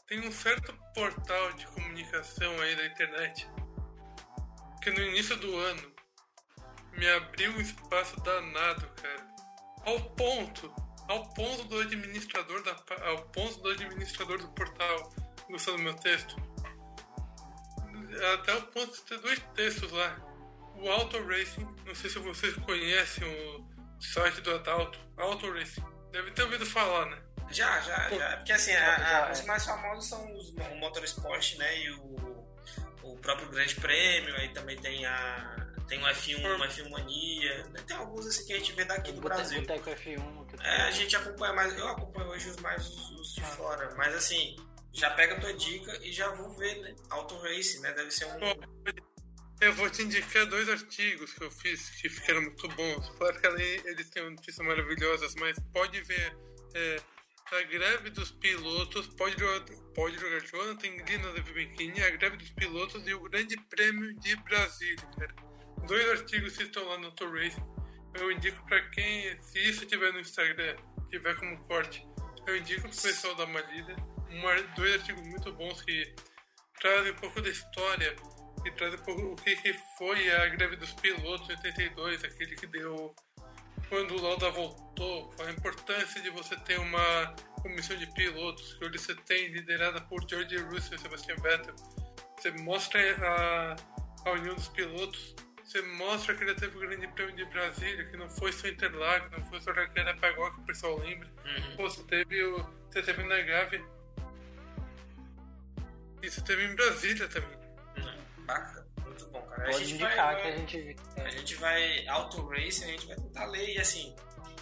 [0.07, 3.49] tem um certo portal de comunicação aí da internet
[4.85, 5.95] que no início do ano
[6.93, 9.27] me abriu um espaço danado, cara.
[9.87, 10.71] Ao ponto,
[11.09, 12.77] ao ponto do administrador da,
[13.09, 15.13] ao ponto do administrador do portal
[15.49, 16.37] gostou do meu texto.
[18.35, 20.17] Até o ponto de ter dois textos lá
[20.77, 23.65] o Auto Racing, não sei se vocês conhecem o
[24.01, 25.85] site do Adalto, Auto Racing.
[26.11, 27.19] Deve ter ouvido falar, né?
[27.51, 28.37] Já, já, Pô, já.
[28.37, 31.79] Porque assim, a, a, os mais famosos são os, o Motorsport, né?
[31.81, 32.47] E o,
[33.03, 35.57] o próprio Grande Prêmio, aí também tem a.
[35.89, 37.81] Tem o F1, o F1 Mania, né?
[37.87, 39.61] tem alguns assim que a gente vê daqui do Brasil.
[39.61, 43.45] Boteco F1, é, a gente acompanha mais, eu acompanho hoje os mais os de ah.
[43.45, 44.57] fora, mas assim,
[44.93, 46.95] já pega a tua dica e já vou ver, né?
[47.11, 47.93] Auto Racing, né?
[47.93, 48.39] Deve ser um.
[49.61, 53.09] Eu vou te indicar dois artigos que eu fiz que ficaram muito bons.
[53.17, 56.37] Claro que ali eles têm notícias maravilhosas, mas pode ver
[56.75, 56.97] é,
[57.53, 59.37] a greve dos pilotos, pode,
[59.95, 64.37] pode jogar Jonathan Lina da Bianchini, a greve dos pilotos e o Grande Prêmio de
[64.37, 65.09] Brasília.
[65.87, 67.61] Dois artigos que estão lá no Tour Race.
[68.15, 70.77] Eu indico para quem, se isso tiver no Instagram,
[71.11, 72.07] tiver como corte,
[72.47, 73.95] eu indico pro pessoal dar uma lida.
[74.31, 76.15] Um, dois artigos muito bons que
[76.81, 78.15] trazem um pouco da história
[78.65, 83.15] e traz o que foi a greve dos pilotos em 82, aquele que deu
[83.89, 88.99] quando o Lauda voltou, a importância de você ter uma comissão de pilotos que hoje
[88.99, 91.75] você tem liderada por George Russell e Sebastian Vettel.
[92.37, 93.77] Você mostra a,
[94.29, 95.35] a união dos pilotos
[95.65, 99.31] você mostra que ele teve o Grande Prêmio de Brasília, que não foi só Interlagos,
[99.33, 101.27] não foi só Raquel Pagó, que o pessoal lembra.
[101.45, 101.77] Uhum.
[101.77, 102.59] Pô, você teve o.
[102.91, 103.85] Você teve o Negave.
[106.23, 107.59] E você teve em Brasília também.
[107.97, 108.45] Uhum.
[108.45, 109.71] Bacana, muito bom, cara.
[109.71, 110.97] Pode indicar vai, que a gente.
[111.17, 112.07] A gente vai.
[112.09, 114.15] Auto Racing, a gente vai tentar ler e assim.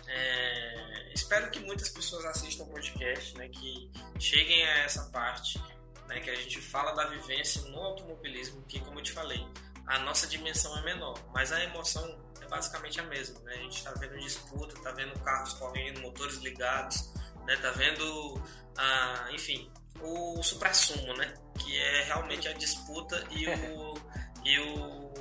[0.06, 3.48] É, espero que muitas pessoas assistam o podcast, né?
[3.48, 5.60] Que cheguem a essa parte,
[6.06, 6.20] né?
[6.20, 9.44] Que a gente fala da vivência no automobilismo, que como eu te falei,
[9.86, 13.54] a nossa dimensão é menor, mas a emoção é basicamente a mesma, né?
[13.54, 17.12] A gente está vendo disputa, está vendo carros correndo, motores ligados,
[17.46, 17.56] né?
[17.56, 18.42] Tá vendo,
[18.76, 21.34] ah, enfim, o supra-sumo, né?
[21.59, 23.94] Que é realmente a disputa e o,
[24.44, 25.12] e o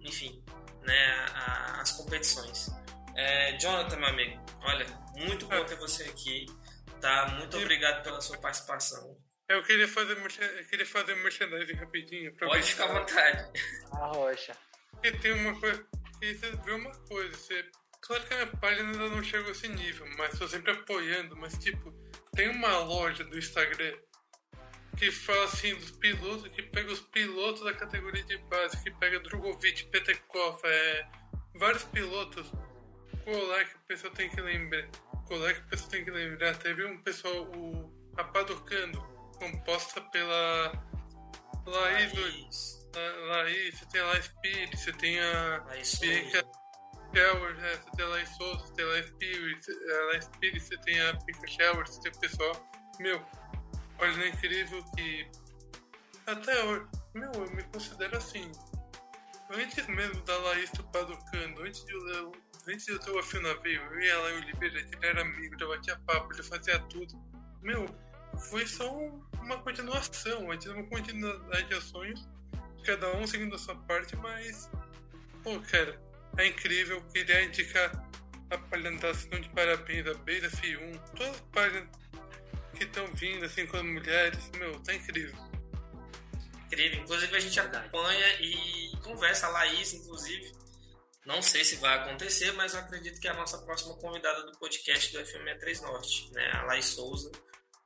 [0.00, 0.42] enfim,
[0.82, 1.10] né?
[1.34, 2.70] A, as competições.
[3.16, 6.46] É, Jonathan, meu amigo, olha, muito bom ter você aqui,
[7.00, 7.28] tá?
[7.38, 9.16] Muito obrigado pela sua participação.
[9.48, 12.34] Eu queria fazer, eu queria fazer merchandising rapidinho.
[12.34, 13.50] Pode ficar à vontade.
[13.92, 14.56] A rocha.
[15.02, 15.86] E tem uma coisa.
[16.22, 17.64] E você vê uma coisa, você.
[18.00, 21.36] Claro que a minha página ainda não chegou a esse nível, mas estou sempre apoiando.
[21.36, 21.92] Mas, tipo,
[22.34, 23.94] tem uma loja do Instagram
[24.96, 29.20] que fala assim dos pilotos, que pega os pilotos da categoria de base, que pega
[29.20, 31.06] Drogovic, Petekov, é,
[31.54, 32.50] vários pilotos.
[33.24, 34.88] Colar que o pessoal tem que lembrar.
[35.26, 36.56] Colar que o pessoal tem que lembrar.
[36.56, 39.13] Teve um pessoal, o Apadocando
[39.44, 40.72] composta pela
[41.66, 42.12] Laís.
[42.14, 42.88] Laís,
[43.28, 45.60] Laís você tem a Laís Pires, você tem a
[46.00, 46.46] Bianca
[47.14, 47.76] Shower, né?
[47.76, 51.00] você tem a Laís Souza, você tem a Laís Pires, a Laís Pires, você tem
[51.00, 52.70] a Bianca Shower, você tem o pessoal.
[52.98, 53.22] Meu,
[53.98, 55.28] olha, é incrível que
[56.26, 58.50] até hoje, meu, eu me considero assim.
[59.50, 62.32] Antes mesmo da Laís Tupaducando, antes de eu,
[62.66, 65.54] antes de eu ter o Afio Navio, eu ia lá em Oliveira, ele era amigo,
[65.58, 67.14] já batia papo, ele fazia tudo.
[67.62, 67.86] Meu,
[68.38, 68.90] foi só
[69.40, 72.26] uma continuação, uma continuidade de ações,
[72.84, 74.70] cada um seguindo a sua parte, mas,
[75.42, 76.00] pô, cara,
[76.38, 77.02] é incrível.
[77.12, 77.92] Queria indicar
[78.50, 81.88] a palhantação de parabéns da Beira F1, todas as páginas
[82.76, 85.36] que estão vindo, assim, com as mulheres, meu, tá incrível.
[86.66, 90.52] Incrível, inclusive a gente acompanha e conversa, a Laís, inclusive.
[91.24, 94.58] Não sei se vai acontecer, mas eu acredito que é a nossa próxima convidada do
[94.58, 96.50] podcast do FM63 Norte, né?
[96.52, 97.30] A Laís Souza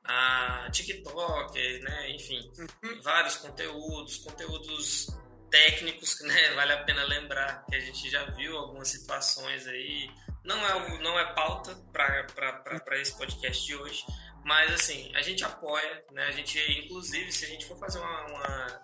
[0.09, 2.09] a TikTok, né?
[2.09, 3.01] Enfim, uhum.
[3.03, 5.07] vários conteúdos, conteúdos
[5.51, 6.53] técnicos, né?
[6.55, 10.09] Vale a pena lembrar que a gente já viu algumas situações aí.
[10.43, 14.03] Não é, não é pauta para esse podcast de hoje,
[14.43, 16.25] mas assim, a gente apoia, né?
[16.25, 18.81] A gente, inclusive, se a gente for fazer uma, uma,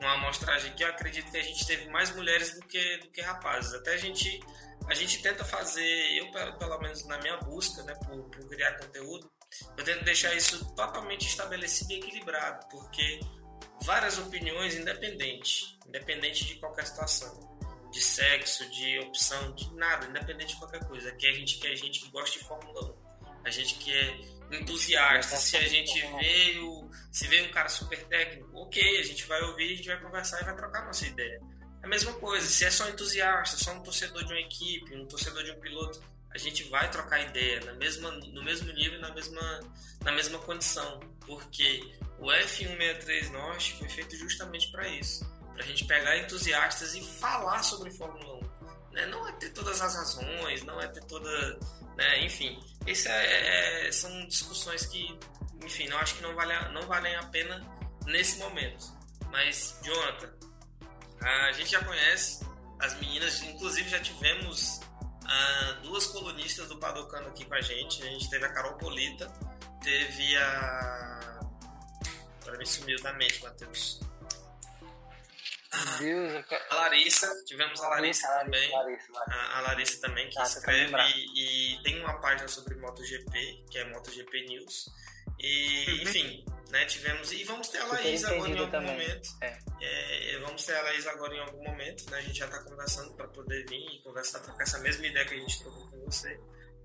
[0.00, 3.20] uma amostragem aqui, eu acredito que a gente teve mais mulheres do que, do que
[3.20, 3.74] rapazes.
[3.74, 4.38] Até a gente,
[4.88, 9.28] a gente tenta fazer, eu pelo menos na minha busca, né, por, por criar conteúdo,
[9.76, 13.20] eu tento deixar isso totalmente estabelecido e equilibrado, porque
[13.82, 17.50] várias opiniões independentes, independente de qualquer situação,
[17.90, 21.10] de sexo, de opção, de nada, independente de qualquer coisa.
[21.10, 22.96] Aqui a gente quer gente que gosta de Fórmula
[23.42, 25.36] 1, a gente que é entusiasta.
[25.36, 29.72] Se a gente veio, se vê um cara super técnico, ok, a gente vai ouvir,
[29.72, 31.40] a gente vai conversar e vai trocar nossa ideia.
[31.82, 35.06] É a mesma coisa, se é só entusiasta, só um torcedor de uma equipe, um
[35.06, 36.00] torcedor de um piloto,
[36.34, 39.60] a gente vai trocar ideia na mesma, no mesmo nível, na mesma,
[40.02, 41.82] na mesma condição, porque
[42.18, 47.62] o F163 Norte foi feito justamente para isso, para a gente pegar entusiastas e falar
[47.62, 48.92] sobre Fórmula 1.
[48.92, 49.06] Né?
[49.06, 51.58] Não é ter todas as razões, não é ter toda,
[51.96, 52.24] né?
[52.24, 55.18] enfim, isso é, é, são discussões que,
[55.62, 57.60] enfim, eu acho que não, vale, não valem a pena
[58.06, 58.86] nesse momento.
[59.30, 60.32] Mas, Jonathan,
[61.20, 62.44] a gente já conhece
[62.80, 64.80] as meninas, inclusive já tivemos
[65.32, 68.02] ah, duas colunistas do Padocano aqui com a gente.
[68.02, 69.32] A gente teve a Carol Polita,
[69.82, 71.40] teve a.
[72.42, 74.00] Agora me sumiu da mente, Matheus.
[75.98, 78.70] Deus, a Larissa, tivemos a Larissa, Larissa também.
[78.72, 79.34] Larissa, Larissa.
[79.34, 80.96] A, a, Larissa também, que ah, escreve
[81.34, 84.90] e, e, tem uma página sobre MotoGP, que é MotoGP News.
[85.42, 86.02] E, uhum.
[86.02, 87.32] enfim, né, tivemos.
[87.32, 88.92] E vamos ter a Laís agora em algum também.
[88.92, 89.28] momento.
[89.40, 89.58] É.
[89.82, 92.18] É, vamos ter a Laís agora em algum momento, né?
[92.18, 95.34] A gente já está conversando para poder vir e conversar, trocar essa mesma ideia que
[95.34, 96.40] a gente trocou com você.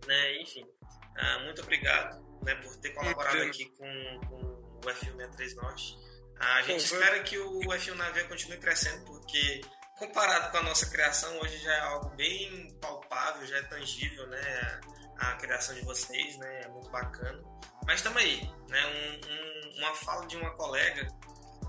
[0.05, 0.41] Né?
[0.41, 5.93] Enfim, uh, muito obrigado né, por ter colaborado aqui com, com o F163 Norte.
[5.93, 9.61] Uh, a gente espera que o F1 Navia continue crescendo, porque
[9.97, 14.81] comparado com a nossa criação, hoje já é algo bem palpável, já é tangível, né?
[15.19, 16.61] A, a criação de vocês, né?
[16.63, 17.43] É muito bacana.
[17.87, 18.85] Mas estamos aí, né?
[18.85, 21.07] Um, um, uma fala de uma colega,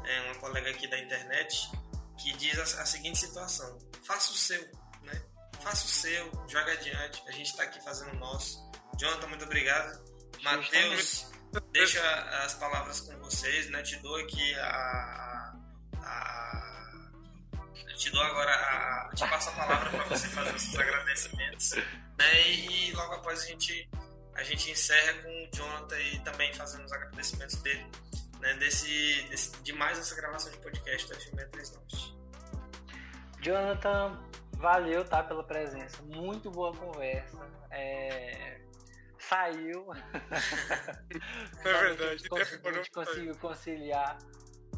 [0.05, 1.71] é, uma colega aqui da internet,
[2.19, 4.61] que diz a, a, seguinte situação: faça o seu,
[5.05, 5.23] né?
[5.63, 7.23] Faça o seu, joga adiante.
[7.29, 8.59] A gente está aqui fazendo o nosso.
[8.99, 9.97] Jonathan, muito obrigado.
[10.43, 11.31] Matheus,
[11.71, 12.03] deixa
[12.45, 13.81] as palavras com vocês, né?
[13.85, 15.55] Te dou aqui a,
[16.03, 16.39] a,
[17.97, 19.11] te dou agora a.
[19.15, 21.71] Te passo a palavra para você fazer os seus agradecimentos.
[22.19, 22.49] Né?
[22.49, 23.89] E, e, logo após a gente,
[24.39, 27.85] a gente encerra com o Jonathan e também fazendo os agradecimentos dele.
[28.39, 32.17] Né, desse, desse, de mais essa gravação de podcast do F63 Norte.
[33.41, 34.17] Jonathan,
[34.53, 36.01] valeu tá, pela presença.
[36.03, 37.37] Muito boa conversa.
[37.73, 38.61] É...
[39.19, 39.87] Saiu.
[41.65, 42.05] É verdade.
[42.05, 44.19] a gente, a gente conseguiu conciliar.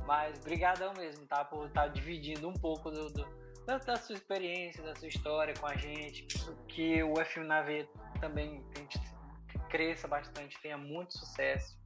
[0.07, 1.45] Mas brigadão mesmo, tá?
[1.45, 3.28] Por estar tá dividindo um pouco do, do,
[3.66, 6.27] da, sua experiência, da sua história com a gente.
[6.66, 7.87] Que o F1 na V
[8.20, 8.99] também a gente
[9.68, 11.78] cresça bastante, tenha muito sucesso.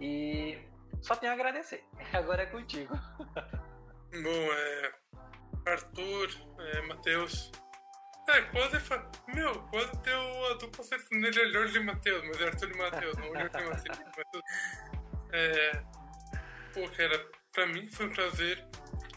[0.00, 0.58] E
[1.02, 1.84] só tenho a agradecer.
[2.12, 2.94] Agora é contigo.
[4.12, 4.92] Bom, é.
[5.66, 6.28] Arthur,
[6.58, 7.50] é, Matheus.
[8.28, 8.80] É, quase.
[8.80, 9.10] Fa...
[9.34, 13.16] Meu, quase deu a dupla sertaneja é Jorge e Matheus, mas é Arthur e Matheus,
[13.16, 14.44] não Jorge e Matheus.
[15.32, 15.82] É.
[16.72, 18.64] Pô, cara, pra mim foi um prazer.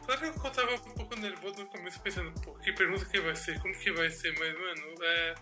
[0.05, 3.35] Claro que eu tava um pouco nervoso no começo, pensando, pô, que pergunta que vai
[3.35, 5.35] ser, como que vai ser, mas, mano, é.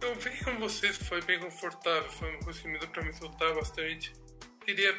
[0.00, 3.12] Eu vi com vocês foi bem confortável, foi uma coisa que me deu pra me
[3.12, 4.12] soltar bastante.
[4.64, 4.98] Queria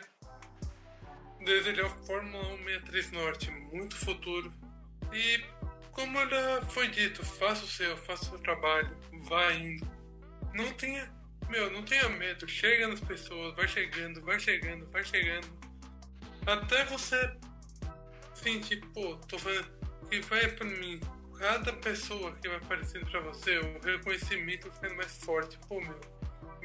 [1.40, 4.52] desejar Fórmula 163 Norte, muito futuro.
[5.14, 5.44] E
[5.92, 9.88] como já foi dito, faça o seu, faça o seu trabalho, vá indo.
[10.54, 11.12] Não tenha,
[11.50, 15.48] meu, não tenha medo, chega nas pessoas, vai chegando, vai chegando, vai chegando.
[16.46, 17.36] Até você
[18.34, 19.68] sentir, pô, tô fazendo
[20.10, 21.00] que vai pra mim.
[21.40, 25.58] Cada pessoa que vai aparecendo pra você, o reconhecimento ficando mais forte.
[25.68, 26.00] Pô, meu,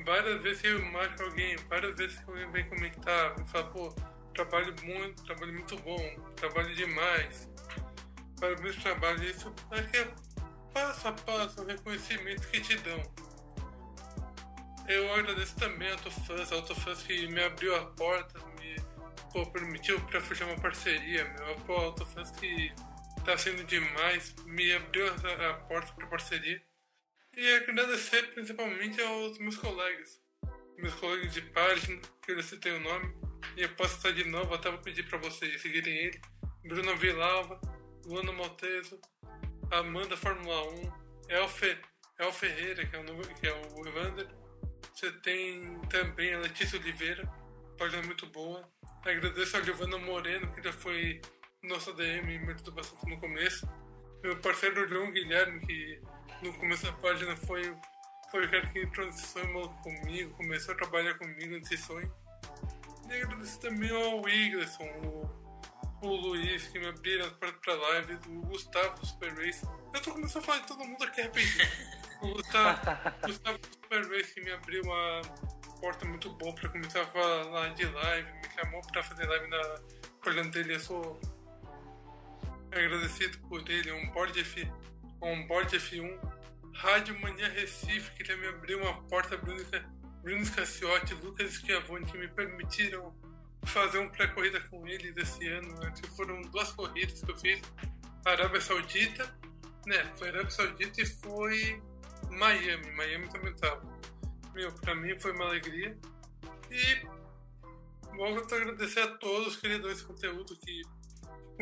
[0.04, 3.94] várias vezes eu marco alguém, várias vezes que alguém vem comentar, me fala, pô,
[4.34, 7.48] trabalho muito, trabalho muito bom, trabalho demais.
[8.40, 10.14] Parabéns pelo trabalho, isso é é
[10.72, 13.02] passo a passo o reconhecimento que te dão.
[14.88, 18.76] Eu agradeço também a Autofãs, a Autofãs que me abriu a porta, me
[19.32, 21.44] pô, permitiu para fechar uma parceria, meu.
[21.46, 22.72] A Autofãs que
[23.24, 26.62] tá sendo demais, me abriu a, porta para parceria.
[27.36, 30.20] E agradecer principalmente aos meus colegas,
[30.76, 33.14] meus colegas de página, que eu citei o nome,
[33.56, 36.20] e eu posso estar de novo, até vou pedir para vocês seguirem ele.
[36.64, 37.60] Bruno Vilava,
[38.04, 39.00] Luana Malteso,
[39.70, 40.92] Amanda Fórmula 1,
[41.30, 41.78] Elfe,
[42.18, 44.28] El Ferreira, que é, o, que é o Evander.
[44.94, 47.26] Você tem também a Letícia Oliveira,
[47.78, 48.68] página muito boa.
[49.04, 51.20] Agradeço a Giovanna Moreno, que já foi
[51.62, 53.68] nossa DM me ajudou bastante no começo.
[54.22, 56.00] Meu parceiro João Guilherme, que
[56.42, 57.74] no começo da página foi,
[58.30, 62.12] foi o cara que sonho comigo, começou a trabalhar comigo nesse sonho.
[63.08, 68.18] E agradeço também ao Wigleson, o, o Luiz, que me abriram as portas pra live,
[68.28, 69.66] o Gustavo do Super Race.
[69.94, 71.68] Eu tô começando a falar de todo mundo aqui rapidinho.
[72.22, 72.80] O Gustavo,
[73.26, 75.20] Gustavo do Super Race, que me abriu uma
[75.80, 79.74] porta muito boa pra começar a falar de live, me chamou pra fazer live na
[80.24, 80.74] página dele.
[80.74, 81.20] Eu sou
[82.78, 84.70] agradecido por ele, um board, F,
[85.22, 86.18] um board F1,
[86.74, 89.62] Rádio Mania Recife, que também abriu uma porta Bruno,
[90.22, 93.14] Bruno Cassiotti, Lucas Schiavone, que me permitiram
[93.64, 95.78] fazer um pré-corrida com eles esse ano.
[95.80, 95.92] Né?
[95.92, 97.60] Que foram duas corridas que eu fiz.
[98.24, 99.24] Arábia Saudita,
[99.86, 100.04] né?
[100.16, 101.82] Foi Arábia Saudita e foi
[102.30, 102.90] Miami.
[102.92, 103.82] Miami também tava.
[104.54, 105.96] Meu, pra mim foi uma alegria.
[106.70, 107.06] E
[108.16, 110.82] volto a agradecer a todos os criadores de conteúdo que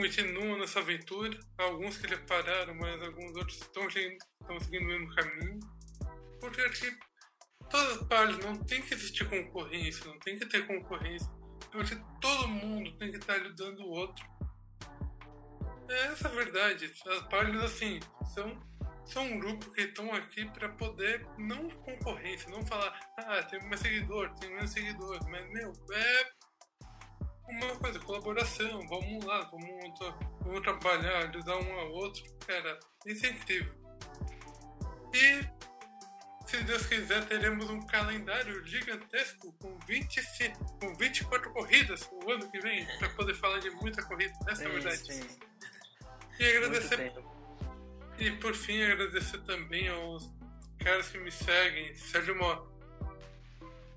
[0.00, 1.38] continuam nessa aventura.
[1.58, 5.60] Alguns que já pararam, mas alguns outros estão, estão seguindo o mesmo caminho.
[6.40, 7.04] Porque, tipo,
[7.68, 11.30] todas as partes não tem que existir concorrência, não tem que ter concorrência.
[11.70, 14.24] Porque todo mundo tem que estar ajudando o outro.
[15.88, 16.92] É essa a verdade.
[17.06, 18.00] As páginas, assim,
[18.34, 18.58] são,
[19.04, 23.80] são um grupo que estão aqui para poder, não concorrência, não falar, ah, tem mais
[23.80, 26.40] seguidor, tem menos seguidor, mas, meu, é
[27.50, 29.68] uma coisa, colaboração, vamos lá, vamos,
[30.40, 33.74] vamos trabalhar, ajudar um ao outro, cara, isso é incrível.
[35.12, 35.44] E
[36.46, 40.20] se Deus quiser, teremos um calendário gigantesco com, 20,
[40.80, 44.66] com 24 corridas o ano que vem, para poder falar de muita corrida, essa é
[44.66, 45.12] a verdade.
[45.12, 45.38] Sim.
[46.38, 47.12] E agradecer.
[48.18, 50.30] E por fim, agradecer também aos
[50.78, 52.69] caras que me seguem, Sérgio Mó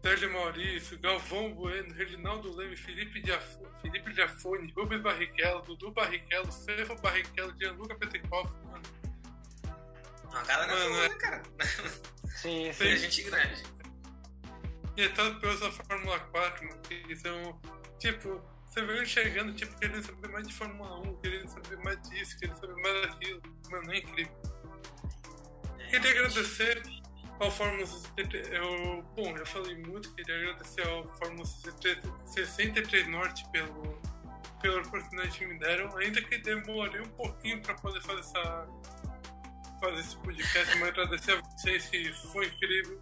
[0.04, 7.02] Sérgio Maurício, Galvão Bueno, Reginaldo Leme, Felipe Diafone, Felipe Diafone Rubens Barrichello, Dudu Barrichello, Ferro
[7.02, 8.84] Barrichello, Gianluca Petekoff, mano.
[10.26, 11.10] Uma galera mano, boa, é...
[11.16, 11.44] cara.
[12.36, 12.98] Sim, sim.
[12.98, 13.64] gente grande.
[14.98, 17.62] E é tanto pelos da Fórmula 4, mano, que são,
[17.98, 22.38] tipo, você vem chegando, tipo, querendo saber mais de Fórmula 1, querendo saber mais disso,
[22.40, 23.42] querendo saber mais daquilo.
[23.72, 24.42] Mano, é incrível.
[25.80, 26.84] É, Queria agradecer
[27.39, 28.51] ao Fórmula 63.
[28.51, 34.01] Eu, bom, já falei muito, queria agradecer ao Fórmula 63, 63 Norte pelo,
[34.61, 38.68] pela oportunidade que me deram, ainda que demorei um pouquinho para poder fazer essa
[39.80, 43.01] fazer esse podcast, mas agradecer a vocês que foi incrível,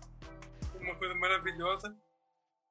[0.79, 1.95] uma coisa maravilhosa.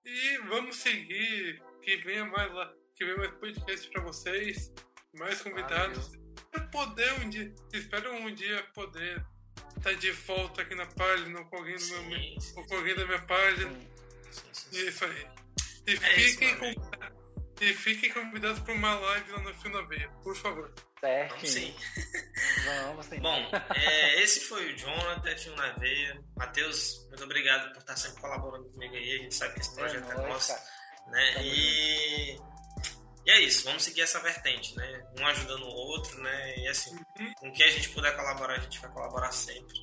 [0.04, 4.72] E vamos seguir, que venha mais lá, que venha mais podcast para vocês,
[5.16, 6.10] mais convidados.
[6.50, 9.24] Para poder um dia, espero um dia poder
[9.81, 13.70] estar de volta aqui na página, com alguém, do meu, com alguém da minha página.
[14.31, 14.86] Sim, sim, sim.
[14.86, 15.27] Isso aí.
[15.86, 19.82] E, é fiquem, isso, com, e fiquem convidados para uma live lá no Fio na
[19.82, 20.73] Veia, por favor.
[21.01, 21.31] Certo.
[21.31, 21.74] Vamos sim.
[22.65, 23.20] Vamos sim.
[23.20, 26.23] Bom, é, esse foi o Jonathan, Fio na Veia.
[26.36, 29.16] Matheus, muito obrigado por estar sempre colaborando comigo aí.
[29.16, 30.52] A gente sabe que esse projeto é, é nosso.
[31.09, 31.43] Né?
[31.43, 32.39] E,
[33.31, 35.05] e é isso, vamos seguir essa vertente, né?
[35.20, 36.59] Um ajudando o outro, né?
[36.59, 37.32] E assim, uhum.
[37.39, 39.78] com que a gente puder colaborar, a gente vai colaborar sempre.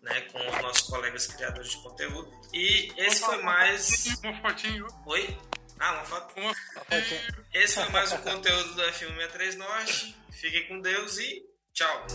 [0.00, 2.28] Né, com os nossos colegas criadores de conteúdo.
[2.52, 4.06] E esse foi mais.
[4.24, 4.86] Uma fotinho.
[5.06, 5.38] Oi?
[5.78, 6.34] Ah, uma foto?
[6.40, 6.52] Uma
[7.54, 10.16] Esse foi mais um conteúdo do F163 Norte.
[10.32, 12.06] Fiquem com Deus e tchau.